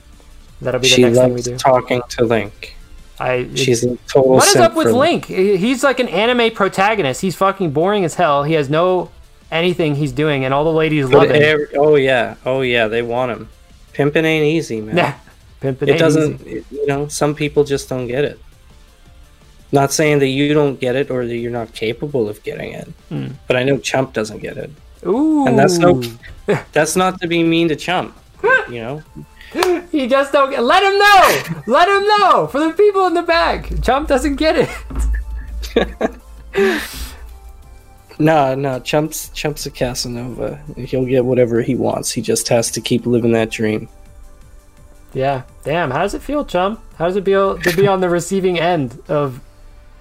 That'll 0.61 0.81
be 0.81 0.89
the 0.89 0.95
She 0.95 1.03
next 1.03 1.19
thing 1.19 1.35
we 1.35 1.43
do. 1.43 1.57
talking 1.57 2.03
to 2.11 2.25
Link. 2.25 2.77
I. 3.19 3.49
She's 3.55 3.85
a 3.85 3.97
total. 4.09 4.33
what 4.33 4.47
is 4.49 4.57
up 4.57 4.75
with 4.75 4.89
for 4.89 4.93
Link? 4.95 5.27
He's 5.27 5.83
like 5.85 6.01
an 6.01 6.09
anime 6.09 6.53
protagonist. 6.53 7.21
He's 7.21 7.37
fucking 7.37 7.71
boring 7.73 8.05
as 8.05 8.15
hell. 8.15 8.43
He 8.45 8.55
has 8.55 8.69
no 8.71 9.11
anything 9.51 9.95
he's 9.95 10.13
doing, 10.13 10.45
and 10.45 10.53
all 10.53 10.65
the 10.65 10.73
ladies 10.73 11.09
But 11.09 11.29
love 11.29 11.37
him. 11.37 11.67
oh 11.77 11.95
yeah, 11.97 12.35
oh 12.45 12.63
yeah, 12.63 12.89
they 12.89 13.03
want 13.03 13.33
him. 13.33 13.49
Pimping 13.93 14.25
ain't 14.25 14.45
easy, 14.45 14.81
man. 14.81 14.97
Nah, 14.97 15.13
pimpin' 15.63 15.83
it 15.83 15.89
ain't 15.91 15.99
doesn't. 15.99 16.41
easy. 16.43 16.51
it- 16.59 16.65
you 16.71 16.87
know, 16.87 17.09
some 17.09 17.35
people 17.35 17.65
just 17.65 17.89
don't 17.89 18.07
get 18.07 18.25
it. 18.25 18.39
Not 19.73 19.93
saying 19.93 20.21
that 20.21 20.29
you 20.29 20.55
don't 20.55 20.79
get 20.81 20.95
it 20.97 21.11
or 21.11 21.27
that 21.27 21.37
you're 21.37 21.51
not 21.51 21.73
capable 21.75 22.29
of 22.29 22.43
getting 22.45 22.73
it, 22.73 22.89
Hmm. 23.09 23.29
but 23.49 23.57
I 23.57 23.65
know 23.65 23.79
Chump 23.79 24.13
doesn't 24.13 24.39
get 24.39 24.57
it. 24.57 24.71
Ooh, 25.05 25.47
And 25.47 25.59
that's 25.59 25.79
no. 25.79 26.03
That's 26.73 26.95
not 26.97 27.21
to 27.21 27.27
be 27.27 27.43
mean 27.43 27.69
to 27.69 27.77
Chump. 27.77 28.17
You 28.71 28.81
know, 28.81 29.03
He 29.93 30.07
just 30.09 30.33
don't 30.33 30.51
get. 30.51 30.63
Let 30.63 30.83
him 30.83 30.99
know. 30.99 31.63
Let 31.67 31.89
him 31.89 32.05
know 32.07 32.47
for 32.49 32.61
the 32.61 32.71
people 32.71 33.07
in 33.07 33.15
the 33.15 33.23
back. 33.23 33.71
Chump 33.83 34.09
doesn't 34.09 34.37
get 34.37 34.69
it. 35.75 36.11
No, 38.19 38.55
no, 38.55 38.81
Chump's 38.81 39.29
Chump's 39.31 39.67
a 39.67 39.71
Casanova. 39.71 40.59
He'll 40.77 41.05
get 41.05 41.25
whatever 41.27 41.61
he 41.61 41.75
wants. 41.75 42.11
He 42.11 42.23
just 42.23 42.49
has 42.49 42.71
to 42.71 42.81
keep 42.81 43.05
living 43.05 43.33
that 43.33 43.51
dream. 43.51 43.91
Yeah. 45.13 45.43
Damn. 45.65 45.91
How 45.91 45.99
does 46.01 46.15
it 46.15 46.23
feel, 46.23 46.43
Chump? 46.47 46.81
How 46.97 47.07
does 47.09 47.17
it 47.17 47.27
feel 47.27 47.59
to 47.59 47.77
be 47.77 47.87
on 47.87 48.01
the 48.01 48.09
receiving 48.09 48.59
end 48.59 48.99
of 49.09 49.41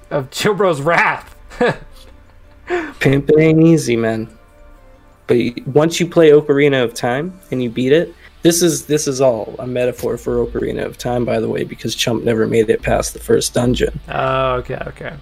of 0.10 0.32
Chill 0.32 0.54
Bro's 0.54 0.82
wrath? 0.82 1.36
Pimp 3.00 3.30
ain't 3.38 3.64
easy, 3.64 3.96
man. 3.96 4.30
But 5.28 5.38
once 5.68 6.00
you 6.00 6.08
play 6.08 6.32
Ocarina 6.32 6.84
of 6.84 6.94
Time 6.94 7.40
and 7.52 7.62
you 7.62 7.70
beat 7.70 7.92
it, 7.92 8.14
this 8.44 8.62
is 8.62 8.86
this 8.86 9.08
is 9.08 9.22
all 9.22 9.56
a 9.58 9.66
metaphor 9.66 10.18
for 10.18 10.46
Ocarina 10.46 10.86
of 10.86 10.98
Time, 10.98 11.26
by 11.26 11.40
the 11.40 11.50
way, 11.50 11.64
because 11.64 11.96
Chump 11.96 12.24
never 12.24 12.48
made 12.48 12.70
it 12.70 12.82
past 12.84 13.14
the 13.14 13.20
first 13.20 13.54
dungeon. 13.54 14.00
oh, 14.10 14.54
okay, 14.56 14.78
okay. 14.88 15.14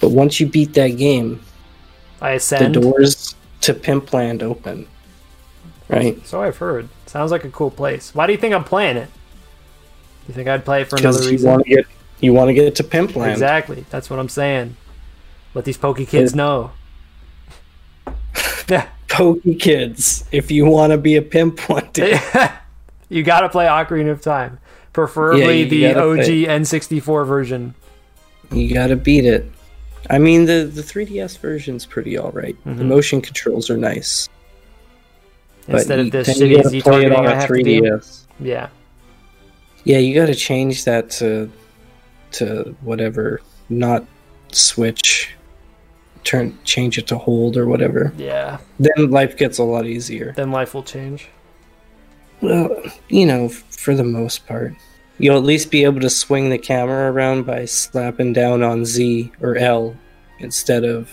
But 0.00 0.10
once 0.10 0.38
you 0.40 0.46
beat 0.46 0.74
that 0.74 0.96
game, 0.96 1.42
I 2.20 2.32
ascend. 2.32 2.74
the 2.74 2.80
doors 2.80 3.34
to 3.62 3.74
Pimpland 3.74 4.42
open. 4.42 4.86
Right? 5.88 6.24
So 6.26 6.40
I've 6.42 6.56
heard. 6.56 6.88
Sounds 7.06 7.32
like 7.32 7.44
a 7.44 7.50
cool 7.50 7.70
place. 7.70 8.14
Why 8.14 8.26
do 8.26 8.32
you 8.32 8.38
think 8.38 8.54
I'm 8.54 8.64
playing 8.64 8.96
it? 8.96 9.08
You 10.28 10.34
think 10.34 10.48
I'd 10.48 10.64
play 10.64 10.82
it 10.82 10.88
for 10.88 10.96
another 10.96 11.28
reason? 11.28 11.62
Because 11.66 11.84
you 12.20 12.32
want 12.32 12.48
to 12.48 12.54
get 12.54 12.74
to 12.76 12.82
pimp 12.84 13.08
to 13.08 13.12
Pimpland. 13.14 13.32
Exactly. 13.32 13.84
That's 13.90 14.10
what 14.10 14.18
I'm 14.18 14.28
saying. 14.28 14.76
Let 15.54 15.64
these 15.64 15.76
pokey 15.78 16.06
kids 16.06 16.32
It- 16.32 16.36
know. 16.36 16.72
Yeah. 18.68 18.86
Pokey 19.08 19.56
kids, 19.56 20.24
if 20.30 20.52
you 20.52 20.64
want 20.64 20.92
to 20.92 20.98
be 20.98 21.16
a 21.16 21.22
pimp 21.22 21.58
one 21.68 21.88
day. 21.92 22.20
you 23.08 23.24
gotta 23.24 23.48
play 23.48 23.66
Ocarina 23.66 24.12
of 24.12 24.20
Time. 24.20 24.58
Preferably 24.92 25.62
you 25.64 25.68
the 25.68 25.86
OG 25.94 26.16
play- 26.18 26.44
N64 26.46 27.26
version. 27.26 27.74
You 28.52 28.72
gotta 28.72 28.94
beat 28.96 29.24
it. 29.24 29.50
I 30.08 30.18
mean, 30.18 30.44
the 30.44 30.70
the 30.72 30.82
3DS 30.82 31.38
version's 31.38 31.84
pretty 31.86 32.16
all 32.16 32.30
right. 32.30 32.56
Mm-hmm. 32.64 32.76
The 32.78 32.84
motion 32.84 33.20
controls 33.20 33.68
are 33.70 33.76
nice. 33.76 34.28
Instead 35.66 35.98
you- 35.98 36.04
of 36.06 36.10
this 36.12 36.38
you 36.38 36.46
shitty 36.58 36.66
Z 36.68 36.80
targeting 36.82 37.12
I 37.26 37.34
have 37.34 37.48
to 37.48 37.62
do. 37.62 37.82
3DS. 37.82 38.26
Yeah. 38.38 38.68
Yeah, 39.84 39.98
you 39.98 40.14
gotta 40.14 40.34
change 40.36 40.84
that 40.84 41.10
to 41.12 41.50
to 42.32 42.74
whatever, 42.82 43.40
not 43.68 44.04
Switch. 44.52 45.34
Turn 46.22 46.58
change 46.64 46.98
it 46.98 47.06
to 47.08 47.18
hold 47.18 47.56
or 47.56 47.66
whatever. 47.66 48.12
Yeah. 48.16 48.58
Then 48.78 49.10
life 49.10 49.36
gets 49.36 49.58
a 49.58 49.64
lot 49.64 49.86
easier. 49.86 50.32
Then 50.36 50.50
life 50.50 50.74
will 50.74 50.82
change. 50.82 51.28
Well, 52.40 52.82
you 53.08 53.26
know, 53.26 53.48
for 53.48 53.94
the 53.94 54.04
most 54.04 54.46
part. 54.46 54.74
You'll 55.18 55.36
at 55.36 55.44
least 55.44 55.70
be 55.70 55.84
able 55.84 56.00
to 56.00 56.10
swing 56.10 56.48
the 56.48 56.58
camera 56.58 57.10
around 57.10 57.44
by 57.44 57.66
slapping 57.66 58.32
down 58.32 58.62
on 58.62 58.84
Z 58.84 59.32
or 59.40 59.56
L 59.56 59.96
instead 60.38 60.84
of 60.84 61.10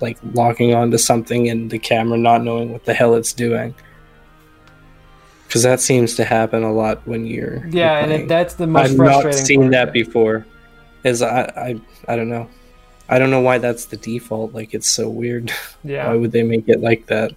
like 0.00 0.18
locking 0.32 0.74
onto 0.74 0.98
something 0.98 1.48
and 1.48 1.70
the 1.70 1.78
camera 1.78 2.18
not 2.18 2.42
knowing 2.44 2.72
what 2.72 2.84
the 2.84 2.94
hell 2.94 3.14
it's 3.14 3.32
doing. 3.32 3.74
Because 5.46 5.62
that 5.62 5.80
seems 5.80 6.14
to 6.16 6.24
happen 6.24 6.62
a 6.62 6.72
lot 6.72 7.06
when 7.06 7.26
you're. 7.26 7.66
Yeah, 7.68 7.94
you're 7.94 8.02
and 8.02 8.12
it, 8.12 8.28
that's 8.28 8.54
the 8.54 8.66
most 8.66 8.92
I've 8.92 8.98
not 8.98 9.34
seen 9.34 9.62
part. 9.62 9.72
that 9.72 9.92
before. 9.92 10.46
Is 11.04 11.22
I, 11.22 11.42
I 11.56 11.80
I 12.12 12.16
don't 12.16 12.28
know. 12.28 12.48
I 13.08 13.18
don't 13.18 13.30
know 13.30 13.40
why 13.40 13.58
that's 13.58 13.86
the 13.86 13.96
default. 13.96 14.52
Like 14.52 14.74
it's 14.74 14.88
so 14.88 15.08
weird. 15.08 15.52
Yeah. 15.84 16.08
why 16.08 16.16
would 16.16 16.32
they 16.32 16.42
make 16.42 16.68
it 16.68 16.80
like 16.80 17.06
that? 17.06 17.32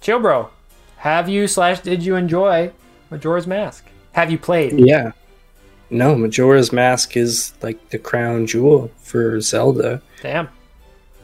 Chill, 0.00 0.20
bro. 0.20 0.48
Have 0.98 1.28
you 1.28 1.48
slash 1.48 1.80
did 1.80 2.02
you 2.04 2.14
enjoy 2.14 2.70
Majora's 3.10 3.46
Mask? 3.46 3.84
Have 4.12 4.30
you 4.30 4.38
played? 4.38 4.78
Yeah. 4.78 5.12
No, 5.90 6.14
Majora's 6.14 6.72
Mask 6.72 7.16
is 7.16 7.52
like 7.62 7.90
the 7.90 7.98
crown 7.98 8.46
jewel 8.46 8.90
for 8.98 9.40
Zelda. 9.40 10.00
Damn. 10.22 10.48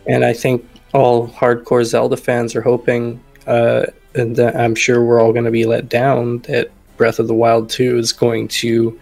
And 0.07 0.25
I 0.25 0.33
think 0.33 0.68
all 0.93 1.29
hardcore 1.29 1.85
Zelda 1.85 2.16
fans 2.16 2.55
are 2.55 2.61
hoping, 2.61 3.23
uh, 3.47 3.87
and 4.14 4.39
I'm 4.39 4.75
sure 4.75 5.05
we're 5.05 5.20
all 5.20 5.33
going 5.33 5.45
to 5.47 5.51
be 5.51 5.64
let 5.64 5.89
down, 5.89 6.41
that 6.41 6.70
Breath 6.97 7.18
of 7.18 7.29
the 7.29 7.35
Wild 7.35 7.70
2 7.70 7.99
is 7.99 8.12
going 8.12 8.49
to, 8.49 8.99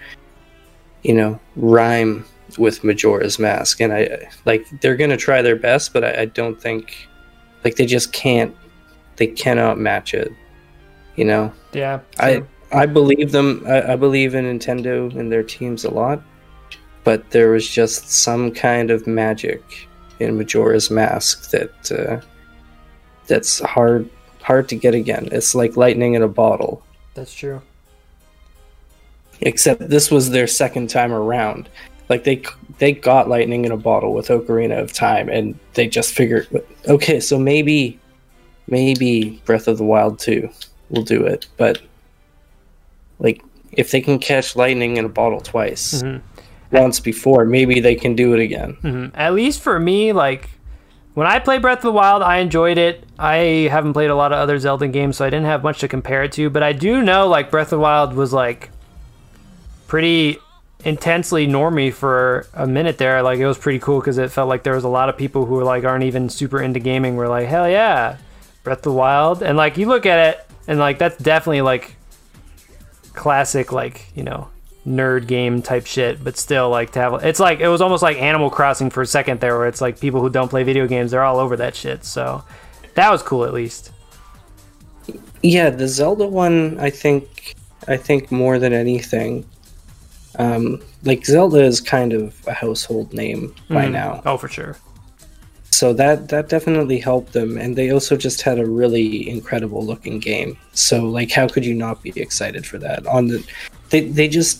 you 1.02 1.14
know, 1.14 1.40
rhyme 1.56 2.24
with 2.58 2.84
Majora's 2.84 3.38
Mask. 3.38 3.80
And 3.80 3.92
I, 3.92 4.28
like, 4.44 4.66
they're 4.80 4.96
going 4.96 5.10
to 5.10 5.16
try 5.16 5.42
their 5.42 5.56
best, 5.56 5.92
but 5.92 6.04
I, 6.04 6.22
I 6.22 6.24
don't 6.26 6.60
think, 6.60 7.08
like, 7.64 7.76
they 7.76 7.86
just 7.86 8.12
can't, 8.12 8.54
they 9.16 9.26
cannot 9.26 9.78
match 9.78 10.14
it, 10.14 10.32
you 11.16 11.24
know? 11.24 11.52
Yeah. 11.72 12.00
I. 12.18 12.42
I 12.72 12.86
believe 12.86 13.32
them. 13.32 13.64
I, 13.66 13.94
I 13.94 13.96
believe 13.96 14.36
in 14.36 14.44
Nintendo 14.44 15.12
and 15.18 15.32
their 15.32 15.42
teams 15.42 15.84
a 15.84 15.90
lot, 15.90 16.22
but 17.02 17.28
there 17.30 17.50
was 17.50 17.68
just 17.68 18.08
some 18.08 18.52
kind 18.52 18.92
of 18.92 19.08
magic 19.08 19.88
in 20.20 20.38
Majora's 20.38 20.88
Mask 20.88 21.50
that 21.50 21.90
uh, 21.90 22.24
that's 23.26 23.58
hard 23.58 24.08
hard 24.40 24.68
to 24.68 24.76
get 24.76 24.94
again. 24.94 25.28
It's 25.32 25.52
like 25.52 25.76
lightning 25.76 26.14
in 26.14 26.22
a 26.22 26.28
bottle. 26.28 26.84
that's 27.14 27.34
true. 27.34 27.60
Except 29.42 29.88
this 29.88 30.10
was 30.10 30.30
their 30.30 30.46
second 30.46 30.88
time 30.90 31.12
around. 31.12 31.68
Like 32.08 32.24
they 32.24 32.42
they 32.78 32.92
got 32.92 33.28
lightning 33.28 33.64
in 33.64 33.72
a 33.72 33.76
bottle 33.76 34.12
with 34.14 34.28
Ocarina 34.28 34.80
of 34.80 34.92
Time, 34.92 35.28
and 35.28 35.58
they 35.74 35.86
just 35.86 36.12
figured, 36.14 36.48
okay, 36.88 37.20
so 37.20 37.38
maybe 37.38 37.98
maybe 38.66 39.40
Breath 39.44 39.68
of 39.68 39.78
the 39.78 39.84
Wild 39.84 40.18
2 40.18 40.48
will 40.90 41.02
do 41.02 41.24
it, 41.24 41.46
but 41.56 41.80
like 43.18 43.42
if 43.72 43.90
they 43.90 44.00
can 44.00 44.18
catch 44.18 44.56
lightning 44.56 44.96
in 44.96 45.04
a 45.04 45.08
bottle 45.08 45.40
twice 45.40 46.02
Mhm. 46.02 46.20
once 46.72 47.00
before, 47.00 47.44
maybe 47.44 47.80
they 47.80 47.94
can 47.94 48.14
do 48.14 48.32
it 48.34 48.40
again. 48.40 48.76
Mhm. 48.82 49.10
At 49.14 49.34
least 49.34 49.60
for 49.60 49.78
me, 49.78 50.12
like 50.12 50.48
when 51.14 51.26
I 51.26 51.38
played 51.38 51.62
Breath 51.62 51.78
of 51.78 51.82
the 51.84 51.92
Wild, 51.92 52.22
I 52.22 52.38
enjoyed 52.38 52.78
it. 52.78 53.04
I 53.18 53.68
haven't 53.70 53.92
played 53.92 54.10
a 54.10 54.14
lot 54.16 54.32
of 54.32 54.38
other 54.38 54.58
Zelda 54.58 54.88
games, 54.88 55.16
so 55.16 55.24
I 55.24 55.30
didn't 55.30 55.46
have 55.46 55.62
much 55.62 55.78
to 55.80 55.88
compare 55.88 56.22
it 56.24 56.32
to. 56.32 56.50
But 56.50 56.62
I 56.62 56.72
do 56.72 57.02
know 57.02 57.26
like 57.28 57.50
Breath 57.50 57.68
of 57.68 57.78
the 57.78 57.78
Wild 57.80 58.14
was 58.14 58.32
like 58.32 58.70
pretty 59.90 60.38
intensely 60.84 61.46
normy 61.46 61.92
for 61.92 62.46
a 62.54 62.66
minute 62.66 62.96
there. 62.96 63.22
Like 63.22 63.40
it 63.40 63.46
was 63.46 63.58
pretty 63.58 63.80
cool 63.80 64.00
because 64.00 64.16
it 64.16 64.30
felt 64.30 64.48
like 64.48 64.62
there 64.62 64.74
was 64.74 64.84
a 64.84 64.88
lot 64.88 65.08
of 65.08 65.18
people 65.18 65.44
who 65.44 65.56
were 65.56 65.64
like 65.64 65.84
aren't 65.84 66.04
even 66.04 66.30
super 66.30 66.62
into 66.62 66.78
gaming. 66.78 67.16
Were 67.16 67.28
like, 67.28 67.48
hell 67.48 67.68
yeah, 67.68 68.16
Breath 68.62 68.78
of 68.78 68.84
the 68.84 68.92
Wild, 68.92 69.42
and 69.42 69.56
like 69.56 69.76
you 69.76 69.86
look 69.86 70.06
at 70.06 70.28
it 70.28 70.46
and 70.68 70.78
like 70.78 70.98
that's 70.98 71.16
definitely 71.18 71.60
like 71.62 71.96
classic 73.12 73.72
like 73.72 74.06
you 74.14 74.22
know 74.22 74.48
nerd 74.86 75.26
game 75.26 75.60
type 75.60 75.84
shit 75.84 76.22
but 76.22 76.36
still 76.36 76.70
like 76.70 76.92
to 76.92 76.98
have 77.00 77.24
it's 77.24 77.40
like 77.40 77.60
it 77.60 77.68
was 77.68 77.80
almost 77.80 78.02
like 78.02 78.16
animal 78.16 78.48
crossing 78.48 78.88
for 78.88 79.02
a 79.02 79.06
second 79.06 79.40
there 79.40 79.58
where 79.58 79.66
it's 79.66 79.80
like 79.80 79.98
people 80.00 80.20
who 80.20 80.30
don't 80.30 80.48
play 80.48 80.62
video 80.62 80.86
games 80.86 81.10
they're 81.10 81.24
all 81.24 81.38
over 81.38 81.56
that 81.56 81.74
shit 81.74 82.04
so 82.04 82.42
that 82.94 83.10
was 83.10 83.20
cool 83.22 83.44
at 83.44 83.52
least 83.52 83.90
Yeah, 85.42 85.70
the 85.70 85.88
Zelda 85.88 86.26
one, 86.26 86.78
I 86.78 86.90
think, 86.90 87.54
I 87.88 87.96
think 87.96 88.30
more 88.30 88.58
than 88.58 88.72
anything, 88.72 89.44
um, 90.42 90.64
like 91.04 91.24
Zelda 91.24 91.62
is 91.72 91.80
kind 91.80 92.12
of 92.12 92.24
a 92.46 92.52
household 92.64 93.12
name 93.22 93.42
by 93.68 93.86
Mhm. 93.86 93.92
now. 93.92 94.22
oh 94.26 94.36
for 94.42 94.48
sure. 94.48 94.74
So 95.80 95.92
that 95.94 96.28
that 96.32 96.48
definitely 96.48 96.98
helped 97.10 97.32
them 97.32 97.50
and 97.62 97.70
they 97.76 97.88
also 97.96 98.14
just 98.26 98.42
had 98.42 98.58
a 98.58 98.66
really 98.80 99.28
incredible 99.36 99.82
looking 99.90 100.18
game. 100.32 100.50
So 100.72 100.96
like 101.18 101.30
how 101.38 101.46
could 101.52 101.64
you 101.64 101.74
not 101.86 102.02
be 102.02 102.12
excited 102.16 102.62
for 102.70 102.78
that? 102.86 103.06
On 103.06 103.28
the 103.28 103.38
they 103.90 104.00
they 104.18 104.28
just 104.28 104.54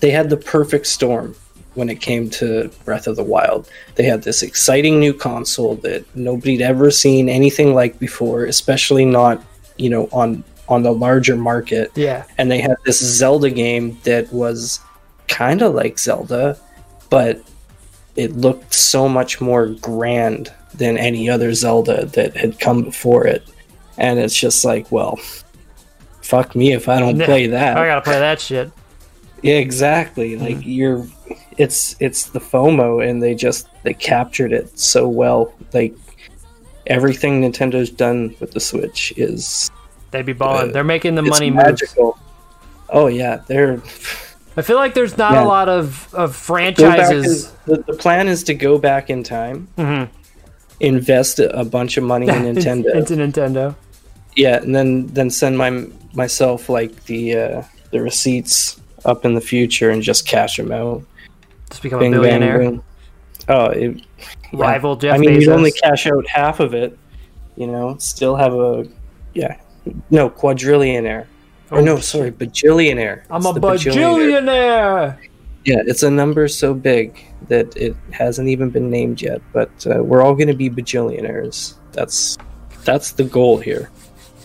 they 0.00 0.10
had 0.10 0.30
the 0.30 0.36
perfect 0.56 0.86
storm 0.86 1.34
when 1.74 1.88
it 1.94 2.00
came 2.00 2.24
to 2.40 2.70
breath 2.86 3.06
of 3.06 3.16
the 3.16 3.22
wild. 3.36 3.68
They 3.96 4.04
had 4.12 4.22
this 4.22 4.42
exciting 4.42 4.98
new 4.98 5.14
console 5.14 5.74
that 5.86 6.04
nobody'd 6.16 6.62
ever 6.62 6.90
seen 6.90 7.28
anything 7.28 7.74
like 7.74 7.98
before 7.98 8.40
especially 8.44 9.04
not 9.04 9.36
you 9.76 9.90
know 9.90 10.08
on 10.12 10.42
on 10.68 10.82
the 10.84 10.92
larger 11.06 11.36
market. 11.36 11.90
Yeah. 11.96 12.22
And 12.38 12.48
they 12.50 12.60
had 12.60 12.76
this 12.86 13.00
Zelda 13.18 13.50
game 13.50 13.98
that 14.04 14.32
was 14.32 14.78
kind 15.30 15.62
of 15.62 15.74
like 15.74 15.98
Zelda, 15.98 16.58
but 17.08 17.40
it 18.16 18.32
looked 18.32 18.74
so 18.74 19.08
much 19.08 19.40
more 19.40 19.68
grand 19.68 20.52
than 20.74 20.98
any 20.98 21.30
other 21.30 21.54
Zelda 21.54 22.04
that 22.06 22.36
had 22.36 22.60
come 22.60 22.82
before 22.82 23.26
it. 23.26 23.48
And 23.96 24.18
it's 24.18 24.36
just 24.36 24.64
like, 24.64 24.90
well, 24.92 25.16
fuck 26.20 26.54
me 26.54 26.72
if 26.72 26.88
I 26.88 27.00
don't 27.00 27.20
play 27.20 27.46
that. 27.46 27.76
i 27.76 27.86
gotta 27.86 28.02
play 28.02 28.18
that 28.18 28.40
shit 28.40 28.70
Yeah, 29.42 29.54
exactly. 29.54 30.36
Like 30.36 30.58
you're 30.60 31.06
it's 31.56 31.96
it's 32.00 32.30
the 32.30 32.40
FOMO 32.40 33.06
and 33.06 33.22
they 33.22 33.34
just 33.34 33.68
they 33.82 33.94
captured 33.94 34.52
it 34.52 34.78
so 34.78 35.08
well. 35.08 35.54
Like 35.72 35.94
everything 36.86 37.42
Nintendo's 37.42 37.90
done 37.90 38.34
with 38.40 38.52
the 38.52 38.60
Switch 38.60 39.12
is 39.16 39.70
they'd 40.10 40.26
be 40.26 40.32
balling 40.32 40.70
Uh, 40.70 40.72
they're 40.72 40.84
making 40.84 41.14
the 41.14 41.22
money 41.22 41.50
moves 41.50 41.64
magical. 41.64 42.18
Oh 42.88 43.06
yeah, 43.06 43.36
they're 43.46 43.80
i 44.56 44.62
feel 44.62 44.76
like 44.76 44.94
there's 44.94 45.16
not 45.16 45.32
Yeah. 45.32 45.44
a 45.44 45.46
lot 45.46 45.68
of 45.68 46.12
of 46.14 46.34
franchises 46.36 47.52
in, 47.66 47.74
the, 47.74 47.82
the 47.92 47.94
plan 47.94 48.28
is 48.28 48.42
to 48.44 48.54
go 48.54 48.78
back 48.78 49.10
in 49.10 49.22
time, 49.22 49.68
Mhm. 49.78 50.08
invest 50.80 51.38
a 51.38 51.64
bunch 51.64 51.96
of 51.96 52.04
money 52.04 52.28
in 52.28 52.34
Nintendo, 52.54 52.94
into 52.94 53.14
nintendo 53.14 53.74
yeah, 54.36 54.56
and 54.62 54.74
then 54.74 55.06
then 55.08 55.28
send 55.30 55.58
my 55.58 55.84
myself 56.14 56.68
like 56.68 57.04
the 57.06 57.36
uh, 57.36 57.62
the 57.90 58.00
receipts 58.00 58.80
up 59.04 59.24
in 59.24 59.34
the 59.34 59.40
future 59.40 59.90
and 59.90 60.02
just 60.02 60.26
cash 60.26 60.56
them 60.56 60.70
out. 60.70 61.02
just 61.68 61.82
become 61.82 61.98
Bing 61.98 62.14
a 62.14 62.20
bang 62.20 62.40
billionaire 62.40 62.58
boom. 62.70 62.82
Oh, 63.48 63.66
it, 63.66 63.96
yeah. 63.96 64.26
Rival 64.52 64.94
Jeff 64.96 65.14
I 65.14 65.18
mean, 65.18 65.30
Bezos. 65.30 65.40
you'd 65.40 65.48
only 65.48 65.72
cash 65.72 66.06
out 66.06 66.24
half 66.28 66.60
of 66.60 66.74
it. 66.74 66.96
You 67.56 67.66
know, 67.66 67.96
still 67.98 68.36
have 68.36 68.54
a 68.54 68.86
yeah, 69.34 69.56
no 70.10 70.30
quadrillionaire. 70.30 71.26
Or 71.70 71.82
no, 71.82 71.98
sorry, 72.00 72.32
bajillionaire. 72.32 73.22
I'm 73.30 73.40
It's 73.46 73.56
a 73.56 73.60
bajillionaire. 73.60 74.42
bajillionaire. 74.42 75.18
Yeah, 75.64 75.82
it's 75.86 76.02
a 76.02 76.10
number 76.10 76.48
so 76.48 76.74
big 76.74 77.22
that 77.48 77.76
it 77.76 77.94
hasn't 78.12 78.48
even 78.48 78.70
been 78.70 78.90
named 78.90 79.20
yet. 79.22 79.40
But 79.52 79.70
uh, 79.86 80.02
we're 80.02 80.22
all 80.22 80.34
going 80.34 80.48
to 80.48 80.54
be 80.54 80.68
bajillionaires. 80.70 81.74
That's 81.92 82.38
that's 82.84 83.12
the 83.12 83.24
goal 83.24 83.58
here. 83.58 83.90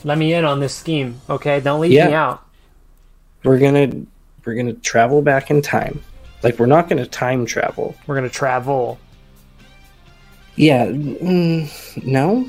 Let 0.03 0.17
me 0.17 0.33
in 0.33 0.45
on 0.45 0.59
this 0.59 0.75
scheme, 0.75 1.19
okay? 1.29 1.59
Don't 1.61 1.79
leave 1.81 1.93
Yeah. 1.93 2.07
me 2.07 2.13
out. 2.13 2.43
We're 3.43 3.59
gonna 3.59 3.89
we're 4.43 4.55
gonna 4.55 4.73
travel 4.73 5.21
back 5.21 5.49
in 5.49 5.61
time. 5.61 6.01
Like 6.43 6.59
we're 6.59 6.65
not 6.67 6.89
gonna 6.89 7.05
time 7.07 7.45
travel. 7.45 7.95
We're 8.05 8.15
gonna 8.15 8.29
travel. 8.29 8.99
Yeah, 10.55 10.87
mm, 10.87 12.05
no. 12.05 12.47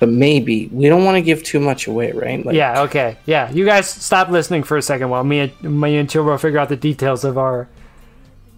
But 0.00 0.08
maybe 0.08 0.66
we 0.72 0.88
don't 0.88 1.04
want 1.04 1.16
to 1.16 1.22
give 1.22 1.42
too 1.44 1.60
much 1.60 1.86
away, 1.86 2.10
right? 2.12 2.44
Like, 2.44 2.56
yeah, 2.56 2.80
okay. 2.82 3.18
Yeah, 3.26 3.50
you 3.52 3.64
guys 3.66 3.86
stop 3.88 4.30
listening 4.30 4.62
for 4.62 4.76
a 4.78 4.82
second 4.82 5.10
while 5.10 5.22
me 5.22 5.40
and 5.40 5.80
me 5.80 5.96
and 5.98 6.08
Chill 6.10 6.24
Bro 6.24 6.38
figure 6.38 6.58
out 6.58 6.70
the 6.70 6.76
details 6.76 7.22
of 7.22 7.36
our 7.36 7.68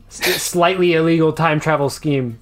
slightly 0.09 0.95
illegal 0.95 1.33
time 1.33 1.61
travel 1.61 1.91
scheme. 1.91 2.39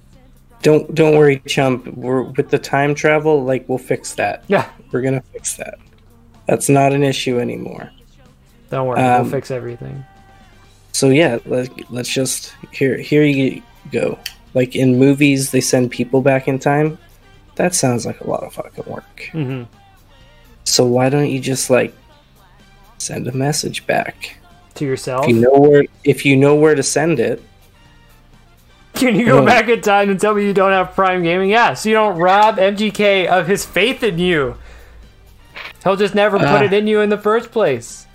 Don't 0.61 0.93
don't 0.93 1.17
worry, 1.17 1.41
chump. 1.47 1.87
We're 1.87 2.21
with 2.21 2.49
the 2.51 2.59
time 2.59 2.93
travel. 2.93 3.43
Like 3.43 3.67
we'll 3.67 3.79
fix 3.79 4.13
that. 4.15 4.43
Yeah, 4.47 4.69
We're 4.91 5.01
gonna 5.01 5.23
fix 5.33 5.57
that. 5.57 5.79
That's 6.47 6.69
not 6.69 6.93
an 6.93 7.03
issue 7.03 7.39
anymore. 7.39 7.91
don't 8.69 8.87
worry, 8.87 8.99
Um, 9.01 9.23
we'll 9.23 9.31
fix 9.31 9.49
everything. 9.51 10.05
So 10.91 11.09
yeah, 11.09 11.39
let, 11.45 11.91
let's 11.91 12.09
just 12.09 12.53
here 12.71 12.97
here 12.97 13.23
you 13.23 13.63
go. 13.91 14.19
Like 14.53 14.75
in 14.75 14.99
movies, 14.99 15.49
they 15.51 15.61
send 15.61 15.89
people 15.89 16.21
back 16.21 16.47
in 16.47 16.59
time. 16.59 16.99
That 17.55 17.75
sounds 17.75 18.05
like 18.05 18.21
a 18.21 18.27
lot 18.29 18.43
of 18.43 18.53
fucking 18.53 18.85
work. 18.85 19.29
hmm 19.31 19.63
So 20.63 20.85
why 20.85 21.09
don't 21.09 21.29
you 21.29 21.39
just 21.39 21.69
like 21.69 21.93
send 22.97 23.27
a 23.27 23.31
message 23.31 23.85
back? 23.87 24.37
To 24.75 24.85
yourself. 24.85 25.25
If 25.27 25.35
you 25.35 25.41
know 25.41 25.59
where 25.59 25.85
if 26.03 26.25
you 26.25 26.35
know 26.37 26.55
where 26.55 26.75
to 26.75 26.83
send 26.83 27.19
it, 27.19 27.41
Can 28.93 29.15
you 29.15 29.25
go 29.25 29.45
back 29.45 29.67
in 29.69 29.81
time 29.81 30.09
and 30.09 30.19
tell 30.19 30.33
me 30.35 30.45
you 30.45 30.53
don't 30.53 30.71
have 30.71 30.93
Prime 30.95 31.23
Gaming? 31.23 31.49
Yeah, 31.49 31.73
so 31.73 31.89
you 31.89 31.95
don't 31.95 32.17
rob 32.17 32.57
MGK 32.57 33.27
of 33.27 33.47
his 33.47 33.65
faith 33.65 34.03
in 34.03 34.17
you. 34.17 34.55
He'll 35.83 35.95
just 35.97 36.13
never 36.15 36.37
put 36.37 36.47
Ah. 36.47 36.63
it 36.63 36.73
in 36.73 36.87
you 36.87 36.99
in 37.01 37.09
the 37.09 37.17
first 37.17 37.51
place. 37.51 38.05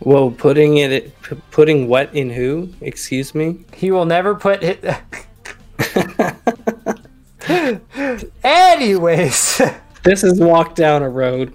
well, 0.00 0.30
putting 0.30 0.76
it 0.78 1.14
putting 1.50 1.86
what 1.88 2.12
in 2.14 2.28
who? 2.30 2.68
Excuse 2.80 3.34
me. 3.34 3.60
He 3.74 3.90
will 3.90 4.04
never 4.04 4.34
put 4.34 4.62
it. 4.62 4.82
Anyways, 8.44 9.60
This 10.04 10.24
is 10.24 10.40
walk 10.40 10.74
down 10.74 11.02
a 11.02 11.08
road, 11.08 11.52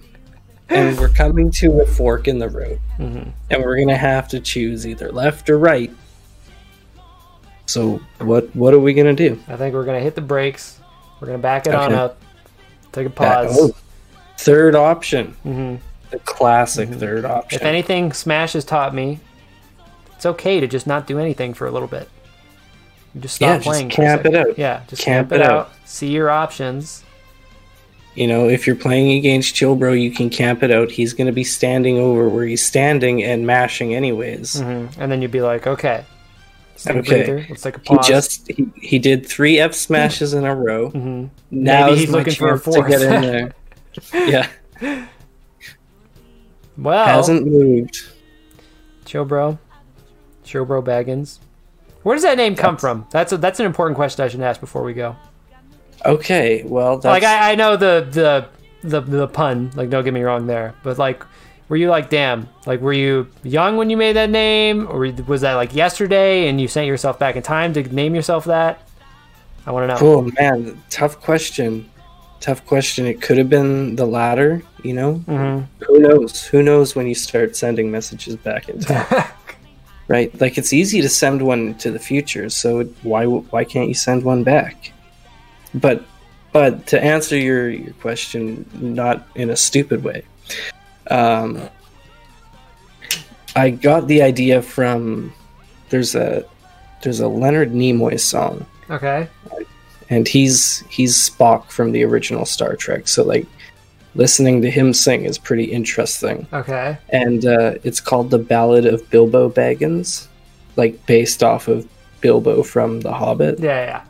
and 0.69 0.97
we're 0.97 1.09
coming 1.09 1.51
to 1.51 1.81
a 1.81 1.85
fork 1.85 2.27
in 2.29 2.39
the 2.39 2.47
road, 2.49 2.79
Mm-hmm. 2.97 3.29
and 3.51 3.63
we're 3.63 3.77
gonna 3.77 3.97
have 3.97 4.27
to 4.29 4.39
choose 4.39 4.87
either 4.87 5.11
left 5.11 5.49
or 5.49 5.57
right. 5.59 5.91
So 7.65 7.99
what 8.19 8.55
what 8.55 8.73
are 8.73 8.79
we 8.79 8.93
gonna 8.93 9.13
do? 9.13 9.37
I 9.47 9.55
think 9.57 9.73
we're 9.75 9.83
gonna 9.85 9.99
hit 9.99 10.15
the 10.15 10.21
brakes. 10.21 10.79
We're 11.19 11.27
gonna 11.27 11.39
back 11.39 11.67
it 11.67 11.75
on 11.75 11.91
Okay. 11.91 12.01
up. 12.01 12.21
Take 12.93 13.07
a 13.07 13.09
pause. 13.09 13.55
oh, 13.59 13.75
third 14.37 14.73
option, 14.75 15.35
Mhm. 15.45 15.79
the 16.11 16.19
classic 16.19 16.89
third 16.89 17.25
option. 17.25 17.59
If 17.59 17.65
anything, 17.65 18.13
Smash 18.13 18.53
has 18.53 18.63
taught 18.63 18.95
me 18.95 19.19
it's 20.15 20.25
okay 20.25 20.59
to 20.61 20.67
just 20.67 20.87
not 20.87 21.05
do 21.05 21.19
anything 21.19 21.53
for 21.53 21.67
a 21.67 21.71
little 21.71 21.87
bit. 21.89 22.09
You 23.17 23.21
just 23.23 23.35
stop 23.37 23.47
Yeah, 23.47 23.55
just 23.57 23.65
playing. 23.67 23.87
a 23.87 23.89
camp 23.89 24.25
it 24.27 24.35
out. 24.35 24.57
Yeah, 24.59 24.83
just 24.87 25.01
Camp 25.01 25.29
camp, 25.31 25.41
it 25.41 25.43
out. 25.43 25.51
out. 25.51 25.71
See 25.85 26.09
your 26.09 26.29
options. 26.29 27.03
You 28.13 28.27
know, 28.27 28.47
if 28.47 28.67
you're 28.67 28.75
playing 28.75 29.17
against 29.17 29.55
Chill 29.55 29.75
Bro, 29.75 29.93
you 29.93 30.11
can 30.11 30.29
camp 30.29 30.61
it 30.61 30.69
out. 30.69 30.91
He's 30.91 31.13
going 31.13 31.25
to 31.25 31.33
be 31.33 31.43
standing 31.43 31.97
over 31.97 32.29
where 32.29 32.45
he's 32.45 32.63
standing 32.63 33.23
and 33.23 33.47
mashing 33.47 33.95
anyways. 33.95 34.59
hmm 34.59 34.85
And 34.99 35.11
then 35.11 35.23
you'd 35.23 35.31
be 35.31 35.41
like, 35.41 35.65
okay, 35.65 36.05
Okay. 36.87 37.31
a. 37.31 37.45
Let's 37.49 37.63
take 37.63 37.77
a 37.77 37.81
He 37.89 37.97
just 38.07 38.51
he, 38.51 38.67
he 38.79 38.99
did 38.99 39.25
three 39.25 39.57
F 39.59 39.73
smashes 39.73 40.35
in 40.35 40.45
a 40.45 40.53
row. 40.53 40.91
hmm 40.91 41.25
Now 41.49 41.87
Maybe 41.87 42.01
he's 42.01 42.11
looking 42.11 42.35
for 42.35 42.53
a 42.53 42.59
fourth. 42.59 42.83
to 42.85 42.87
get 42.87 43.01
in 43.01 43.21
there. 43.23 43.53
yeah, 44.13 45.07
Well, 46.77 47.05
hasn't 47.07 47.47
moved. 47.47 47.97
Chill 49.05 49.25
bro. 49.25 49.57
Chill 50.43 50.65
bro 50.65 50.83
Baggins. 50.83 51.39
Where 52.07 52.15
does 52.15 52.23
that 52.23 52.37
name 52.37 52.55
come 52.55 52.75
That's- 52.75 52.79
from? 52.79 53.05
That's 53.09 53.33
a, 53.33 53.37
that's 53.37 53.59
an 53.59 53.65
important 53.65 53.97
question 53.97 54.23
I 54.23 54.29
should 54.29 54.39
ask 54.39 54.61
before 54.61 54.81
we 54.81 54.93
go. 54.93 55.17
Okay, 56.05 56.63
well, 56.63 56.95
that's 56.99 57.03
Like 57.03 57.23
I, 57.23 57.51
I 57.51 57.55
know 57.55 57.75
the, 57.75 58.07
the 58.09 58.47
the 58.87 59.01
the 59.01 59.27
pun, 59.27 59.71
like 59.75 59.89
don't 59.89 60.05
get 60.05 60.13
me 60.13 60.21
wrong 60.21 60.47
there, 60.47 60.73
but 60.83 60.97
like 60.97 61.21
were 61.67 61.75
you 61.75 61.89
like 61.89 62.09
damn, 62.09 62.47
like 62.65 62.79
were 62.79 62.93
you 62.93 63.27
young 63.43 63.75
when 63.75 63.89
you 63.89 63.97
made 63.97 64.15
that 64.15 64.29
name 64.29 64.87
or 64.89 64.99
was 65.27 65.41
that 65.41 65.55
like 65.55 65.75
yesterday 65.75 66.47
and 66.47 66.61
you 66.61 66.69
sent 66.69 66.87
yourself 66.87 67.19
back 67.19 67.35
in 67.35 67.43
time 67.43 67.73
to 67.73 67.83
name 67.83 68.15
yourself 68.15 68.45
that? 68.45 68.87
I 69.65 69.71
want 69.71 69.89
to 69.89 69.95
know. 69.95 69.99
oh 69.99 70.31
man, 70.39 70.81
tough 70.89 71.19
question. 71.19 71.89
Tough 72.39 72.65
question. 72.65 73.05
It 73.05 73.21
could 73.21 73.37
have 73.37 73.49
been 73.49 73.97
the 73.97 74.05
latter. 74.05 74.61
You 74.81 74.93
know, 74.93 75.13
hmm 75.15 75.61
who 75.85 75.99
knows? 75.99 76.45
Who 76.45 76.63
knows 76.63 76.95
when 76.95 77.05
you 77.07 77.15
start 77.15 77.57
sending 77.57 77.91
messages 77.91 78.37
back 78.37 78.69
in 78.69 78.79
time? 78.79 79.25
right? 80.07 80.39
Like 80.39 80.57
it's 80.57 80.73
easy 80.73 81.01
to 81.01 81.09
send 81.09 81.41
one 81.41 81.75
to 81.75 81.91
the 81.91 81.99
future, 81.99 82.49
so 82.49 82.83
why 83.03 83.25
why 83.25 83.63
can't 83.63 83.87
you 83.87 83.93
send 83.93 84.23
one 84.23 84.43
back? 84.43 84.91
But 85.73 86.03
but 86.51 86.87
to 86.87 87.03
answer 87.03 87.37
your 87.37 87.69
your 87.69 87.93
question, 87.93 88.69
not 88.73 89.27
in 89.35 89.49
a 89.49 89.55
stupid 89.57 90.03
way, 90.03 90.23
um, 91.09 91.69
I 93.55 93.71
got 93.71 94.07
the 94.07 94.21
idea 94.21 94.61
from 94.61 95.33
there's 95.89 96.15
a 96.15 96.45
there's 97.01 97.19
a 97.19 97.27
Leonard 97.27 97.71
Nimoy 97.71 98.19
song, 98.19 98.65
okay. 98.89 99.27
and 100.09 100.27
he's 100.27 100.79
he's 100.89 101.15
Spock 101.17 101.69
from 101.69 101.91
the 101.91 102.03
original 102.03 102.45
Star 102.45 102.75
Trek. 102.75 103.07
So 103.07 103.23
like 103.23 103.47
listening 104.17 104.61
to 104.63 104.69
him 104.69 104.93
sing 104.93 105.23
is 105.23 105.37
pretty 105.37 105.63
interesting 105.65 106.45
Okay. 106.51 106.97
and 107.09 107.45
uh, 107.45 107.75
it's 107.83 108.01
called 108.01 108.31
the 108.31 108.39
Ballad 108.39 108.85
of 108.85 109.07
Bilbo 109.09 109.49
Baggins, 109.49 110.27
like 110.75 111.05
based 111.05 111.43
off 111.43 111.67
of 111.67 111.87
Bilbo 112.19 112.63
from 112.63 113.01
The 113.01 113.13
Hobbit. 113.13 113.59
Yeah, 113.59 113.85
yeah. 113.85 114.03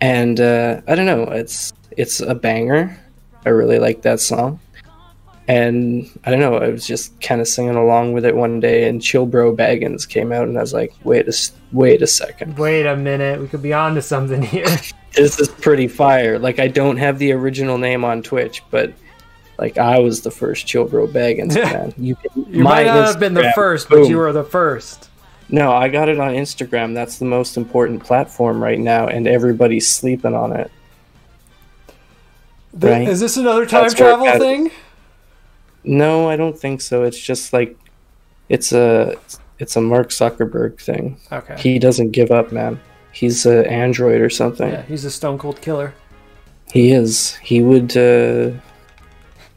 And 0.00 0.38
uh, 0.38 0.82
I 0.86 0.94
don't 0.94 1.06
know, 1.06 1.24
it's 1.24 1.72
it's 1.96 2.20
a 2.20 2.34
banger. 2.34 2.96
I 3.46 3.48
really 3.48 3.78
like 3.78 4.02
that 4.02 4.20
song. 4.20 4.60
And 5.46 6.08
I 6.24 6.30
don't 6.30 6.40
know, 6.40 6.56
I 6.56 6.68
was 6.68 6.86
just 6.86 7.20
kind 7.20 7.40
of 7.42 7.48
singing 7.48 7.74
along 7.74 8.14
with 8.14 8.24
it 8.24 8.34
one 8.34 8.60
day, 8.60 8.88
and 8.88 9.02
Chill 9.02 9.26
Bro 9.26 9.56
Baggins 9.56 10.08
came 10.08 10.32
out, 10.32 10.48
and 10.48 10.56
I 10.56 10.62
was 10.62 10.72
like, 10.72 10.94
wait 11.04 11.28
a 11.28 11.34
wait 11.72 12.00
a 12.00 12.06
second, 12.06 12.56
Wait 12.58 12.86
a 12.86 12.96
minute, 12.96 13.40
we 13.40 13.48
could 13.48 13.60
be 13.62 13.72
on 13.74 13.94
to 13.94 14.02
something 14.02 14.40
here. 14.42 14.64
this 15.14 15.38
is 15.38 15.48
pretty 15.48 15.88
fire. 15.88 16.38
Like 16.38 16.58
I 16.58 16.68
don't 16.68 16.96
have 16.96 17.18
the 17.18 17.32
original 17.32 17.76
name 17.78 18.04
on 18.04 18.22
Twitch, 18.22 18.62
but 18.70 18.92
like 19.58 19.78
I 19.78 19.98
was 20.00 20.22
the 20.22 20.30
first 20.30 20.66
Chill 20.66 20.84
Bro 20.84 21.08
Baggins 21.08 21.54
man. 21.72 21.94
You, 21.96 22.16
You 22.34 22.62
my 22.62 22.82
might 22.82 22.86
not 22.86 23.06
have 23.06 23.20
been 23.20 23.34
the 23.34 23.42
Instagram, 23.42 23.54
first, 23.54 23.88
but 23.88 24.08
you 24.08 24.16
were 24.18 24.32
the 24.32 24.44
first. 24.44 25.10
No, 25.50 25.72
I 25.72 25.88
got 25.88 26.08
it 26.08 26.18
on 26.18 26.32
Instagram. 26.34 26.94
That's 26.94 27.18
the 27.18 27.26
most 27.26 27.56
important 27.56 28.02
platform 28.02 28.62
right 28.62 28.78
now, 28.78 29.06
and 29.08 29.26
everybody's 29.28 29.86
sleeping 29.88 30.34
on 30.34 30.52
it. 30.52 30.70
Th- 32.80 32.92
Right. 32.92 33.08
Is 33.08 33.20
this 33.20 33.36
another 33.36 33.66
time 33.66 33.82
That's 33.82 33.94
travel 33.94 34.26
thing? 34.38 34.70
No, 35.84 36.28
I 36.28 36.36
don't 36.36 36.58
think 36.58 36.80
so. 36.80 37.04
It's 37.04 37.18
just 37.18 37.52
like 37.52 37.76
it's 38.48 38.72
a 38.72 39.16
it's 39.58 39.76
a 39.76 39.80
Mark 39.80 40.08
Zuckerberg 40.08 40.80
thing. 40.80 41.18
Okay. 41.30 41.56
He 41.58 41.78
doesn't 41.78 42.10
give 42.10 42.30
up, 42.30 42.50
man. 42.50 42.80
He's 43.12 43.46
an 43.46 43.64
android 43.66 44.20
or 44.20 44.30
something. 44.30 44.68
yeah, 44.72 44.82
he's 44.82 45.04
a 45.04 45.10
stone 45.10 45.38
cold 45.38 45.60
killer. 45.60 45.94
He 46.72 46.90
is. 46.90 47.34
He 47.36 47.62
would. 47.62 47.96
uh 47.96 48.50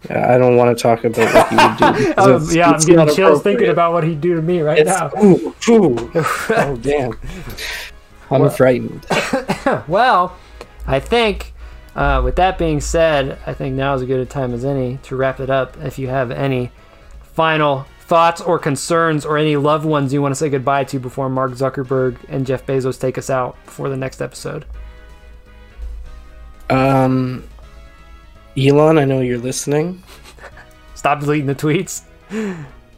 I 0.10 0.38
don't 0.38 0.56
want 0.56 0.78
to 0.78 0.82
talk 0.82 1.04
about 1.04 1.34
what 1.34 1.50
he 1.50 1.56
would 1.56 1.96
do. 1.96 2.12
it's- 2.12 2.56
yeah, 2.56 2.70
I'm 2.72 2.80
getting 2.80 3.16
chills 3.16 3.42
thinking 3.42 3.70
about 3.70 3.94
what 3.94 4.04
he'd 4.04 4.22
do 4.22 4.36
to 4.36 4.42
me 4.42 4.62
right 4.62 4.78
It's, 4.80 4.90
now. 4.90 5.10
ooh, 5.22 5.54
ooh. 5.70 6.12
oh 6.16 6.78
damn! 6.82 7.14
I'm 8.32 8.42
Well- 8.42 8.50
frightened. 8.50 9.06
well, 9.88 10.36
I 10.86 11.00
think 11.00 11.54
uh, 11.96 12.22
with 12.24 12.36
that 12.38 12.58
being 12.58 12.80
said, 12.80 13.40
I 13.46 13.54
think 13.54 13.76
now 13.76 13.96
is 13.96 14.04
as 14.04 14.08
good 14.08 14.20
a 14.20 14.26
time 14.26 14.54
as 14.54 14.64
any 14.64 14.98
to 15.04 15.16
wrap 15.16 15.40
it 15.40 15.50
up. 15.50 15.76
If 15.84 15.98
you 16.00 16.08
have 16.10 16.30
any 16.32 16.72
final 17.22 17.86
thoughts 18.02 18.40
or 18.40 18.58
concerns 18.60 19.26
or 19.26 19.38
any 19.38 19.58
loved 19.58 19.84
ones 19.86 20.14
you 20.14 20.22
want 20.22 20.32
to 20.32 20.36
say 20.38 20.48
goodbye 20.48 20.84
to 20.86 20.98
before 21.00 21.28
Mark 21.30 21.52
Zuckerberg 21.52 22.18
and 22.30 22.46
Jeff 22.48 22.66
Bezos 22.66 22.98
take 22.98 23.18
us 23.18 23.30
out 23.30 23.58
for 23.66 23.90
the 23.90 23.98
next 23.98 24.22
episode. 24.22 24.64
Um, 26.70 27.44
Elon, 28.58 28.98
I 28.98 29.06
know 29.06 29.22
you're 29.22 29.38
listening. 29.38 30.02
Stop 30.96 31.20
deleting 31.20 31.46
the 31.46 31.56
tweets. 31.56 32.04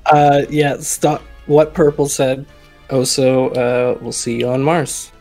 Uh, 0.06 0.46
yeah, 0.50 0.78
stop. 0.80 1.22
What 1.46 1.74
Purple 1.74 2.08
said. 2.08 2.46
Also, 2.90 3.50
uh, 3.50 3.98
we'll 4.02 4.12
see 4.12 4.40
you 4.40 4.50
on 4.50 4.64
Mars. 4.64 5.12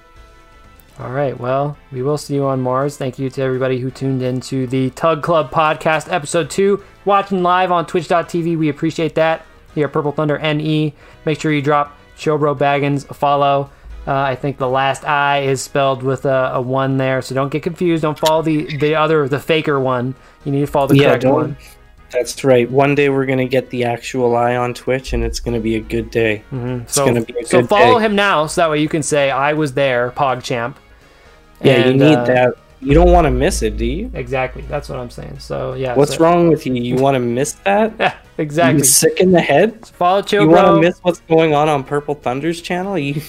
All 0.98 1.10
right. 1.10 1.38
Well, 1.38 1.76
we 1.92 2.02
will 2.02 2.18
see 2.18 2.34
you 2.34 2.44
on 2.44 2.60
Mars. 2.60 2.96
Thank 2.96 3.18
you 3.18 3.30
to 3.30 3.42
everybody 3.42 3.78
who 3.78 3.90
tuned 3.90 4.22
in 4.22 4.40
to 4.42 4.66
the 4.66 4.90
Tug 4.90 5.22
Club 5.22 5.50
podcast, 5.50 6.10
episode 6.12 6.50
two, 6.50 6.82
watching 7.04 7.42
live 7.42 7.70
on 7.70 7.86
twitch.tv. 7.86 8.58
We 8.58 8.68
appreciate 8.68 9.14
that. 9.14 9.44
Here, 9.74 9.88
Purple 9.88 10.12
Thunder 10.12 10.38
NE. 10.38 10.94
Make 11.24 11.40
sure 11.40 11.52
you 11.52 11.62
drop 11.62 11.96
Chill 12.16 12.38
Bro 12.38 12.56
Baggins 12.56 13.08
a 13.10 13.14
follow. 13.14 13.70
Uh, 14.08 14.22
I 14.22 14.34
think 14.36 14.56
the 14.56 14.68
last 14.68 15.04
I 15.04 15.40
is 15.40 15.60
spelled 15.60 16.02
with 16.02 16.24
a, 16.24 16.52
a 16.54 16.60
one 16.62 16.96
there, 16.96 17.20
so 17.20 17.34
don't 17.34 17.50
get 17.50 17.62
confused. 17.62 18.00
Don't 18.02 18.18
follow 18.18 18.40
the, 18.40 18.74
the 18.78 18.94
other, 18.94 19.28
the 19.28 19.38
faker 19.38 19.78
one. 19.78 20.14
You 20.46 20.52
need 20.52 20.60
to 20.60 20.66
follow 20.66 20.86
the 20.86 20.96
Yeah, 20.96 21.08
correct 21.10 21.24
one. 21.26 21.56
That's 22.10 22.42
right. 22.42 22.70
One 22.70 22.94
day 22.94 23.10
we're 23.10 23.26
gonna 23.26 23.46
get 23.46 23.68
the 23.68 23.84
actual 23.84 24.34
eye 24.34 24.56
on 24.56 24.72
Twitch, 24.72 25.12
and 25.12 25.22
it's 25.22 25.40
gonna 25.40 25.60
be 25.60 25.76
a 25.76 25.80
good 25.80 26.10
day. 26.10 26.42
Mhm. 26.50 26.82
It's 26.84 26.94
So, 26.94 27.04
gonna 27.04 27.20
be 27.20 27.34
a 27.38 27.44
so 27.44 27.60
good 27.60 27.68
follow 27.68 27.98
day. 27.98 28.06
him 28.06 28.16
now, 28.16 28.46
so 28.46 28.62
that 28.62 28.70
way 28.70 28.80
you 28.80 28.88
can 28.88 29.02
say 29.02 29.30
I 29.30 29.52
was 29.52 29.74
there, 29.74 30.10
PogChamp. 30.16 30.76
Yeah, 31.62 31.86
you 31.88 31.92
need 31.94 32.14
uh, 32.16 32.24
that. 32.24 32.54
You 32.80 32.94
don't 32.94 33.12
want 33.12 33.26
to 33.26 33.30
miss 33.30 33.62
it, 33.62 33.76
do 33.76 33.84
you? 33.84 34.10
Exactly. 34.14 34.64
That's 34.68 34.88
what 34.88 34.98
I'm 34.98 35.10
saying. 35.10 35.36
So 35.40 35.74
yeah. 35.74 35.94
What's 35.94 36.14
so- 36.16 36.24
wrong 36.24 36.48
with 36.48 36.64
you? 36.66 36.72
You 36.74 36.94
want 36.96 37.14
to 37.16 37.20
miss 37.20 37.52
that? 37.64 37.92
Yeah, 37.98 38.14
You 38.38 38.42
exactly. 38.44 38.84
sick 38.84 39.20
in 39.20 39.32
the 39.32 39.40
head? 39.40 39.84
Follow 39.88 40.22
Chill 40.22 40.44
You 40.44 40.48
want 40.48 40.66
to 40.68 40.80
miss 40.80 41.00
what's 41.02 41.20
going 41.28 41.54
on 41.54 41.68
on 41.68 41.82
Purple 41.84 42.14
Thunder's 42.14 42.62
channel? 42.62 42.96
You 42.96 43.20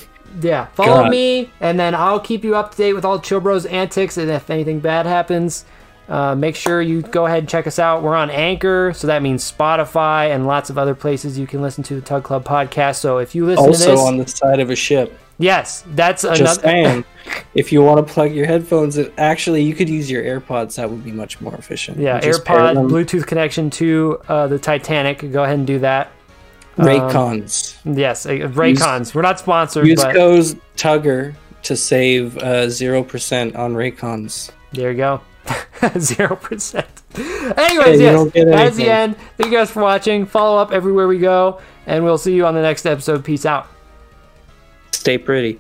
Yeah, 0.41 0.65
follow 0.67 1.03
God. 1.03 1.11
me, 1.11 1.51
and 1.59 1.80
then 1.80 1.95
I'll 1.95 2.19
keep 2.19 2.43
you 2.43 2.55
up 2.55 2.71
to 2.71 2.77
date 2.77 2.93
with 2.93 3.05
all 3.05 3.19
Chill 3.19 3.39
Bros 3.39 3.65
antics. 3.65 4.17
And 4.17 4.30
if 4.30 4.49
anything 4.49 4.80
bad 4.80 5.05
happens, 5.05 5.65
uh, 6.09 6.34
make 6.34 6.55
sure 6.55 6.82
you 6.82 7.01
go 7.03 7.27
ahead 7.27 7.39
and 7.39 7.49
check 7.49 7.67
us 7.67 7.77
out. 7.77 8.01
We're 8.01 8.15
on 8.15 8.30
Anchor, 8.32 8.93
so 8.95 9.07
that 9.07 9.21
means 9.21 9.49
Spotify 9.49 10.34
and 10.34 10.47
lots 10.47 10.69
of 10.69 10.77
other 10.77 10.95
places 10.95 11.38
you 11.38 11.45
can 11.45 11.61
listen 11.61 11.84
to 11.86 11.95
the 11.95 12.01
Tug 12.01 12.23
Club 12.23 12.43
podcast. 12.43 12.95
So 12.95 13.19
if 13.19 13.36
you 13.36 13.45
listen 13.45 13.65
to 13.65 13.69
also 13.69 13.91
this, 13.91 13.99
on 13.99 14.17
the 14.17 14.27
side 14.27 14.59
of 14.59 14.71
a 14.71 14.75
ship. 14.75 15.17
yes, 15.38 15.84
that's 15.89 16.23
Just 16.23 16.41
another. 16.41 16.61
saying. 16.61 17.05
if 17.53 17.71
you 17.71 17.84
want 17.84 18.05
to 18.05 18.11
plug 18.11 18.34
your 18.34 18.47
headphones, 18.47 18.97
in, 18.97 19.11
actually, 19.19 19.61
you 19.61 19.75
could 19.75 19.88
use 19.88 20.09
your 20.09 20.23
AirPods. 20.23 20.75
That 20.75 20.89
would 20.89 21.03
be 21.03 21.11
much 21.11 21.39
more 21.41 21.53
efficient. 21.55 21.99
Yeah, 21.99 22.19
AirPod. 22.21 22.89
Bluetooth 22.89 23.27
connection 23.27 23.69
to 23.71 24.19
uh, 24.27 24.47
the 24.47 24.57
Titanic. 24.57 25.32
Go 25.32 25.43
ahead 25.43 25.59
and 25.59 25.67
do 25.67 25.77
that. 25.80 26.11
Raycons. 26.80 27.77
Yes, 27.86 28.25
uh, 28.25 28.30
Raycons. 28.30 29.13
We're 29.13 29.21
not 29.21 29.39
sponsored, 29.39 29.88
Use 29.88 30.01
but 30.01 30.13
codes 30.13 30.55
Tugger 30.75 31.36
to 31.63 31.75
save 31.75 32.38
uh, 32.38 32.69
zero 32.69 33.03
percent 33.03 33.55
on 33.55 33.73
Raycons. 33.73 34.51
There 34.71 34.91
you 34.91 34.97
go. 34.97 35.21
Zero 35.97 36.36
percent. 36.36 36.88
Anyways, 37.15 37.99
you 37.99 38.05
yes. 38.05 38.32
That's 38.34 38.75
the 38.75 38.89
end. 38.89 39.17
Thank 39.38 39.51
you 39.51 39.57
guys 39.57 39.71
for 39.71 39.82
watching. 39.82 40.25
Follow 40.25 40.57
up 40.57 40.71
everywhere 40.71 41.07
we 41.07 41.17
go, 41.17 41.59
and 41.88 42.03
we'll 42.03 42.17
see 42.19 42.36
you 42.36 42.45
on 42.45 42.53
the 42.53 42.61
next 42.61 42.86
episode. 42.86 43.25
Peace 43.25 43.45
out. 43.45 43.67
Stay 44.91 45.17
pretty. 45.17 45.59